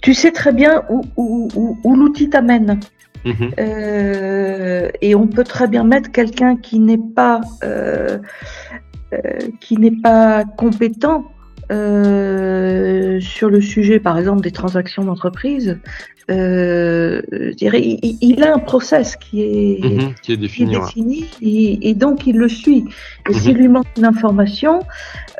tu 0.00 0.14
sais 0.14 0.32
très 0.32 0.52
bien 0.52 0.84
où, 0.90 1.02
où, 1.16 1.78
où, 1.82 1.96
l'outil 1.96 2.30
t'amène. 2.30 2.80
Mhm. 3.24 3.50
Euh, 3.58 4.90
et 5.00 5.14
on 5.14 5.26
peut 5.26 5.44
très 5.44 5.66
bien 5.66 5.84
mettre 5.84 6.10
quelqu'un 6.12 6.56
qui 6.56 6.78
n'est 6.78 6.98
pas, 6.98 7.40
euh, 7.62 8.18
euh, 9.14 9.38
qui 9.60 9.78
n'est 9.78 9.98
pas 10.02 10.44
compétent 10.44 11.24
euh, 11.70 13.20
sur 13.20 13.50
le 13.50 13.60
sujet, 13.60 14.00
par 14.00 14.18
exemple, 14.18 14.42
des 14.42 14.50
transactions 14.50 15.04
d'entreprise, 15.04 15.78
euh, 16.30 17.20
je 17.30 17.54
dirais, 17.54 17.80
il, 17.82 18.42
a 18.42 18.54
un 18.54 18.58
process 18.58 19.16
qui 19.16 19.42
est, 19.42 19.84
mhm, 19.84 20.14
qui 20.22 20.32
est 20.32 20.36
défini, 20.36 21.28
et, 21.42 21.94
donc 21.94 22.26
il 22.26 22.38
le 22.38 22.48
suit. 22.48 22.84
Et 23.28 23.32
mhm. 23.32 23.38
s'il 23.38 23.56
lui 23.56 23.68
manque 23.68 23.86
une 23.96 24.06
information, 24.06 24.80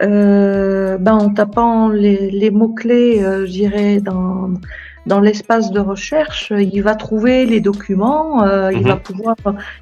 euh, 0.03 0.99
ben, 0.99 1.15
en 1.15 1.31
tapant 1.31 1.89
les, 1.89 2.31
les 2.31 2.51
mots-clés, 2.51 3.23
euh, 3.23 3.47
je 3.47 3.53
dirais, 3.53 4.01
dans, 4.01 4.51
dans 5.07 5.21
l'espace 5.21 5.71
de 5.71 5.81
recherche, 5.81 6.53
il 6.57 6.83
va 6.83 6.95
trouver 6.95 7.47
les 7.47 7.61
documents, 7.61 8.43
euh, 8.43 8.71
il 8.73 8.81
mhm. 8.81 8.89
va 8.89 8.97
pouvoir 8.97 9.37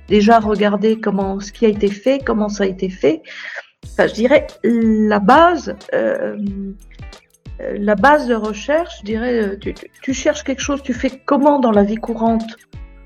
déjà 0.09 0.39
regarder 0.39 0.99
comment 0.99 1.41
ce 1.41 1.53
qui 1.53 1.67
a 1.67 1.69
été 1.69 1.89
fait, 1.89 2.21
comment 2.25 2.49
ça 2.49 2.65
a 2.65 2.67
été 2.67 2.89
fait 2.89 3.23
je 3.99 4.13
dirais, 4.13 4.47
la 4.65 5.19
base, 5.19 5.77
euh, 5.95 6.37
la 7.59 7.95
base 7.95 8.27
de 8.27 8.35
recherche, 8.35 8.99
je 9.01 9.05
dirais, 9.05 9.43
euh, 9.43 9.73
tu, 10.03 10.15
cherches 10.15 10.43
quelque 10.43 10.61
chose, 10.61 10.83
tu 10.83 10.93
fais 10.93 11.11
comment 11.25 11.59
dans 11.59 11.71
la 11.71 11.85
vie 11.85 11.97
courante? 11.97 12.57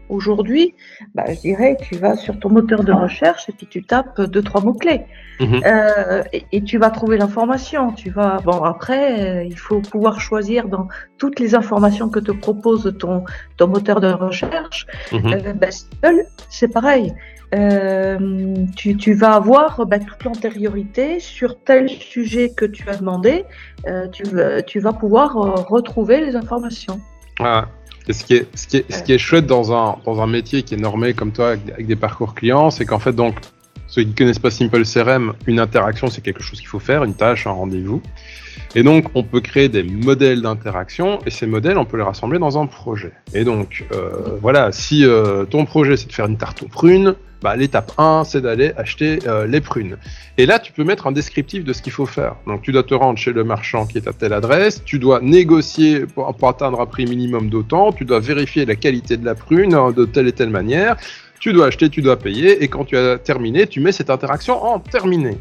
Aujourd'hui 0.08 0.74
bah, 1.14 1.24
Je 1.28 1.40
dirais, 1.40 1.76
tu 1.80 1.96
vas 1.96 2.16
sur 2.16 2.38
ton 2.38 2.50
moteur 2.50 2.84
de 2.84 2.92
recherche 2.92 3.48
et 3.48 3.52
puis 3.52 3.66
tu 3.66 3.82
tapes 3.82 4.20
deux, 4.20 4.42
trois 4.42 4.60
mots-clés. 4.60 5.02
Mhm. 5.40 5.60
Euh, 5.66 6.22
et, 6.32 6.62
tu 6.62 6.78
vas 6.78 6.90
trouver 6.90 7.18
l'information. 7.18 7.92
Tu 7.92 8.10
vas, 8.10 8.38
bon, 8.44 8.62
après, 8.62 9.46
il 9.46 9.58
faut 9.58 9.80
pouvoir 9.80 10.20
choisir 10.20 10.68
dans 10.68 10.88
toutes 11.18 11.40
les 11.40 11.54
informations 11.54 12.08
que 12.08 12.20
te 12.20 12.32
propose 12.32 12.94
ton, 12.98 13.24
ton 13.56 13.68
moteur 13.68 14.00
de 14.00 14.08
recherche. 14.08 14.86
Bah, 15.12 15.68
c'est 16.48 16.72
pareil. 16.72 17.12
Euh, 17.54 18.66
tu, 18.76 18.96
tu, 18.96 19.14
vas 19.14 19.34
avoir 19.34 19.86
bah, 19.86 19.98
toute 19.98 20.24
l'antériorité 20.24 21.20
sur 21.20 21.60
tel 21.60 21.88
sujet 21.88 22.50
que 22.50 22.64
tu 22.64 22.88
as 22.88 22.96
demandé. 22.96 23.44
Euh, 23.86 24.08
tu, 24.08 24.24
tu, 24.66 24.80
vas 24.80 24.92
pouvoir 24.92 25.36
euh, 25.36 25.50
retrouver 25.68 26.20
les 26.20 26.34
informations. 26.34 27.00
Ah. 27.38 27.66
Et 28.08 28.12
ce 28.12 28.24
qui 28.24 28.34
est, 28.34 28.46
ce 28.54 28.66
qui 28.66 28.76
est, 28.78 28.92
ce 28.92 29.02
qui 29.02 29.12
est 29.12 29.18
chouette 29.18 29.46
dans 29.46 29.72
un, 29.72 29.96
dans 30.04 30.20
un 30.20 30.26
métier 30.26 30.62
qui 30.62 30.74
est 30.74 30.78
normé 30.78 31.14
comme 31.14 31.32
toi 31.32 31.50
avec, 31.50 31.86
des 31.86 31.96
parcours 31.96 32.34
clients, 32.34 32.70
c'est 32.70 32.84
qu'en 32.84 32.98
fait, 32.98 33.12
donc, 33.12 33.34
ceux 33.88 34.02
qui 34.02 34.14
connaissent 34.14 34.38
pas 34.38 34.50
Simple 34.50 34.84
CRM, 34.84 35.34
une 35.46 35.60
interaction, 35.60 36.08
c'est 36.08 36.20
quelque 36.20 36.42
chose 36.42 36.58
qu'il 36.58 36.68
faut 36.68 36.78
faire, 36.78 37.04
une 37.04 37.14
tâche, 37.14 37.46
un 37.46 37.52
rendez-vous. 37.52 38.02
Et 38.74 38.82
donc, 38.82 39.06
on 39.14 39.22
peut 39.22 39.40
créer 39.40 39.68
des 39.68 39.82
modèles 39.82 40.42
d'interaction 40.42 41.20
et 41.24 41.30
ces 41.30 41.46
modèles, 41.46 41.78
on 41.78 41.84
peut 41.84 41.96
les 41.96 42.02
rassembler 42.02 42.38
dans 42.38 42.58
un 42.60 42.66
projet. 42.66 43.12
Et 43.32 43.44
donc, 43.44 43.86
euh, 43.92 44.38
voilà, 44.40 44.72
si 44.72 45.04
euh, 45.04 45.44
ton 45.44 45.64
projet, 45.64 45.96
c'est 45.96 46.08
de 46.08 46.12
faire 46.12 46.26
une 46.26 46.36
tarte 46.36 46.62
aux 46.62 46.68
prunes, 46.68 47.14
bah, 47.42 47.56
l'étape 47.56 47.92
1, 47.98 48.24
c'est 48.24 48.40
d'aller 48.40 48.72
acheter 48.76 49.18
euh, 49.26 49.46
les 49.46 49.60
prunes. 49.60 49.96
Et 50.38 50.46
là, 50.46 50.58
tu 50.58 50.72
peux 50.72 50.84
mettre 50.84 51.06
un 51.06 51.12
descriptif 51.12 51.64
de 51.64 51.72
ce 51.72 51.82
qu'il 51.82 51.92
faut 51.92 52.06
faire. 52.06 52.36
Donc, 52.46 52.62
tu 52.62 52.72
dois 52.72 52.82
te 52.82 52.94
rendre 52.94 53.18
chez 53.18 53.32
le 53.32 53.44
marchand 53.44 53.86
qui 53.86 53.98
est 53.98 54.08
à 54.08 54.12
telle 54.12 54.32
adresse, 54.32 54.82
tu 54.84 54.98
dois 54.98 55.20
négocier 55.20 56.06
pour, 56.06 56.28
atteindre 56.48 56.80
un 56.80 56.86
prix 56.86 57.06
minimum 57.06 57.48
d'autant, 57.48 57.92
tu 57.92 58.04
dois 58.04 58.20
vérifier 58.20 58.64
la 58.64 58.76
qualité 58.76 59.16
de 59.16 59.24
la 59.24 59.34
prune 59.34 59.74
hein, 59.74 59.92
de 59.92 60.04
telle 60.04 60.28
et 60.28 60.32
telle 60.32 60.50
manière, 60.50 60.96
tu 61.40 61.52
dois 61.52 61.66
acheter, 61.66 61.90
tu 61.90 62.02
dois 62.02 62.18
payer, 62.18 62.62
et 62.62 62.68
quand 62.68 62.84
tu 62.84 62.96
as 62.96 63.18
terminé, 63.18 63.66
tu 63.66 63.80
mets 63.80 63.92
cette 63.92 64.10
interaction 64.10 64.62
en 64.62 64.80
terminé 64.80 65.38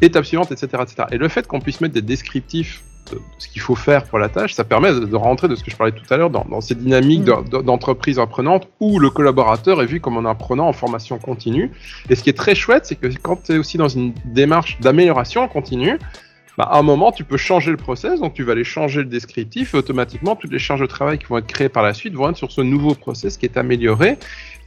étape 0.00 0.24
suivante, 0.24 0.52
etc., 0.52 0.82
etc. 0.82 1.08
Et 1.12 1.16
le 1.16 1.28
fait 1.28 1.46
qu'on 1.46 1.60
puisse 1.60 1.80
mettre 1.80 1.94
des 1.94 2.02
descriptifs 2.02 2.82
de, 3.10 3.20
ce 3.38 3.48
qu'il 3.48 3.60
faut 3.60 3.74
faire 3.74 4.04
pour 4.04 4.18
la 4.18 4.28
tâche, 4.28 4.54
ça 4.54 4.64
permet 4.64 4.92
de, 4.92 5.16
rentrer 5.16 5.48
de 5.48 5.54
ce 5.54 5.64
que 5.64 5.70
je 5.70 5.76
parlais 5.76 5.92
tout 5.92 6.04
à 6.10 6.16
l'heure 6.16 6.30
dans, 6.30 6.44
dans, 6.44 6.60
ces 6.60 6.74
dynamiques 6.74 7.28
mm. 7.28 7.62
d'entreprise 7.62 8.18
apprenante 8.18 8.68
où 8.80 8.98
le 8.98 9.10
collaborateur 9.10 9.82
est 9.82 9.86
vu 9.86 10.00
comme 10.00 10.16
un 10.16 10.28
apprenant 10.28 10.68
en 10.68 10.72
formation 10.72 11.18
continue. 11.18 11.70
Et 12.10 12.14
ce 12.14 12.22
qui 12.22 12.30
est 12.30 12.36
très 12.36 12.54
chouette, 12.54 12.86
c'est 12.86 12.96
que 12.96 13.08
quand 13.20 13.42
tu 13.44 13.52
es 13.52 13.58
aussi 13.58 13.78
dans 13.78 13.88
une 13.88 14.12
démarche 14.24 14.78
d'amélioration 14.80 15.46
continue, 15.48 15.98
bah, 16.58 16.68
à 16.72 16.78
un 16.78 16.82
moment, 16.82 17.12
tu 17.12 17.22
peux 17.22 17.36
changer 17.36 17.70
le 17.70 17.76
process, 17.76 18.18
donc 18.18 18.34
tu 18.34 18.42
vas 18.42 18.50
aller 18.50 18.64
changer 18.64 19.00
le 19.00 19.06
descriptif, 19.06 19.74
et 19.74 19.78
automatiquement, 19.78 20.34
toutes 20.34 20.50
les 20.50 20.58
charges 20.58 20.80
de 20.80 20.86
travail 20.86 21.18
qui 21.18 21.26
vont 21.26 21.38
être 21.38 21.46
créées 21.46 21.68
par 21.68 21.84
la 21.84 21.94
suite 21.94 22.14
vont 22.14 22.28
être 22.28 22.36
sur 22.36 22.50
ce 22.50 22.60
nouveau 22.62 22.96
process 22.96 23.36
qui 23.36 23.46
est 23.46 23.56
amélioré. 23.56 24.18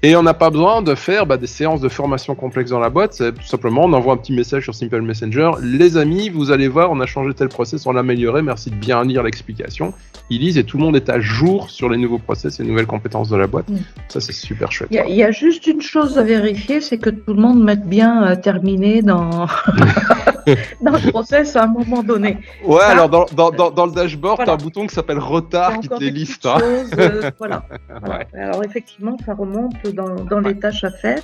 Et 0.04 0.16
on 0.16 0.24
n'a 0.24 0.34
pas 0.34 0.50
besoin 0.50 0.82
de 0.82 0.96
faire 0.96 1.28
bah, 1.28 1.38
des 1.38 1.46
séances 1.46 1.80
de 1.80 1.88
formation 1.88 2.34
complexes 2.34 2.72
dans 2.72 2.80
la 2.80 2.90
boîte. 2.90 3.14
C'est 3.14 3.34
tout 3.34 3.46
simplement, 3.46 3.84
on 3.86 3.94
envoie 3.94 4.14
un 4.14 4.18
petit 4.18 4.34
message 4.34 4.64
sur 4.64 4.74
Simple 4.74 5.02
Messenger. 5.02 5.52
Les 5.62 5.96
amis, 5.96 6.30
vous 6.30 6.50
allez 6.50 6.68
voir, 6.68 6.90
on 6.90 7.00
a 7.02 7.06
changé 7.06 7.36
tel 7.36 7.50
process, 7.50 7.86
on 7.86 7.92
l'a 7.92 8.00
amélioré. 8.00 8.42
Merci 8.42 8.72
de 8.72 8.76
bien 8.76 9.04
lire 9.04 9.22
l'explication. 9.22 9.94
Ils 10.32 10.42
lisent 10.42 10.58
et 10.58 10.64
tout 10.64 10.78
le 10.78 10.84
monde 10.86 10.96
est 10.96 11.10
à 11.10 11.20
jour 11.20 11.70
sur 11.70 11.88
les 11.88 11.98
nouveaux 11.98 12.18
process 12.18 12.60
et 12.60 12.64
les 12.64 12.70
nouvelles 12.70 12.88
compétences 12.88 13.30
de 13.30 13.36
la 13.36 13.46
boîte. 13.46 13.70
Mm. 13.70 13.78
Ça, 14.08 14.20
c'est 14.20 14.34
super 14.34 14.72
chouette. 14.72 14.90
Il 14.92 15.16
y, 15.16 15.24
a 15.24 15.30
juste 15.30 15.68
une 15.68 15.82
chose 15.82 16.18
à 16.18 16.24
vérifier, 16.24 16.82
c'est 16.82 16.98
que 16.98 17.12
tout 17.12 17.36
le 17.36 17.42
monde 17.42 17.64
mette 17.64 17.86
bien 17.86 18.24
euh, 18.24 18.36
terminé 18.36 19.04
dans... 19.04 19.48
dans 20.82 20.92
le 20.92 21.12
process 21.12 21.56
à 21.56 21.64
un 21.64 21.68
moment 21.68 22.04
donné. 22.04 22.38
Ouais, 22.66 22.82
alors 22.82 23.10
dans, 23.10 23.26
dans, 23.26 23.52
dans, 23.52 23.86
le 23.86 23.92
dashboard, 23.92 24.44
tu 24.44 24.50
as 24.50 24.54
un 24.54 24.58
bouton 24.58 24.88
qui 24.88 24.96
s'appelle 24.96 25.20
retard 25.20 25.80
qui 25.80 25.90
te 25.90 26.00
les 26.00 26.12
liste. 26.12 26.46
Hein. 26.46 26.58
Euh, 26.98 27.30
voilà. 27.38 27.64
Alors 28.34 28.64
effectivement, 28.64 29.18
ça 29.26 29.34
remonte 29.34 29.76
dans, 29.94 30.40
les 30.40 30.58
tâches 30.58 30.84
à 30.84 30.92
faire. 30.92 31.22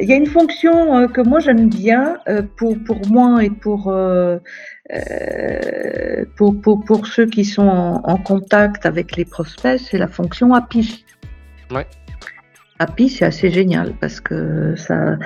Il 0.00 0.08
y 0.08 0.12
a 0.12 0.16
une 0.16 0.26
fonction 0.26 0.96
euh, 0.96 1.06
que 1.06 1.20
moi 1.20 1.38
j'aime 1.40 1.68
bien 1.68 2.16
euh, 2.28 2.42
pour, 2.56 2.78
pour 2.82 3.06
moi 3.08 3.44
et 3.44 3.50
pour, 3.50 3.88
euh, 3.88 4.38
pour, 6.36 6.58
pour, 6.60 6.84
pour, 6.84 7.06
ceux 7.06 7.26
qui 7.26 7.44
sont 7.44 7.68
en, 7.68 8.16
contact 8.16 8.86
avec 8.86 9.16
les 9.16 9.26
prospects, 9.26 9.78
c'est 9.78 9.98
la 9.98 10.08
fonction 10.08 10.54
API. 10.54 11.04
Ouais. 11.70 11.86
API, 12.78 13.10
c'est 13.10 13.26
assez 13.26 13.50
génial 13.50 13.92
parce 14.00 14.20
que 14.20 14.74
ça, 14.76 15.18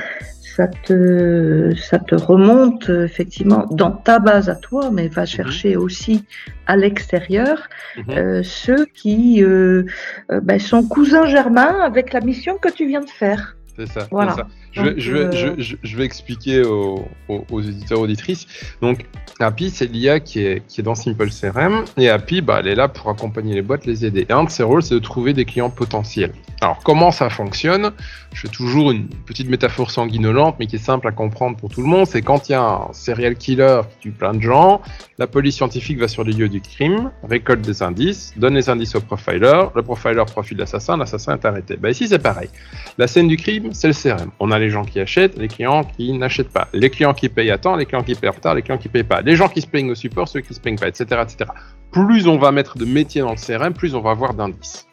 ça 0.57 0.69
te, 0.69 1.75
ça 1.77 1.99
te 1.99 2.15
remonte 2.15 2.89
effectivement 2.89 3.67
dans 3.71 3.91
ta 3.91 4.19
base 4.19 4.49
à 4.49 4.55
toi, 4.55 4.91
mais 4.91 5.09
va 5.09 5.23
mhm. 5.23 5.27
chercher 5.27 5.77
aussi 5.77 6.25
à 6.67 6.77
l'extérieur 6.77 7.69
mhm. 7.97 8.05
euh, 8.11 8.43
ceux 8.43 8.87
qui 8.87 9.43
euh, 9.43 9.85
euh, 10.31 10.41
ben, 10.41 10.59
sont 10.59 10.83
cousins 10.83 11.27
germains 11.27 11.81
avec 11.81 12.15
la 12.15 12.21
mission 12.21 12.57
que 12.57 12.71
tu 12.71 12.87
viens 12.87 13.03
de 13.03 13.11
faire. 13.11 13.56
C'est 13.77 13.87
ça. 13.87 14.07
Voilà. 14.11 14.35
Ça. 14.35 14.47
Je, 14.73 14.83
vais, 14.83 15.01
je, 15.01 15.13
vais, 15.13 15.57
je, 15.59 15.77
je, 15.83 15.97
vais, 15.97 16.05
expliquer 16.05 16.63
aux, 16.65 17.07
aux, 17.29 17.45
aux 17.51 17.61
éditeurs 17.61 18.01
auditrices. 18.01 18.47
Donc, 18.81 19.07
API, 19.39 19.71
c'est 19.71 19.87
l'IA 19.87 20.21
qui 20.21 20.41
est, 20.41 20.67
qui 20.67 20.81
est 20.81 20.85
dans 20.85 20.95
Simple 20.95 21.29
CRM. 21.29 21.85
Et 21.99 22.09
API, 22.09 22.41
bah, 22.41 22.59
elle 22.61 22.69
est 22.69 22.75
là 22.75 22.89
pour 22.89 23.11
accompagner 23.11 23.55
les 23.55 23.63
boîtes, 23.63 23.85
les 23.85 24.07
aider. 24.07 24.27
Et 24.29 24.33
un 24.33 24.45
de 24.45 24.51
ses 24.51 24.63
rôles, 24.63 24.83
c'est 24.83 24.95
de 24.95 24.99
trouver 24.99 25.35
des 25.35 25.45
clients 25.45 25.71
potentiels. 25.71 26.33
Alors, 26.63 26.81
comment 26.83 27.11
ça 27.11 27.29
fonctionne? 27.29 27.93
Je 28.33 28.43
fais 28.43 28.49
toujours 28.49 28.91
une 28.91 29.09
petite 29.09 29.49
métaphore 29.49 29.91
sanguinolente, 29.91 30.57
mais 30.59 30.67
qui 30.67 30.77
est 30.77 30.79
simple 30.79 31.07
à 31.09 31.13
comprendre 31.13 31.57
pour 31.57 31.69
tout 31.69 31.83
le 31.83 31.87
monde. 31.87 32.07
C'est 32.07 32.23
quand 32.23 32.49
il 32.49 32.53
y 32.53 32.55
a 32.55 32.63
un 32.63 32.93
serial 32.93 33.37
killer 33.37 33.83
qui 33.91 34.09
tue 34.09 34.11
plein 34.11 34.33
de 34.33 34.41
gens, 34.41 34.81
la 35.19 35.27
police 35.27 35.57
scientifique 35.57 35.99
va 35.99 36.09
sur 36.09 36.25
les 36.25 36.33
lieux 36.33 36.49
du 36.49 36.61
crime, 36.61 37.11
récolte 37.23 37.61
des 37.61 37.83
indices, 37.83 38.33
donne 38.37 38.55
les 38.55 38.71
indices 38.71 38.95
au 38.95 39.01
profiler, 39.01 39.67
le 39.75 39.83
profiler 39.83 40.23
profile 40.27 40.59
l'assassin, 40.59 40.97
l'assassin 40.97 41.35
est 41.35 41.45
arrêté. 41.45 41.77
Bah, 41.77 41.91
ici, 41.91 42.09
c'est 42.09 42.19
pareil. 42.19 42.49
La 42.97 43.07
scène 43.07 43.29
du 43.29 43.37
crime, 43.37 43.66
c'est 43.73 43.89
le 43.89 43.95
CRM. 43.95 44.31
On 44.41 44.51
a 44.51 44.59
les 44.59 44.71
gens 44.71 44.85
qui 44.85 45.01
achètent, 45.01 45.37
les 45.37 45.49
clients 45.49 45.85
qui 45.85 46.13
n'achètent 46.13 46.53
pas, 46.53 46.69
les 46.73 46.91
clients 46.91 47.15
qui 47.15 47.29
payent 47.29 47.51
à 47.51 47.59
temps, 47.59 47.77
les 47.77 47.87
clients 47.87 48.03
qui 48.03 48.15
payent 48.15 48.31
en 48.31 48.33
retard, 48.33 48.55
les 48.55 48.63
clients 48.63 48.79
qui 48.79 48.89
payent 48.89 49.05
pas, 49.05 49.21
les 49.21 49.37
gens 49.37 49.49
qui 49.49 49.61
se 49.61 49.67
plaignent 49.67 49.91
au 49.91 49.95
support, 49.95 50.29
ceux 50.29 50.41
qui 50.41 50.55
se 50.55 50.61
plaignent 50.61 50.79
pas, 50.79 50.89
etc., 50.89 51.05
etc. 51.23 51.51
Plus 51.91 52.27
on 52.27 52.39
va 52.39 52.53
mettre 52.53 52.79
de 52.79 52.85
métiers 52.85 53.23
dans 53.23 53.33
le 53.33 53.37
CRM, 53.37 53.73
plus 53.73 53.95
on 53.95 54.01
va 54.01 54.11
avoir 54.11 54.35
d'indices. 54.35 54.87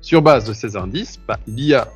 Sur 0.00 0.22
base 0.22 0.44
de 0.44 0.52
ces 0.52 0.76
indices, 0.76 1.18
bah, 1.26 1.38
l'IA 1.46 1.88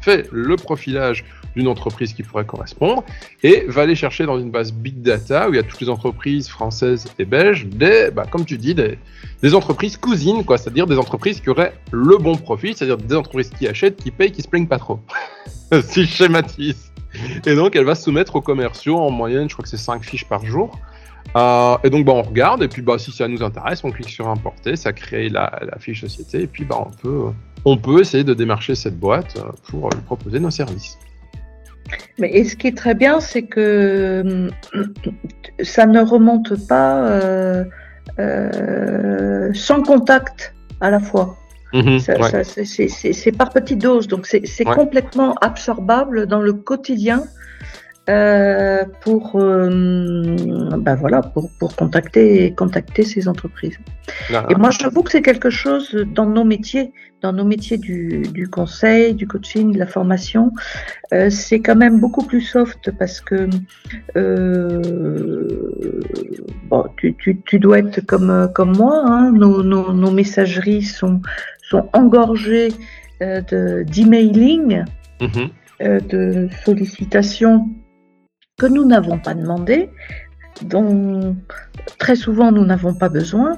fait 0.00 0.28
le 0.32 0.56
profilage 0.56 1.24
d'une 1.56 1.68
entreprise 1.68 2.12
qui 2.12 2.22
pourrait 2.22 2.44
correspondre 2.44 3.04
et 3.42 3.64
va 3.68 3.82
aller 3.82 3.94
chercher 3.94 4.26
dans 4.26 4.38
une 4.38 4.50
base 4.50 4.72
big 4.72 5.02
data 5.02 5.48
où 5.48 5.54
il 5.54 5.56
y 5.56 5.60
a 5.60 5.62
toutes 5.62 5.80
les 5.80 5.88
entreprises 5.88 6.48
françaises 6.48 7.06
et 7.18 7.24
belges, 7.24 7.66
des, 7.66 8.10
bah, 8.10 8.26
comme 8.30 8.44
tu 8.44 8.58
dis, 8.58 8.74
des, 8.74 8.98
des 9.42 9.54
entreprises 9.54 9.96
cousines, 9.96 10.44
quoi, 10.44 10.58
c'est-à-dire 10.58 10.86
des 10.86 10.98
entreprises 10.98 11.40
qui 11.40 11.50
auraient 11.50 11.74
le 11.90 12.16
bon 12.18 12.36
profil, 12.36 12.74
c'est-à-dire 12.76 12.96
des 12.96 13.14
entreprises 13.14 13.50
qui 13.50 13.68
achètent, 13.68 13.96
qui 13.96 14.10
payent, 14.10 14.32
qui 14.32 14.42
se 14.42 14.48
plaignent 14.48 14.66
pas 14.66 14.78
trop. 14.78 15.00
si 15.82 16.04
je 16.04 16.10
schématise. 16.10 16.92
Et 17.46 17.54
donc, 17.54 17.76
elle 17.76 17.84
va 17.84 17.94
soumettre 17.94 18.36
aux 18.36 18.40
commerciaux 18.40 18.98
en 18.98 19.10
moyenne, 19.10 19.48
je 19.48 19.54
crois 19.54 19.62
que 19.62 19.68
c'est 19.68 19.76
5 19.76 20.04
fiches 20.04 20.24
par 20.24 20.44
jour. 20.44 20.78
et 21.36 21.90
donc, 21.90 22.04
bah, 22.04 22.12
on 22.12 22.22
regarde, 22.22 22.62
et 22.62 22.68
puis 22.68 22.82
bah, 22.82 22.98
si 22.98 23.12
ça 23.12 23.28
nous 23.28 23.42
intéresse, 23.42 23.82
on 23.84 23.90
clique 23.90 24.10
sur 24.10 24.28
importer, 24.28 24.76
ça 24.76 24.92
crée 24.92 25.28
la, 25.28 25.50
fiche 25.78 26.00
société, 26.00 26.42
et 26.42 26.46
puis 26.46 26.64
bah, 26.64 26.76
on, 26.86 26.90
peut, 26.90 27.32
on 27.64 27.76
peut 27.76 28.00
essayer 28.00 28.24
de 28.24 28.34
démarcher 28.34 28.74
cette 28.74 28.98
boîte 28.98 29.38
pour 29.68 29.90
lui 29.90 30.00
proposer 30.00 30.40
nos 30.40 30.50
services. 30.50 30.98
Mais 32.18 32.30
et 32.32 32.44
ce 32.44 32.56
qui 32.56 32.68
est 32.68 32.76
très 32.76 32.94
bien, 32.94 33.20
c'est 33.20 33.42
que 33.42 34.48
ça 35.62 35.86
ne 35.86 36.00
remonte 36.00 36.66
pas 36.66 37.06
euh, 37.08 37.64
euh, 38.18 39.50
sans 39.54 39.82
contact 39.82 40.54
à 40.80 40.90
la 40.90 41.00
fois. 41.00 41.36
Mhm, 41.72 41.98
c'est 41.98 43.32
par 43.32 43.50
petites 43.50 43.80
doses, 43.80 44.06
donc 44.06 44.26
c'est 44.26 44.64
complètement 44.64 45.34
absorbable 45.40 46.26
dans 46.26 46.40
le 46.40 46.52
quotidien 46.52 47.24
euh, 48.08 48.84
pour, 49.00 49.32
ben 49.34 50.94
voilà, 50.94 51.22
pour, 51.22 51.50
pour, 51.58 51.74
contacter, 51.74 52.52
contacter 52.54 53.02
ces 53.02 53.28
entreprises. 53.28 53.78
Ah. 54.32 54.46
Et 54.50 54.54
moi, 54.56 54.70
j'avoue 54.70 55.02
que 55.02 55.10
c'est 55.10 55.22
quelque 55.22 55.50
chose 55.50 55.94
dans 56.14 56.26
nos 56.26 56.44
métiers, 56.44 56.92
dans 57.22 57.32
nos 57.32 57.44
métiers 57.44 57.78
du, 57.78 58.22
du 58.32 58.48
conseil, 58.48 59.14
du 59.14 59.26
coaching, 59.26 59.72
de 59.72 59.78
la 59.78 59.86
formation, 59.86 60.52
euh, 61.14 61.30
c'est 61.30 61.60
quand 61.60 61.76
même 61.76 61.98
beaucoup 61.98 62.24
plus 62.26 62.42
soft 62.42 62.90
parce 62.98 63.20
que 63.22 63.48
euh, 64.16 64.82
bon, 66.68 66.84
tu, 66.98 67.14
tu, 67.14 67.40
tu, 67.46 67.58
dois 67.58 67.78
être 67.78 68.00
comme, 68.04 68.50
comme 68.54 68.76
moi, 68.76 69.02
hein, 69.06 69.32
nos, 69.32 69.62
nos, 69.62 69.94
nos, 69.94 70.10
messageries 70.10 70.82
sont, 70.82 71.22
sont 71.62 71.88
engorgées 71.94 72.68
euh, 73.22 73.84
d'emailing, 73.84 74.84
mhm. 75.20 75.48
euh, 75.80 76.00
de 76.00 76.48
sollicitations 76.64 77.68
que 78.58 78.66
nous 78.66 78.84
n'avons 78.84 79.18
pas 79.18 79.34
demandé, 79.34 79.90
dont 80.62 81.36
très 81.98 82.16
souvent 82.16 82.52
nous 82.52 82.64
n'avons 82.64 82.94
pas 82.94 83.08
besoin, 83.08 83.56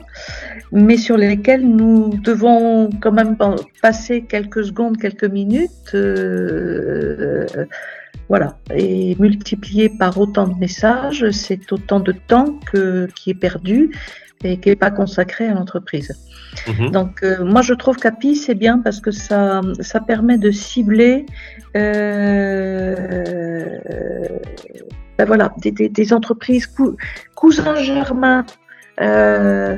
mais 0.72 0.96
sur 0.96 1.16
lesquels 1.16 1.66
nous 1.68 2.10
devons 2.24 2.90
quand 3.00 3.12
même 3.12 3.36
passer 3.82 4.22
quelques 4.22 4.64
secondes, 4.64 4.96
quelques 4.96 5.24
minutes, 5.24 5.94
euh, 5.94 7.46
voilà, 8.28 8.58
et 8.74 9.14
multiplier 9.20 9.90
par 9.90 10.18
autant 10.18 10.48
de 10.48 10.58
messages, 10.58 11.30
c'est 11.30 11.70
autant 11.72 12.00
de 12.00 12.12
temps 12.12 12.58
que, 12.72 13.06
qui 13.14 13.30
est 13.30 13.34
perdu 13.34 13.90
et 14.44 14.58
qui 14.58 14.68
n'est 14.68 14.76
pas 14.76 14.90
consacré 14.90 15.46
à 15.46 15.54
l'entreprise. 15.54 16.14
Mhm. 16.66 16.90
Donc, 16.90 17.22
euh, 17.22 17.44
moi, 17.44 17.62
je 17.62 17.74
trouve 17.74 17.96
qu'API, 17.96 18.36
c'est 18.36 18.54
bien 18.54 18.78
parce 18.78 19.00
que 19.00 19.10
ça, 19.10 19.60
ça 19.80 20.00
permet 20.00 20.38
de 20.38 20.50
cibler 20.50 21.26
euh, 21.76 22.94
ben 25.18 25.24
voilà, 25.24 25.52
des, 25.58 25.70
des, 25.70 25.88
des 25.88 26.12
entreprises 26.12 26.68
cousins 27.34 27.76
germains 27.76 28.44
euh, 29.00 29.76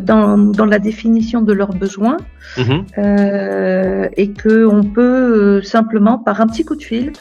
dans, 0.00 0.38
dans, 0.38 0.64
la 0.64 0.78
définition 0.78 1.42
de 1.42 1.52
leurs 1.52 1.74
besoins 1.74 2.18
euh, 2.98 4.08
et 4.16 4.32
que 4.32 4.64
on 4.64 4.84
peut 4.84 5.60
simplement 5.62 6.18
par 6.18 6.40
un 6.40 6.46
petit 6.46 6.64
coup 6.64 6.76
de 6.76 6.82
fil 6.82 7.12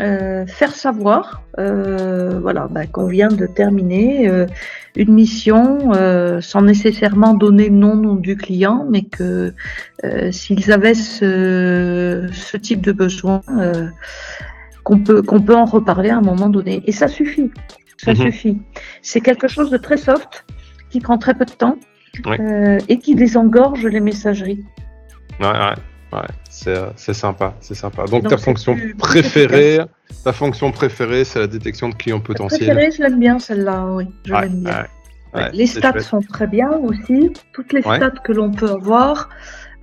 euh, 0.00 0.46
faire 0.46 0.74
savoir 0.74 1.42
euh, 1.58 2.38
voilà, 2.40 2.68
bah, 2.70 2.86
qu'on 2.86 3.08
vient 3.08 3.28
de 3.28 3.46
terminer 3.46 4.28
euh, 4.28 4.46
une 4.94 5.12
mission 5.12 5.92
sans 6.40 6.62
nécessairement 6.62 7.34
donner 7.34 7.68
le 7.68 7.74
nom, 7.74 8.14
du 8.14 8.36
client, 8.36 8.86
mais 8.90 9.02
que 9.02 9.54
s'ils 10.30 10.72
avaient 10.72 10.94
ce, 10.94 12.28
ce, 12.32 12.56
type 12.56 12.80
de 12.80 12.92
besoin, 12.92 13.42
qu'on 14.84 15.00
peut, 15.00 15.22
qu'on 15.22 15.40
peut 15.40 15.54
en 15.54 15.64
reparler 15.64 16.10
à 16.10 16.18
un 16.18 16.22
moment 16.22 16.48
donné. 16.48 16.82
Et 16.86 16.92
ça 16.92 17.08
suffit, 17.08 17.50
ça 17.96 18.12
mhm. 18.12 18.16
suffit. 18.16 18.58
C'est 19.02 19.20
quelque 19.20 19.48
chose 19.48 19.70
de 19.70 19.76
très 19.76 19.96
soft, 19.96 20.44
qui 20.90 21.00
prend 21.00 21.18
très 21.18 21.34
peu 21.34 21.44
de 21.44 21.52
temps 21.52 21.76
et 22.88 22.98
qui 22.98 23.14
désengorge 23.14 23.86
les 23.86 24.00
messageries. 24.00 24.64
Ouais, 25.40 25.46
ouais. 25.46 25.74
Ouais, 26.12 26.20
c'est 26.48 27.14
sympa, 27.14 27.54
c'est 27.60 27.74
sympa. 27.74 28.04
Donc, 28.06 28.28
ta 28.28 28.38
fonction 28.38 28.76
préférée, 28.98 29.80
ta 30.24 30.32
fonction 30.32 30.72
préférée, 30.72 31.24
c'est 31.24 31.38
la 31.38 31.46
détection 31.46 31.90
de 31.90 31.94
clients 31.94 32.20
potentiels. 32.20 32.60
Préférée, 32.60 32.90
je 32.90 33.02
l'aime 33.02 33.20
bien 33.20 33.38
celle-là, 33.38 33.86
oui, 33.90 34.06
je 34.24 34.32
l'aime 34.32 34.62
bien. 34.62 35.50
les 35.52 35.66
stats 35.66 36.00
sont 36.00 36.22
très 36.22 36.46
bien 36.46 36.70
aussi. 36.70 37.30
Toutes 37.52 37.72
les 37.72 37.82
stats 37.82 38.10
que 38.24 38.32
l'on 38.32 38.50
peut 38.50 38.70
avoir, 38.70 39.28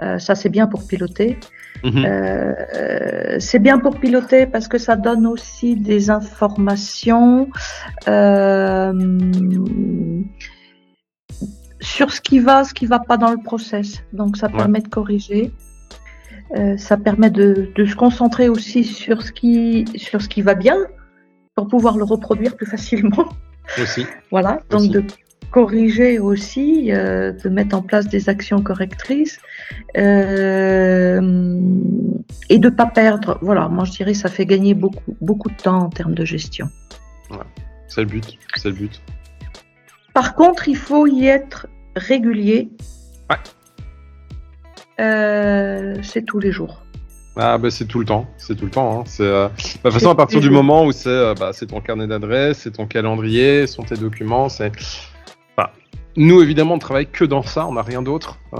euh, 0.01 0.19
ça 0.19 0.35
c'est 0.35 0.49
bien 0.49 0.67
pour 0.67 0.87
piloter. 0.87 1.37
Mhm. 1.83 2.05
euh, 2.05 3.35
c'est 3.39 3.59
bien 3.59 3.77
pour 3.77 3.99
piloter 3.99 4.47
parce 4.47 4.67
que 4.67 4.77
ça 4.77 4.95
donne 4.95 5.27
aussi 5.27 5.75
des 5.75 6.09
informations 6.09 7.49
euh, 8.07 8.93
sur 11.79 12.11
ce 12.11 12.21
qui 12.21 12.39
va, 12.39 12.63
ce 12.63 12.73
qui 12.73 12.87
va 12.87 12.99
pas 12.99 13.17
dans 13.17 13.31
le 13.31 13.37
process. 13.43 14.03
Donc 14.13 14.37
ça 14.37 14.49
permet 14.49 14.79
de 14.79 14.87
corriger. 14.87 15.51
Euh, 16.51 16.77
ça 16.77 16.97
permet 16.97 17.31
de, 17.31 17.71
de, 17.75 17.85
se 17.85 17.95
concentrer 17.95 18.49
aussi 18.49 18.83
sur 18.83 19.23
ce 19.23 19.31
qui 19.31 19.85
sur 19.95 20.21
ce 20.21 20.29
qui 20.29 20.43
va 20.43 20.53
bien 20.53 20.77
pour 21.55 21.67
pouvoir 21.67 21.97
le 21.97 22.03
reproduire 22.03 22.55
plus 22.55 22.67
facilement. 22.67 23.29
Aussi. 23.81 24.05
voilà, 24.29 24.59
donc 24.69 24.91
de 24.91 25.03
corriger 25.49 26.19
aussi, 26.19 26.91
euh, 26.91 27.31
de 27.31 27.49
mettre 27.49 27.75
en 27.75 27.81
place 27.81 28.07
des 28.07 28.29
actions 28.29 28.61
correctrices 28.61 29.39
euh, 29.97 31.59
et 32.49 32.59
de 32.59 32.69
pas 32.69 32.85
perdre. 32.85 33.39
Voilà, 33.41 33.67
moi 33.67 33.85
je 33.85 33.91
dirais 33.93 34.13
ça 34.13 34.29
fait 34.29 34.45
gagner 34.45 34.75
beaucoup 34.75 35.17
beaucoup 35.19 35.49
de 35.49 35.55
temps 35.55 35.79
en 35.79 35.89
termes 35.89 36.13
de 36.13 36.25
gestion. 36.25 36.69
Ouais, 37.31 37.37
c'est 37.87 38.01
le 38.01 38.07
but, 38.07 38.37
c'est 38.55 38.69
le 38.69 38.75
but. 38.75 39.01
Par 40.13 40.35
contre, 40.35 40.67
il 40.67 40.77
faut 40.77 41.07
y 41.07 41.25
être 41.25 41.67
régulier. 41.95 42.69
Ouais. 43.31 43.37
Euh, 44.99 45.95
c'est 46.01 46.23
tous 46.23 46.39
les 46.39 46.51
jours. 46.51 46.85
Ah 47.37 47.57
bah 47.57 47.69
c'est 47.69 47.85
tout 47.85 47.99
le 47.99 48.05
temps, 48.05 48.27
c'est 48.37 48.55
tout 48.55 48.65
le 48.65 48.71
temps. 48.71 49.01
Hein. 49.01 49.03
C'est 49.05 49.23
euh... 49.23 49.47
Bah, 49.57 49.57
de 49.57 49.89
toute 49.89 49.93
façon 49.93 50.09
à 50.09 50.15
partir 50.15 50.39
du 50.39 50.49
moment 50.49 50.85
où 50.85 50.91
c'est 50.91 51.09
euh, 51.09 51.33
bah, 51.33 51.51
c'est 51.53 51.67
ton 51.67 51.81
carnet 51.81 52.07
d'adresse, 52.07 52.59
c'est 52.59 52.71
ton 52.71 52.85
calendrier, 52.85 53.67
sont 53.67 53.83
tes 53.83 53.97
documents, 53.97 54.47
c'est. 54.47 54.71
Bah, 55.57 55.73
nous 56.15 56.41
évidemment 56.41 56.75
on 56.75 56.79
travaille 56.79 57.07
que 57.07 57.25
dans 57.25 57.43
ça, 57.43 57.67
on 57.67 57.73
n'a 57.73 57.81
rien 57.81 58.01
d'autre. 58.01 58.37
Euh, 58.53 58.57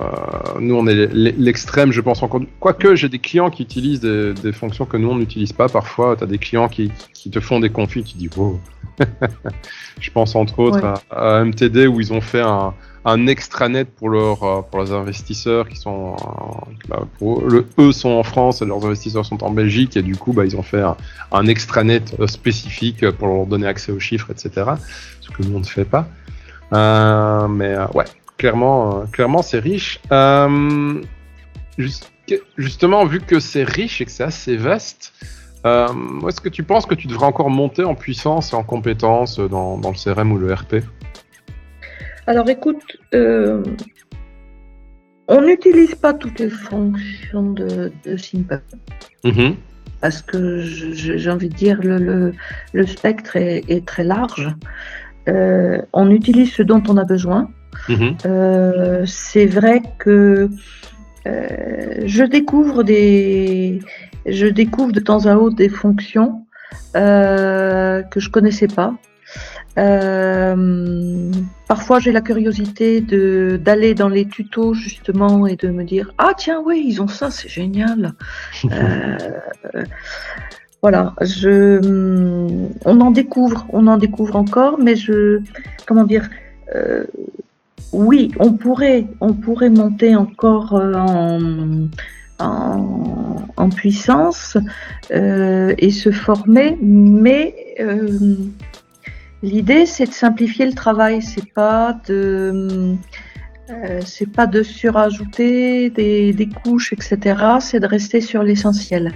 euh, 0.00 0.60
nous 0.60 0.76
on 0.76 0.86
est 0.86 1.12
l'extrême, 1.12 1.90
je 1.90 2.00
pense 2.00 2.22
encore. 2.22 2.42
Quoique 2.60 2.94
j'ai 2.94 3.08
des 3.08 3.18
clients 3.18 3.50
qui 3.50 3.64
utilisent 3.64 4.00
des, 4.00 4.32
des 4.32 4.52
fonctions 4.52 4.86
que 4.86 4.96
nous 4.96 5.10
on 5.10 5.16
n'utilise 5.16 5.52
pas. 5.52 5.68
Parfois 5.68 6.14
tu 6.16 6.22
as 6.22 6.28
des 6.28 6.38
clients 6.38 6.68
qui, 6.68 6.92
qui, 7.12 7.30
te 7.30 7.40
font 7.40 7.58
des 7.58 7.70
conflits, 7.70 8.04
tu 8.04 8.16
dis 8.16 8.30
wow. 8.36 8.60
je 10.00 10.10
pense 10.12 10.36
entre 10.36 10.60
autres 10.60 10.84
à, 11.10 11.38
à 11.38 11.44
MTD 11.44 11.88
où 11.88 12.00
ils 12.00 12.12
ont 12.12 12.20
fait 12.20 12.40
un 12.40 12.72
un 13.06 13.28
extranet 13.28 13.84
pour, 13.84 14.08
leur, 14.10 14.42
euh, 14.42 14.62
pour 14.62 14.80
leurs 14.80 14.92
investisseurs 14.92 15.68
qui 15.68 15.76
sont 15.76 16.16
euh, 16.16 16.72
bah, 16.88 17.04
pour 17.18 17.40
le, 17.40 17.64
eux 17.78 17.92
sont 17.92 18.10
en 18.10 18.24
France 18.24 18.62
et 18.62 18.66
leurs 18.66 18.84
investisseurs 18.84 19.24
sont 19.24 19.44
en 19.44 19.50
Belgique 19.50 19.96
et 19.96 20.02
du 20.02 20.16
coup 20.16 20.32
bah, 20.32 20.44
ils 20.44 20.56
ont 20.56 20.62
fait 20.62 20.82
un, 21.30 21.46
extranet 21.46 22.16
euh, 22.18 22.26
spécifique 22.26 23.08
pour 23.12 23.28
leur 23.28 23.46
donner 23.46 23.68
accès 23.68 23.92
aux 23.92 24.00
chiffres 24.00 24.32
etc 24.32 24.72
ce 25.20 25.30
que 25.30 25.44
nous 25.44 25.56
on 25.56 25.60
ne 25.60 25.64
fait 25.64 25.84
pas. 25.84 26.08
Mais 27.48 27.76
ouais 27.94 28.04
clairement 28.36 29.04
clairement 29.12 29.42
c'est 29.42 29.60
riche. 29.60 30.00
Juste, 31.78 32.10
justement 32.56 33.04
vu 33.04 33.20
que 33.20 33.38
c'est 33.38 33.62
riche 33.62 34.00
et 34.00 34.04
que 34.06 34.10
c'est 34.10 34.24
assez 34.24 34.56
vaste 34.56 35.12
euh, 35.66 35.88
est-ce 36.28 36.40
que 36.40 36.48
tu 36.48 36.62
penses 36.62 36.86
que 36.86 36.94
tu 36.94 37.08
devrais 37.08 37.26
encore 37.26 37.50
monter 37.50 37.82
en 37.82 37.94
puissance 37.94 38.52
et 38.52 38.56
en 38.56 38.62
compétences 38.62 39.40
dans, 39.40 39.78
dans 39.78 39.90
le 39.90 39.96
CRM 39.96 40.30
ou 40.30 40.38
le 40.38 40.52
RP 40.52 40.76
alors 42.26 42.48
écoute, 42.48 42.82
euh, 43.14 43.62
on 45.28 45.42
n'utilise 45.42 45.94
pas 45.94 46.12
toutes 46.12 46.40
les 46.40 46.50
fonctions 46.50 47.52
de, 47.52 47.92
de 48.04 48.16
Simple. 48.16 48.62
Mm-hmm. 49.24 49.54
Parce 50.00 50.22
que 50.22 50.60
j'ai 50.60 51.30
envie 51.30 51.48
de 51.48 51.54
dire, 51.54 51.80
le, 51.82 52.32
le, 52.72 52.86
spectre 52.86 53.36
est, 53.36 53.86
très 53.86 54.04
large. 54.04 54.54
Euh, 55.28 55.80
on 55.92 56.10
utilise 56.10 56.52
ce 56.52 56.62
dont 56.62 56.82
on 56.88 56.96
a 56.96 57.04
besoin. 57.04 57.48
Mm-hmm. 57.88 58.16
Euh, 58.26 59.04
c'est 59.06 59.46
vrai 59.46 59.82
que 59.98 60.50
je 61.24 62.22
découvre 62.22 62.84
des, 62.84 63.80
je 64.26 64.46
découvre 64.46 64.92
de 64.92 65.00
temps 65.00 65.26
à 65.26 65.34
autre 65.36 65.56
des 65.56 65.68
fonctions 65.68 66.44
que 66.92 68.20
je 68.20 68.28
connaissais 68.30 68.68
pas. 68.68 68.94
Euh, 69.78 71.30
parfois, 71.68 71.98
j'ai 71.98 72.12
la 72.12 72.22
curiosité 72.22 73.00
de 73.00 73.60
d'aller 73.62 73.94
dans 73.94 74.08
les 74.08 74.26
tutos 74.26 74.74
justement 74.74 75.46
et 75.46 75.56
de 75.56 75.68
me 75.68 75.84
dire 75.84 76.12
ah 76.18 76.32
tiens 76.36 76.62
oui 76.64 76.82
ils 76.86 77.02
ont 77.02 77.08
ça 77.08 77.30
c'est 77.30 77.48
génial. 77.48 78.14
euh, 78.72 79.18
voilà, 80.82 81.14
je 81.20 81.78
on 82.84 83.00
en 83.00 83.10
découvre, 83.10 83.66
on 83.72 83.86
en 83.86 83.98
découvre 83.98 84.36
encore, 84.36 84.78
mais 84.78 84.96
je 84.96 85.40
comment 85.86 86.04
dire 86.04 86.28
euh, 86.74 87.04
oui 87.92 88.32
on 88.40 88.52
pourrait 88.52 89.06
on 89.20 89.34
pourrait 89.34 89.70
monter 89.70 90.16
encore 90.16 90.72
en 90.72 91.88
en, 92.38 93.70
puissance 93.70 94.56
et 95.10 95.90
se 95.90 96.10
former, 96.12 96.78
mais 96.80 97.54
L'idée, 99.42 99.86
c'est 99.86 100.06
de 100.06 100.12
simplifier 100.12 100.66
le 100.66 100.72
travail, 100.72 101.22
c'est 101.22 101.52
pas 101.52 101.98
de, 102.08 102.96
euh, 103.70 104.00
c'est 104.04 104.32
pas 104.32 104.46
de 104.46 104.62
surajouter 104.62 105.90
des, 105.90 106.32
des 106.32 106.48
couches, 106.48 106.92
etc. 106.92 107.58
C'est 107.60 107.80
de 107.80 107.86
rester 107.86 108.20
sur 108.20 108.42
l'essentiel. 108.42 109.12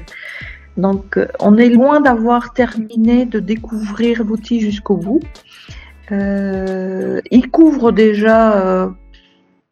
Donc, 0.76 1.16
euh, 1.16 1.26
on 1.40 1.56
est 1.56 1.70
loin 1.70 2.00
d'avoir 2.00 2.52
terminé 2.52 3.24
de 3.24 3.40
découvrir 3.40 4.24
l'outil 4.24 4.60
jusqu'au 4.60 4.96
bout. 4.96 5.20
Euh, 6.12 7.20
il 7.30 7.50
couvre 7.50 7.92
déjà 7.92 8.90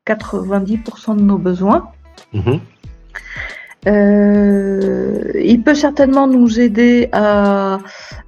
90% 0.06 1.16
de 1.16 1.22
nos 1.22 1.38
besoins. 1.38 1.90
Mhm. 2.32 2.60
Euh, 3.86 5.32
il 5.40 5.62
peut 5.62 5.74
certainement 5.74 6.26
nous 6.26 6.60
aider 6.60 7.08
à 7.12 7.78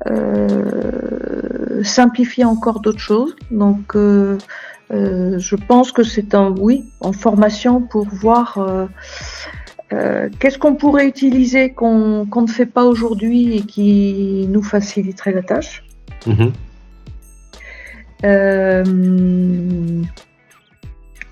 euh, 0.07 1.60
simplifier 1.83 2.45
encore 2.45 2.81
d'autres 2.81 2.99
choses. 3.01 3.37
Donc, 3.51 3.95
euh, 3.95 4.39
je 4.91 5.57
pense 5.57 5.93
que 5.93 6.03
c'est 6.03 6.35
un 6.35 6.51
oui 6.51 6.85
en 7.01 7.13
formation 7.13 7.81
pour 7.81 8.07
voir 8.09 8.59
qu'est-ce 9.89 10.59
qu'on 10.59 10.75
pourrait 10.75 11.07
utiliser 11.07 11.73
qu'on 11.73 12.27
ne 12.27 12.47
fait 12.49 12.67
pas 12.67 12.85
aujourd'hui 12.85 13.57
et 13.57 13.63
qui 13.63 14.47
nous 14.49 14.63
faciliterait 14.63 15.33
la 15.33 15.43
tâche. 15.43 15.85
Mhm. 16.27 16.53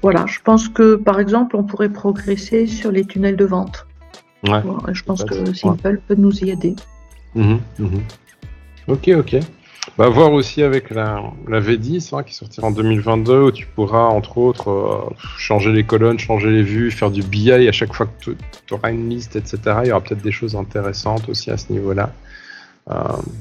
voilà, 0.00 0.24
je 0.26 0.38
pense 0.44 0.68
que 0.68 0.94
par 0.94 1.20
exemple, 1.20 1.56
on 1.56 1.64
pourrait 1.64 1.90
progresser 1.90 2.66
sur 2.66 2.92
les 2.92 3.04
tunnels 3.04 3.36
de 3.36 3.44
vente. 3.44 3.88
Ouais, 4.44 4.62
je 4.92 5.02
pense 5.02 5.24
que 5.24 5.52
Simple 5.52 6.00
peut 6.06 6.14
nous 6.14 6.44
y 6.44 6.50
aider. 6.50 6.76
Mhm, 7.34 7.60
mhm. 7.78 8.02
Ok, 8.86 9.10
ok. 9.18 9.40
Bah, 9.96 10.08
voir 10.08 10.32
aussi 10.32 10.62
avec 10.62 10.90
la, 10.90 11.22
la 11.48 11.60
V10 11.60 12.14
hein, 12.14 12.22
qui 12.22 12.34
sortira 12.34 12.66
en 12.66 12.70
2022 12.70 13.42
où 13.42 13.50
tu 13.50 13.66
pourras 13.66 14.04
entre 14.04 14.38
autres 14.38 14.70
euh, 14.70 15.14
changer 15.38 15.72
les 15.72 15.84
colonnes, 15.84 16.18
changer 16.18 16.50
les 16.50 16.62
vues, 16.62 16.90
faire 16.90 17.10
du 17.10 17.22
BI 17.22 17.50
à 17.50 17.72
chaque 17.72 17.94
fois 17.94 18.06
que 18.06 18.30
tu 18.66 18.74
auras 18.74 18.90
une 18.90 19.08
liste, 19.08 19.36
etc. 19.36 19.58
Il 19.84 19.88
y 19.88 19.90
aura 19.90 20.00
peut-être 20.00 20.22
des 20.22 20.32
choses 20.32 20.56
intéressantes 20.56 21.28
aussi 21.28 21.50
à 21.50 21.56
ce 21.56 21.72
niveau-là. 21.72 22.12
Euh, 22.90 22.94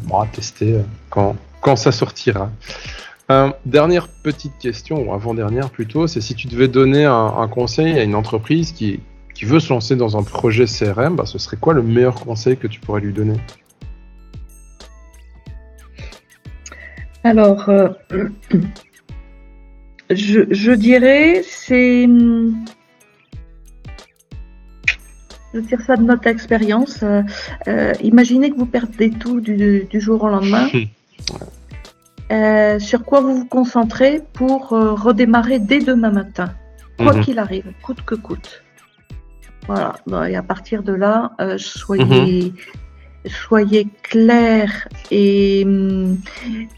bon, 0.03 0.25
tester 0.25 0.73
euh, 0.73 0.81
quand, 1.09 1.75
ça 1.75 1.91
sortira. 1.91 2.49
dernière 3.65 4.07
petite 4.07 4.57
question, 4.57 5.07
ou 5.07 5.13
avant-dernière 5.13 5.69
plutôt, 5.69 6.07
c'est 6.07 6.21
si 6.21 6.33
tu 6.33 6.47
devais 6.47 6.69
donner 6.69 7.03
un, 7.05 7.47
conseil 7.49 7.99
à 7.99 8.03
une 8.03 8.15
entreprise 8.15 8.71
qui, 8.71 9.01
qui 9.35 9.43
veut 9.43 9.59
se 9.59 9.73
lancer 9.73 9.97
dans 9.97 10.17
un 10.17 10.23
projet 10.23 10.65
CRM, 10.65 11.17
bah, 11.17 11.25
ce 11.25 11.38
serait 11.38 11.57
quoi 11.57 11.73
le 11.73 11.83
meilleur 11.83 12.15
conseil 12.15 12.55
que 12.55 12.67
tu 12.67 12.79
pourrais 12.79 13.01
lui 13.01 13.11
donner? 13.11 13.35
Alors, 17.28 17.67
euh, 17.67 17.89
je, 20.09 20.71
dirais, 20.71 21.41
c'est. 21.43 22.07
Je 25.53 25.59
tire 25.59 25.82
ça 25.82 25.97
de 25.97 26.03
notre 26.03 26.28
expérience. 26.28 27.03
Euh, 27.03 27.21
euh, 27.67 27.91
imaginez 28.01 28.49
que 28.49 28.55
vous 28.55 28.65
perdez 28.65 29.09
tout 29.09 29.41
du, 29.41 29.89
jour 29.93 30.23
au 30.23 30.30
lendemain. 30.30 30.69
sur 32.80 33.03
quoi 33.03 33.19
vous 33.19 33.39
vous 33.39 33.45
concentrez 33.45 34.21
pour 34.32 34.69
redémarrer 34.69 35.59
dès 35.59 35.80
demain 35.80 36.11
matin, 36.11 36.53
quoi 36.97 37.13
mhm. 37.13 37.23
qu'il 37.25 37.39
arrive, 37.39 37.73
coûte 37.82 38.03
que 38.05 38.15
coûte. 38.15 38.63
Voilà. 39.67 39.95
Et 40.30 40.38
à 40.38 40.43
partir 40.43 40.82
de 40.82 40.93
là, 40.93 41.34
soyez, 41.57 42.05
mhm. 42.05 42.53
Soyez 43.30 43.88
clair 44.03 44.88
et 45.11 45.65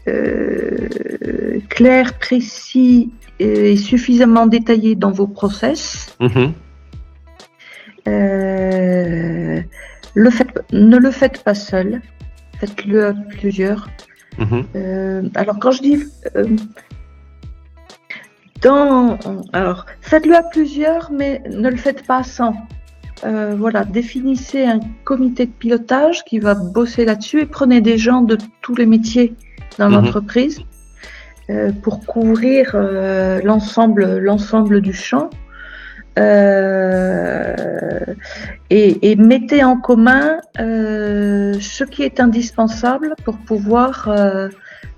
euh, 0.08 0.88
clair, 1.68 2.18
précis 2.18 3.10
et 3.38 3.76
suffisamment 3.76 4.46
détaillé 4.46 4.94
dans 4.94 5.10
vos 5.10 5.26
process. 5.26 6.16
Mhm. 6.20 6.52
Euh, 8.08 9.60
le 10.14 10.30
fait, 10.30 10.48
ne 10.72 10.96
le 10.96 11.10
faites 11.10 11.42
pas 11.44 11.54
seul, 11.54 12.00
faites-le 12.58 13.06
à 13.06 13.12
plusieurs. 13.12 13.88
Mhm. 14.38 15.30
alors 15.34 15.58
quand 15.58 15.72
je 15.72 15.82
dis 15.82 16.04
dans, 18.62 19.18
alors 19.52 19.86
faites-le 20.00 20.36
à 20.36 20.42
plusieurs, 20.42 21.10
mais 21.10 21.42
ne 21.50 21.68
le 21.68 21.76
faites 21.76 22.06
pas 22.06 22.22
sans. 22.22 22.54
Euh, 23.24 23.54
voilà, 23.56 23.84
définissez 23.84 24.64
un 24.64 24.80
comité 25.04 25.46
de 25.46 25.50
pilotage 25.50 26.24
qui 26.24 26.38
va 26.38 26.54
bosser 26.54 27.04
là-dessus 27.04 27.42
et 27.42 27.46
prenez 27.46 27.80
des 27.80 27.98
gens 27.98 28.22
de 28.22 28.38
tous 28.62 28.74
les 28.74 28.86
métiers 28.86 29.34
dans 29.78 29.88
mhm. 29.88 29.94
l'entreprise 29.94 30.60
euh, 31.50 31.70
pour 31.82 32.04
couvrir 32.06 32.72
euh, 32.74 33.40
l'ensemble, 33.44 34.18
l'ensemble 34.18 34.80
du 34.80 34.92
champ. 34.92 35.30
Et, 38.70 39.16
mettez 39.16 39.64
en 39.64 39.76
commun 39.78 40.38
ce 40.58 41.84
qui 41.84 42.02
est 42.02 42.20
indispensable 42.20 43.14
pour 43.24 43.38
pouvoir, 43.38 44.12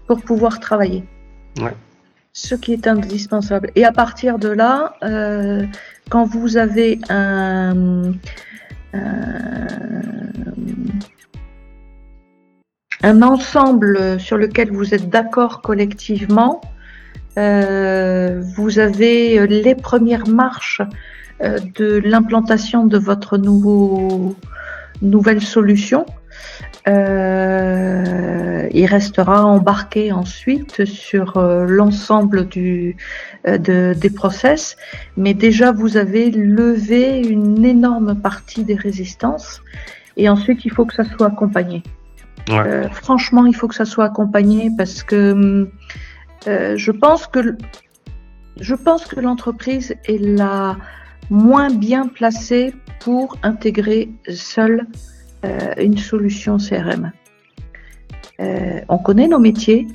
pour 0.08 0.20
pouvoir 0.22 0.58
travailler. 0.58 1.04
Ce 2.32 2.56
qui 2.56 2.72
est 2.72 2.88
indispensable. 2.88 3.70
Et 3.76 3.84
à 3.84 3.92
partir 3.92 4.40
de 4.40 4.48
là, 4.48 4.96
quand 6.12 6.24
vous 6.26 6.58
avez 6.58 7.00
un, 7.08 8.12
un, 13.02 13.22
ensemble 13.22 14.20
sur 14.20 14.36
lequel 14.36 14.70
vous 14.72 14.92
êtes 14.92 15.08
d'accord 15.08 15.62
collectivement, 15.62 16.60
euh, 17.38 18.42
vous 18.56 18.78
avez 18.78 19.46
les 19.46 19.74
premières 19.74 20.28
marches 20.28 20.82
euh, 21.42 21.58
de 21.76 22.02
l'implantation 22.04 22.84
de 22.84 22.98
votre 22.98 23.38
nouveau, 23.38 24.36
nouvelle 25.00 25.40
solution. 25.40 26.04
Euh, 26.88 28.68
il 28.72 28.86
restera 28.86 29.44
embarqué 29.44 30.10
ensuite 30.10 30.84
sur 30.84 31.36
euh, 31.36 31.64
l'ensemble 31.64 32.48
du 32.48 32.96
euh, 33.46 33.56
de, 33.56 33.94
des 33.96 34.10
process, 34.10 34.76
mais 35.16 35.32
déjà 35.32 35.70
vous 35.70 35.96
avez 35.96 36.30
levé 36.30 37.20
une 37.20 37.64
énorme 37.64 38.16
partie 38.16 38.64
des 38.64 38.74
résistances, 38.74 39.62
et 40.16 40.28
ensuite 40.28 40.64
il 40.64 40.72
faut 40.72 40.84
que 40.84 40.94
ça 40.94 41.04
soit 41.04 41.28
accompagné. 41.28 41.82
Ouais. 42.48 42.88
franchement, 42.90 43.46
il 43.46 43.54
faut 43.54 43.68
que 43.68 43.74
ça 43.76 43.84
soit 43.84 44.06
accompagné 44.06 44.68
parce 44.76 45.04
que 45.04 45.70
je 46.44 46.90
pense 46.90 47.28
que 47.28 47.56
je 48.60 48.74
pense 48.74 49.06
que 49.06 49.20
l'entreprise 49.20 49.94
est 50.06 50.18
la 50.18 50.76
moins 51.30 51.70
bien 51.70 52.08
placée 52.08 52.74
pour 52.98 53.36
intégrer 53.44 54.10
seule 54.28 54.88
une 55.78 55.98
solution 55.98 56.58
CRM. 56.58 57.12
Euh, 58.40 58.80
on 58.88 58.98
connaît 58.98 59.28
nos 59.28 59.38
métiers, 59.38 59.86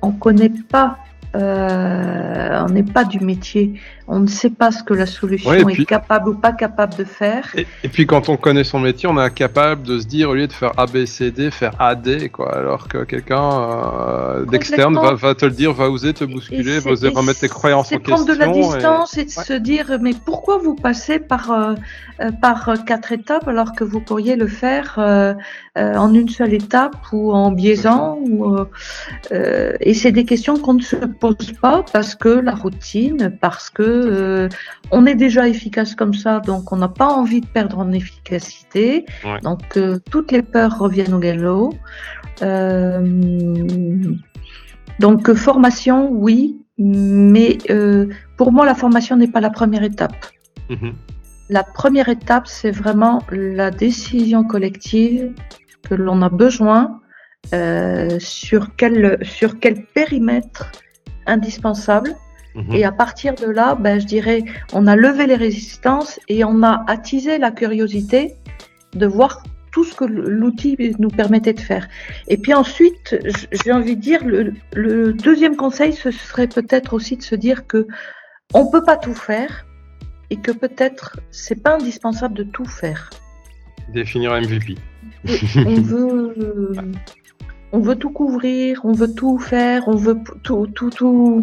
on 0.00 0.12
ne 0.12 0.18
connaît 0.18 0.52
pas 0.68 0.98
euh, 1.34 2.62
on 2.62 2.68
n'est 2.68 2.82
pas 2.82 3.04
du 3.04 3.20
métier, 3.20 3.80
on 4.06 4.20
ne 4.20 4.26
sait 4.26 4.50
pas 4.50 4.70
ce 4.70 4.82
que 4.82 4.92
la 4.92 5.06
solution 5.06 5.68
est 5.68 5.84
capable 5.86 6.28
ou 6.28 6.34
pas 6.34 6.52
capable 6.52 6.94
de 6.96 7.04
faire. 7.04 7.54
Et, 7.56 7.88
puis 7.88 8.06
quand 8.06 8.28
on 8.28 8.36
connaît 8.36 8.64
son 8.64 8.78
métier, 8.80 9.08
on 9.08 9.18
est 9.18 9.32
capable 9.32 9.82
de 9.82 9.98
se 9.98 10.06
dire 10.06 10.28
au 10.28 10.34
lieu 10.34 10.46
de 10.46 10.52
faire 10.52 10.72
A, 10.76 10.84
B, 10.84 11.06
C, 11.06 11.30
D, 11.30 11.50
faire 11.50 11.72
A, 11.78 11.94
D, 11.94 12.28
quoi. 12.28 12.54
Alors 12.54 12.86
que 12.86 13.04
quelqu'un 13.04 13.50
euh, 13.50 14.44
d'externe 14.44 14.98
va, 15.14 15.34
te 15.34 15.46
le 15.46 15.52
dire, 15.52 15.72
va 15.72 15.88
oser 15.88 16.12
te 16.12 16.24
bousculer, 16.24 16.80
va 16.80 16.90
oser 16.90 17.08
remettre 17.08 17.40
tes 17.40 17.48
croyances 17.48 17.90
en 17.90 17.96
question. 17.96 18.16
C'est 18.18 18.24
prendre 18.24 18.38
de 18.38 18.38
la 18.38 18.48
distance 18.52 19.16
et, 19.16 19.24
de 19.24 19.30
se 19.30 19.54
dire 19.54 19.98
mais 20.02 20.12
pourquoi 20.12 20.58
vous 20.58 20.74
passez 20.74 21.18
par 21.18 21.50
euh, 21.50 21.74
par 22.42 22.74
quatre 22.86 23.12
étapes 23.12 23.48
alors 23.48 23.72
que 23.72 23.84
vous 23.84 24.00
pourriez 24.00 24.36
le 24.36 24.46
faire 24.46 24.98
en 25.76 26.14
une 26.14 26.28
seule 26.28 26.52
étape 26.54 26.96
ou 27.12 27.32
en 27.32 27.50
biaisant 27.50 28.18
ou 28.20 28.54
et 29.30 29.94
c'est 29.94 30.12
des 30.12 30.24
questions 30.24 30.58
qu'on 30.58 30.74
ne 30.74 30.82
se 30.82 30.96
pose 31.22 31.52
pas 31.60 31.84
parce 31.92 32.16
que 32.16 32.28
la 32.28 32.52
routine, 32.52 33.38
parce 33.40 33.70
que 33.70 33.84
euh, 33.84 34.48
on 34.90 35.06
est 35.06 35.14
déjà 35.14 35.46
efficace 35.46 35.94
comme 35.94 36.14
ça, 36.14 36.40
donc 36.40 36.72
on 36.72 36.76
n'a 36.76 36.88
pas 36.88 37.06
envie 37.06 37.40
de 37.40 37.46
perdre 37.46 37.78
en 37.78 37.92
efficacité. 37.92 39.06
Donc 39.44 39.76
euh, 39.76 40.00
toutes 40.10 40.32
les 40.32 40.42
peurs 40.42 40.76
reviennent 40.76 41.14
au 41.14 41.20
galop. 41.20 41.74
Euh, 42.42 43.02
donc 44.98 45.32
formation, 45.34 46.10
oui, 46.10 46.56
mais 46.76 47.58
pour 48.36 48.50
moi 48.50 48.66
la 48.66 48.74
formation 48.74 49.14
n'est 49.16 49.32
pas 49.36 49.40
la 49.40 49.50
première 49.50 49.84
étape. 49.84 50.26
Mhm. 50.70 50.92
La 51.50 51.62
première 51.62 52.08
étape, 52.08 52.48
c'est 52.48 52.72
vraiment 52.72 53.22
la 53.30 53.70
décision 53.70 54.42
collective 54.42 55.30
que 55.88 55.94
l'on 55.94 56.20
a 56.22 56.30
besoin 56.30 57.00
sur 58.18 58.74
quel 58.76 59.18
sur 59.22 59.60
quel 59.60 59.84
périmètre 59.84 60.72
indispensable. 61.26 62.14
Mhm. 62.54 62.74
Et 62.74 62.84
à 62.84 62.92
partir 62.92 63.34
de 63.34 63.46
là, 63.46 63.74
ben, 63.74 64.00
je 64.00 64.06
dirais, 64.06 64.44
on 64.72 64.86
a 64.86 64.96
levé 64.96 65.26
les 65.26 65.36
résistances 65.36 66.20
et 66.28 66.44
on 66.44 66.62
a 66.62 66.84
attisé 66.86 67.38
la 67.38 67.50
curiosité 67.50 68.34
de 68.94 69.06
voir 69.06 69.42
tout 69.72 69.84
ce 69.84 69.94
que 69.94 70.04
l'outil 70.04 70.76
nous 70.98 71.08
permettait 71.08 71.54
de 71.54 71.60
faire. 71.60 71.88
Et 72.28 72.36
puis 72.36 72.52
ensuite, 72.52 73.16
j'ai 73.64 73.72
envie 73.72 73.96
de 73.96 74.02
dire, 74.02 74.22
le, 74.24 74.52
le 74.74 75.14
deuxième 75.14 75.56
conseil, 75.56 75.94
ce 75.94 76.10
serait 76.10 76.46
peut-être 76.46 76.92
aussi 76.92 77.16
de 77.16 77.22
se 77.22 77.34
dire 77.34 77.66
que 77.66 77.86
on 78.52 78.70
peut 78.70 78.84
pas 78.84 78.98
tout 78.98 79.14
faire 79.14 79.64
et 80.28 80.36
que 80.36 80.50
peut-être 80.50 81.18
c'est 81.30 81.62
pas 81.62 81.76
indispensable 81.76 82.34
de 82.34 82.44
tout 82.44 82.66
faire. 82.66 83.10
Définir 83.92 84.32
MVP. 84.32 84.76
on 85.66 85.80
veut, 85.80 86.74
on 87.72 87.80
veut 87.80 87.96
tout 87.96 88.10
couvrir, 88.10 88.80
on 88.84 88.92
veut 88.92 89.12
tout 89.12 89.38
faire, 89.38 89.88
on 89.88 89.96
veut 89.96 90.18
tout, 90.42 90.66
tout, 90.74 90.90
tout, 90.90 91.42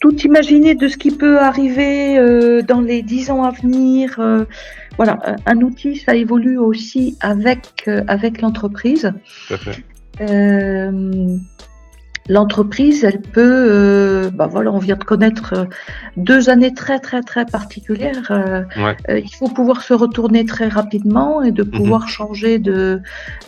tout 0.00 0.16
imaginer 0.22 0.74
de 0.74 0.88
ce 0.88 0.96
qui 0.96 1.10
peut 1.10 1.38
arriver 1.38 2.18
euh, 2.18 2.62
dans 2.62 2.80
les 2.80 3.02
dix 3.02 3.30
ans 3.30 3.42
à 3.42 3.50
venir. 3.50 4.18
Euh, 4.18 4.44
voilà, 4.96 5.18
un 5.44 5.60
outil, 5.60 5.96
ça 5.96 6.14
évolue 6.14 6.58
aussi 6.58 7.18
avec, 7.20 7.84
euh, 7.88 8.02
avec 8.06 8.40
l'entreprise. 8.40 9.12
L'entreprise, 12.28 13.04
elle 13.04 13.20
peut, 13.20 14.30
bah 14.34 14.46
voilà, 14.46 14.72
on 14.72 14.78
vient 14.78 14.96
de 14.96 15.04
connaître 15.04 15.66
deux 16.16 16.50
années 16.50 16.74
très 16.74 16.98
très 16.98 17.22
très 17.22 17.46
particulières. 17.46 18.66
il 19.08 19.34
faut 19.34 19.48
pouvoir 19.48 19.82
se 19.82 19.94
retourner 19.94 20.44
très 20.44 20.68
rapidement 20.68 21.42
et 21.42 21.52
de 21.52 21.62
mhm. 21.62 21.70
pouvoir 21.70 22.08
changer 22.08 22.58
de 22.58 23.00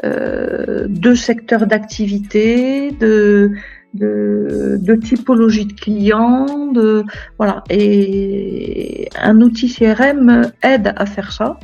de 0.05 1.15
secteur 1.15 1.67
d'activité, 1.67 2.93
de 2.93 3.53
de, 3.95 4.95
typologie 4.97 5.67
de 5.67 5.73
clients, 5.73 6.67
de 6.73 7.05
voilà. 7.39 7.65
Et 7.71 9.09
un 9.21 9.41
outil 9.41 9.73
CRM 9.73 10.51
aide 10.63 10.93
à 10.97 11.07
faire 11.07 11.33
ça. 11.33 11.59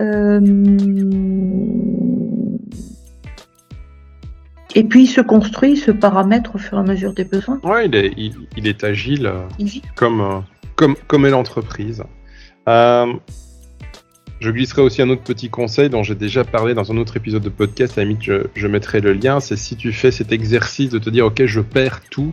Euh, 0.00 0.40
et 4.74 4.84
puis 4.84 5.04
il 5.04 5.06
se 5.06 5.20
construit, 5.20 5.76
se 5.76 5.90
paramètre 5.90 6.54
au 6.54 6.58
fur 6.58 6.78
et 6.78 6.80
à 6.80 6.84
mesure 6.84 7.12
des 7.12 7.24
besoins. 7.24 7.60
Ouais, 7.62 7.86
il 7.86 7.94
est, 7.94 8.12
il, 8.56 8.66
est 8.66 8.84
agile, 8.84 9.26
euh, 9.26 9.66
comme, 9.94 10.20
euh, 10.20 10.38
comme, 10.76 10.96
comme 11.06 11.26
est 11.26 11.30
l'entreprise. 11.30 12.02
Je 14.40 14.50
glisserai 14.50 14.80
aussi 14.80 15.02
un 15.02 15.10
autre 15.10 15.22
petit 15.22 15.50
conseil 15.50 15.90
dont 15.90 16.02
j'ai 16.02 16.14
déjà 16.14 16.44
parlé 16.44 16.72
dans 16.72 16.90
un 16.90 16.96
autre 16.96 17.18
épisode 17.18 17.42
de 17.42 17.50
podcast. 17.50 17.98
À 17.98 18.00
la 18.00 18.06
limite, 18.06 18.22
je, 18.22 18.66
mettrai 18.66 19.02
le 19.02 19.12
lien. 19.12 19.38
C'est 19.38 19.56
si 19.56 19.76
tu 19.76 19.92
fais 19.92 20.10
cet 20.10 20.32
exercice 20.32 20.88
de 20.88 20.98
te 20.98 21.10
dire, 21.10 21.26
OK, 21.26 21.44
je 21.44 21.60
perds 21.60 22.00
tout, 22.10 22.32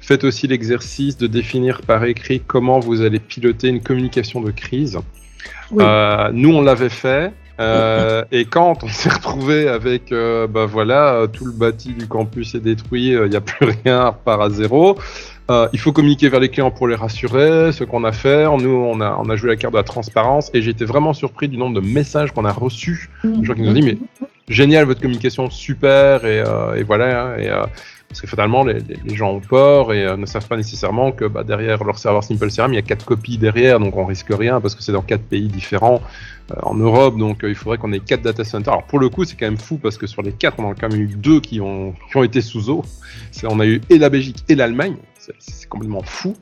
faites 0.00 0.24
aussi 0.24 0.46
l'exercice 0.46 1.18
de 1.18 1.26
définir 1.26 1.82
par 1.82 2.04
écrit 2.04 2.40
comment 2.40 2.80
vous 2.80 3.02
allez 3.02 3.18
piloter 3.18 3.68
une 3.68 3.82
communication 3.82 4.40
de 4.40 4.50
crise. 4.50 4.98
Euh, 5.78 6.30
nous, 6.32 6.54
on 6.54 6.62
l'avait 6.62 6.88
fait. 6.88 7.34
Euh, 7.62 8.24
et 8.32 8.44
quand 8.44 8.82
on 8.82 8.88
s'est 8.88 9.10
retrouvé 9.10 9.68
avec, 9.68 10.12
euh, 10.12 10.46
bah 10.46 10.66
voilà, 10.66 11.26
tout 11.32 11.44
le 11.44 11.52
bâti 11.52 11.94
du 11.94 12.06
campus 12.06 12.54
est 12.54 12.60
détruit, 12.60 13.08
il 13.08 13.30
n'y 13.30 13.36
a 13.36 13.40
plus 13.40 13.66
rien, 13.84 14.08
repart 14.08 14.42
à 14.42 14.50
zéro. 14.50 14.98
Euh, 15.50 15.68
il 15.72 15.78
faut 15.80 15.92
communiquer 15.92 16.28
vers 16.28 16.40
les 16.40 16.48
clients 16.48 16.70
pour 16.70 16.88
les 16.88 16.94
rassurer, 16.94 17.72
ce 17.72 17.84
qu'on 17.84 18.04
a 18.04 18.12
fait. 18.12 18.44
Nous, 18.58 18.70
on 18.70 19.00
a, 19.00 19.36
joué 19.36 19.50
la 19.50 19.56
carte 19.56 19.74
de 19.74 19.78
la 19.78 19.82
transparence 19.82 20.50
et 20.54 20.62
j'étais 20.62 20.84
vraiment 20.84 21.12
surpris 21.12 21.48
du 21.48 21.56
nombre 21.56 21.80
de 21.80 21.86
messages 21.86 22.32
qu'on 22.32 22.44
a 22.44 22.52
reçus. 22.52 23.10
Des 23.24 23.44
gens 23.44 23.54
qui 23.54 23.62
nous 23.62 23.70
ont 23.70 23.74
dit, 23.74 23.82
mais 23.82 23.98
génial 24.48 24.84
votre 24.86 25.00
communication, 25.00 25.50
super, 25.50 26.24
et, 26.24 26.40
euh, 26.40 26.82
voilà. 26.86 27.34
Euh, 27.38 27.66
parce 28.12 28.20
que 28.20 28.26
fatalement, 28.26 28.62
les, 28.62 28.82
gens 29.14 29.30
ont 29.30 29.40
peur 29.40 29.90
et 29.94 30.16
ne 30.18 30.26
savent 30.26 30.46
pas 30.46 30.58
nécessairement 30.58 31.12
que 31.12 31.24
bah, 31.24 31.44
derrière 31.44 31.82
leur 31.82 31.98
serveur 31.98 32.22
Simple 32.22 32.50
CRM, 32.50 32.74
il 32.74 32.76
y 32.76 32.78
a 32.78 32.82
quatre 32.82 33.06
copies 33.06 33.38
derrière, 33.38 33.80
donc 33.80 33.96
on 33.96 34.04
risque 34.04 34.28
rien 34.30 34.60
parce 34.60 34.74
que 34.74 34.82
c'est 34.82 34.92
dans 34.92 35.00
quatre 35.00 35.24
pays 35.24 35.48
différents 35.48 36.02
en 36.62 36.74
Europe, 36.74 37.16
donc 37.16 37.38
il 37.42 37.54
faudrait 37.54 37.78
qu'on 37.78 37.90
ait 37.94 38.00
quatre 38.00 38.20
data 38.20 38.44
centers. 38.44 38.74
Alors 38.74 38.86
pour 38.86 38.98
le 38.98 39.08
coup, 39.08 39.24
c'est 39.24 39.34
quand 39.34 39.46
même 39.46 39.56
fou 39.56 39.78
parce 39.78 39.96
que 39.96 40.06
sur 40.06 40.20
les 40.20 40.32
quatre, 40.32 40.60
on 40.60 40.70
a 40.70 40.74
quand 40.74 40.90
même 40.90 41.00
eu 41.00 41.06
deux 41.06 41.40
qui 41.40 41.62
ont, 41.62 41.94
qui 42.10 42.16
ont 42.18 42.22
été 42.22 42.42
sous 42.42 42.68
eau. 42.68 42.84
On 43.44 43.60
a 43.60 43.66
eu 43.66 43.80
et 43.88 43.96
la 43.96 44.10
Belgique 44.10 44.44
et 44.50 44.54
l'Allemagne 44.56 44.96
c'est 45.38 45.68
complètement 45.68 46.02
fou. 46.02 46.36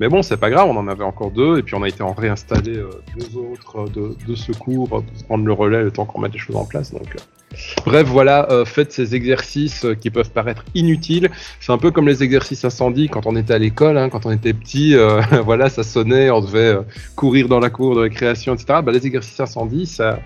Mais 0.00 0.08
bon, 0.08 0.22
c'est 0.22 0.36
pas 0.36 0.50
grave, 0.50 0.68
on 0.68 0.76
en 0.76 0.88
avait 0.88 1.04
encore 1.04 1.30
deux, 1.30 1.58
et 1.58 1.62
puis 1.62 1.74
on 1.76 1.82
a 1.82 1.88
été 1.88 2.02
en 2.02 2.12
réinstaller 2.12 2.76
euh, 2.76 2.90
deux 3.16 3.38
autres 3.38 3.88
de, 3.88 4.34
secours 4.34 4.88
pour 4.88 5.04
prendre 5.26 5.44
le 5.44 5.52
relais 5.52 5.82
le 5.82 5.92
temps 5.92 6.04
qu'on 6.04 6.20
mette 6.20 6.32
les 6.32 6.38
choses 6.38 6.56
en 6.56 6.64
place. 6.64 6.92
Donc, 6.92 7.14
euh. 7.14 7.56
Bref, 7.86 8.08
voilà, 8.08 8.50
euh, 8.50 8.64
faites 8.64 8.90
ces 8.90 9.14
exercices 9.14 9.86
qui 10.00 10.10
peuvent 10.10 10.32
paraître 10.32 10.64
inutiles. 10.74 11.30
C'est 11.60 11.70
un 11.70 11.78
peu 11.78 11.92
comme 11.92 12.08
les 12.08 12.24
exercices 12.24 12.64
incendie 12.64 13.08
quand 13.08 13.26
on 13.26 13.36
était 13.36 13.54
à 13.54 13.58
l'école, 13.58 13.96
hein, 13.96 14.08
quand 14.08 14.26
on 14.26 14.32
était 14.32 14.52
petit, 14.52 14.96
voilà, 15.44 15.68
ça 15.68 15.84
sonnait, 15.84 16.30
on 16.30 16.40
devait 16.40 16.76
courir 17.14 17.46
dans 17.46 17.60
la 17.60 17.70
cour 17.70 17.94
de 17.94 18.00
récréation, 18.00 18.54
etc. 18.54 18.80
Bah, 18.84 18.90
les 18.90 19.06
exercices 19.06 19.38
incendie, 19.38 19.86
ça. 19.86 20.18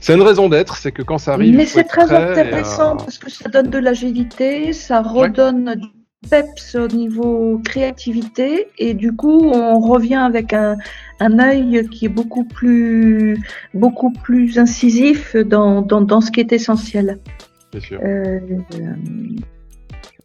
C'est 0.00 0.14
une 0.14 0.22
raison 0.22 0.48
d'être, 0.48 0.76
c'est 0.76 0.92
que 0.92 1.02
quand 1.02 1.18
ça 1.18 1.34
arrive. 1.34 1.54
Mais 1.54 1.66
c'est 1.66 1.84
très 1.84 2.10
intéressant 2.10 2.96
parce 2.96 3.18
que 3.18 3.30
ça 3.30 3.50
donne 3.50 3.68
de 3.68 3.78
l'agilité, 3.78 4.72
ça 4.72 5.02
redonne 5.02 5.74
du 5.76 6.01
peps 6.30 6.74
au 6.74 6.88
niveau 6.88 7.60
créativité 7.64 8.68
et 8.78 8.94
du 8.94 9.12
coup 9.12 9.50
on 9.52 9.80
revient 9.80 10.14
avec 10.14 10.52
un, 10.52 10.76
un 11.20 11.38
œil 11.38 11.88
qui 11.90 12.06
est 12.06 12.08
beaucoup 12.08 12.44
plus 12.44 13.38
beaucoup 13.74 14.12
plus 14.12 14.58
incisif 14.58 15.36
dans, 15.36 15.82
dans, 15.82 16.00
dans 16.00 16.20
ce 16.20 16.30
qui 16.30 16.40
est 16.40 16.52
essentiel. 16.52 17.18
Bien 17.72 17.80
sûr. 17.80 18.00
Euh, 18.04 18.38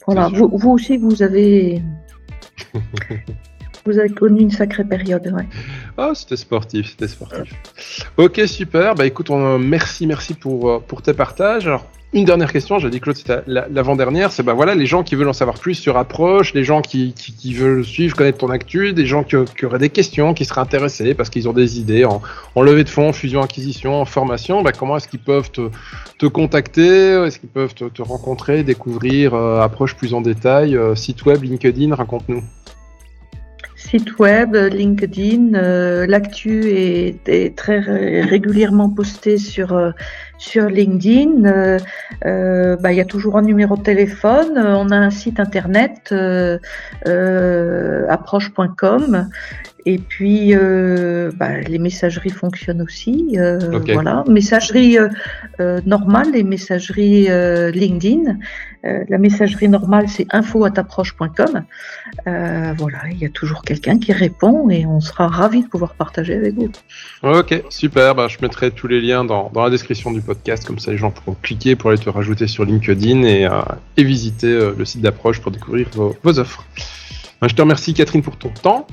voilà, 0.06 0.30
vous, 0.30 0.50
vous, 0.54 0.72
aussi 0.72 0.98
vous 0.98 1.22
avez 1.22 1.82
vous 3.86 4.00
avez 4.00 4.10
connu 4.10 4.42
une 4.42 4.52
sacrée 4.52 4.84
période, 4.84 5.28
ouais. 5.28 5.48
Oh, 5.98 6.12
c'était 6.14 6.38
sportif, 6.38 6.92
c'était 6.92 7.08
sportif. 7.08 7.54
Ok, 8.18 8.42
super. 8.46 8.96
Bah 8.96 9.06
écoute, 9.06 9.30
on, 9.30 9.58
merci, 9.58 10.06
merci 10.08 10.34
pour, 10.34 10.70
euh, 10.70 10.80
pour 10.80 11.02
tes 11.02 11.14
partages. 11.14 11.68
Alors, 11.68 11.86
une 12.14 12.24
dernière 12.24 12.54
question, 12.54 12.80
j'ai 12.80 12.90
dit 12.90 13.02
Claude, 13.02 13.18
c'était 13.18 13.42
l'avant-dernière, 13.48 14.32
c'est 14.32 14.42
bah 14.42 14.54
voilà, 14.54 14.76
les 14.76 14.86
gens 14.86 15.04
qui 15.04 15.16
veulent 15.16 15.28
en 15.28 15.34
savoir 15.34 15.60
plus 15.60 15.76
sur 15.76 15.98
Approche, 15.98 16.54
les 16.54 16.64
gens 16.64 16.82
qui, 16.82 17.14
veulent 17.54 17.84
suivre, 17.84 18.16
connaître 18.16 18.38
ton 18.38 18.50
actu, 18.50 18.94
des 18.94 19.06
gens 19.06 19.24
qui, 19.24 19.36
auraient 19.66 19.78
des 19.78 19.90
questions, 19.90 20.34
qui 20.34 20.46
seraient 20.46 20.62
intéressés 20.62 21.14
parce 21.14 21.30
qu'ils 21.30 21.50
ont 21.50 21.54
des 21.54 21.80
idées 21.82 22.06
en, 22.06 22.22
levée 22.62 22.86
de 22.86 22.90
fonds, 22.90 23.12
fusion, 23.12 23.42
acquisition, 23.42 24.00
en 24.00 24.06
formation, 24.06 24.62
bah 24.62 24.72
comment 24.72 24.96
est-ce 24.96 25.10
qu'ils 25.10 25.20
peuvent 25.20 25.52
te, 25.52 25.70
te 26.18 26.26
contacter, 26.26 27.26
est-ce 27.26 27.40
qu'ils 27.40 27.50
peuvent 27.50 27.74
te, 27.74 28.02
rencontrer, 28.02 28.64
découvrir 28.64 29.34
euh, 29.34 29.60
Approche 29.60 29.96
plus 29.96 30.14
en 30.14 30.22
détail, 30.22 30.78
euh, 30.78 30.96
site 30.96 31.26
web, 31.26 31.44
LinkedIn, 31.44 31.94
raconte-nous 31.94 32.42
site 33.76 34.18
web, 34.20 34.56
LinkedIn. 34.56 35.54
Euh, 35.54 36.06
l'actu 36.08 36.72
est, 36.72 37.56
très 37.56 37.80
régulièrement 37.80 38.90
posté 38.90 39.38
sur 39.38 39.94
sur 40.38 40.68
LinkedIn. 40.68 41.80
Euh, 42.26 42.76
bah, 42.78 42.92
il 42.92 42.98
y 42.98 43.02
a 43.02 43.06
toujours 43.06 43.38
un 43.38 43.42
numéro 43.42 43.76
de 43.78 43.84
téléphone. 43.84 44.58
On 44.58 44.90
a 44.90 44.98
un 44.98 45.10
site 45.10 45.40
internet 45.40 46.14
approche.com 48.10 49.30
et 49.88 50.00
puis, 50.00 50.54
euh, 50.54 51.32
bah, 51.38 51.62
les 51.62 51.80
messageries 51.80 52.30
fonctionnent 52.30 52.82
aussi. 52.82 53.38
Euh, 53.38 53.80
Voilà, 53.94 54.26
messagerie 54.28 54.98
euh, 54.98 55.80
normale 55.86 56.36
et 56.36 56.44
messagerie 56.44 57.30
LinkedIn. 57.72 58.38
la 58.84 59.18
messagerie 59.18 59.70
normale, 59.70 60.10
c'est 60.10 60.28
info@approche.com. 60.32 61.64
voilà, 62.26 63.00
il 63.12 63.18
y 63.18 63.26
a 63.26 63.30
toujours 63.30 63.62
quelqu'un 63.62 63.98
qui 63.98 64.12
répond 64.12 64.70
et 64.70 64.86
on 64.86 65.00
sera 65.00 65.30
ravi 65.30 65.64
de 65.64 65.70
pouvoir 65.70 65.94
partager 65.94 66.36
avec 66.36 66.56
vous. 66.56 66.70
Ok, 67.24 67.64
super. 67.70 68.14
Bah, 68.14 68.28
je 68.28 68.40
mettrai 68.42 68.72
tous 68.72 68.88
les 68.88 69.00
liens 69.00 69.24
dans, 69.24 69.50
dans, 69.54 69.64
la 69.64 69.70
description 69.70 70.12
du 70.12 70.22
podcast, 70.28 70.66
comme 70.66 70.78
ça 70.78 70.92
les 70.92 70.98
gens 70.98 71.10
pourront 71.10 71.36
cliquer 71.42 71.76
pour 71.76 71.90
aller 71.90 72.00
te 72.00 72.10
rajouter 72.10 72.48
sur 72.48 72.66
LinkedIn 72.66 73.24
et, 73.24 73.50
et 73.98 74.04
visiter 74.04 74.72
le 74.78 74.86
site 74.86 75.02
d'approche 75.02 75.42
pour 75.42 75.52
découvrir 75.52 75.88
vos, 75.94 76.16
vos 76.22 76.40
offres. 76.40 76.64
Je 77.42 77.54
te 77.54 77.62
remercie 77.62 77.94
Catherine 77.94 78.22
pour 78.22 78.38
ton 78.38 78.50
temps. 78.50 78.88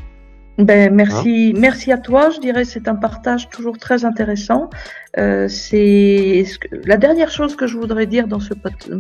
Ben, 0.59 0.95
merci, 0.95 1.53
hein? 1.55 1.59
merci 1.61 1.91
à 1.91 1.99
toi. 1.99 2.31
Je 2.31 2.39
dirais 2.39 2.65
c'est 2.65 2.87
un 2.87 2.95
partage 2.95 3.49
toujours 3.49 3.77
très 3.77 4.05
intéressant. 4.05 4.71
Euh, 5.19 5.49
c'est 5.49 6.45
la 6.85 6.97
dernière 6.97 7.31
chose 7.31 7.57
que 7.57 7.67
je 7.67 7.77
voudrais 7.77 8.07
dire 8.07 8.29
dans 8.29 8.41
ce 8.41 8.55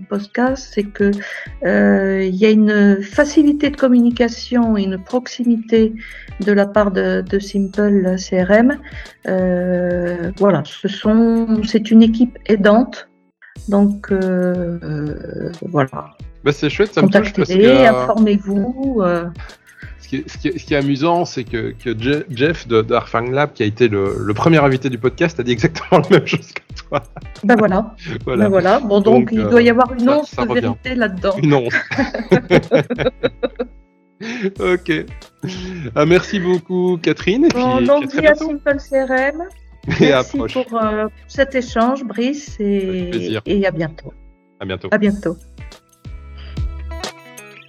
podcast, 0.08 0.68
c'est 0.72 0.82
que 0.82 1.12
euh, 1.64 2.24
il 2.24 2.34
y 2.34 2.46
a 2.46 2.50
une 2.50 3.02
facilité 3.02 3.70
de 3.70 3.76
communication 3.76 4.76
et 4.76 4.82
une 4.82 4.98
proximité 4.98 5.92
de 6.40 6.52
la 6.52 6.66
part 6.66 6.90
de, 6.90 7.20
de 7.20 7.38
Simple 7.38 8.16
CRM. 8.16 8.78
Euh, 9.28 10.32
voilà, 10.38 10.62
ce 10.64 10.88
sont, 10.88 11.62
c'est 11.64 11.90
une 11.90 12.02
équipe 12.02 12.36
aidante. 12.46 13.08
Donc 13.68 14.10
euh, 14.10 14.78
euh, 14.82 15.52
voilà. 15.62 16.16
Ben, 16.42 16.52
c'est 16.52 16.68
chouette, 16.68 16.92
ça 16.92 17.02
me 17.02 17.08
touche 17.08 17.32
parce 17.32 17.48
que 17.48 17.86
informez-vous. 17.86 19.02
Euh, 20.14 20.22
ce 20.26 20.38
qui, 20.38 20.48
est, 20.48 20.76
amusant, 20.76 21.24
c'est 21.24 21.44
que, 21.44 21.74
Jeff 22.30 22.66
de, 22.68 22.82
de 22.82 23.32
Lab, 23.32 23.52
qui 23.52 23.62
a 23.62 23.66
été 23.66 23.88
le, 23.88 24.32
premier 24.34 24.58
invité 24.58 24.90
du 24.90 24.98
podcast, 24.98 25.38
a 25.40 25.42
dit 25.42 25.52
exactement 25.52 26.00
la 26.10 26.18
même 26.18 26.26
chose 26.26 26.52
que 26.52 26.62
toi. 26.74 27.02
Ben 27.42 27.56
voilà. 27.56 27.94
Ben 28.26 28.48
voilà. 28.48 28.80
Bon, 28.80 29.00
donc, 29.00 29.30
il 29.32 29.42
doit 29.42 29.62
y 29.62 29.70
avoir 29.70 29.92
une 29.92 30.08
once 30.08 30.34
de 30.34 30.52
vérité 30.52 30.94
là-dedans. 30.94 31.34
Une 31.42 31.54
once. 31.54 31.74
ok. 34.60 35.06
Ah, 35.94 36.06
merci 36.06 36.38
beaucoup, 36.40 36.98
Catherine. 37.02 37.44
Et 37.44 37.48
bon, 37.48 37.76
puis, 37.78 37.86
donc, 37.86 38.14
à, 38.16 38.34
Simple 38.34 38.76
CRM. 38.78 39.42
Merci 40.00 40.38
pour 40.38 40.82
euh, 40.82 41.08
cet 41.28 41.54
échange, 41.54 42.04
Brice, 42.04 42.56
et, 42.58 43.38
et 43.44 43.66
à 43.66 43.70
bientôt. 43.70 44.14
À 44.60 44.64
bientôt. 44.64 44.88
À 44.90 44.98
bientôt. 44.98 45.36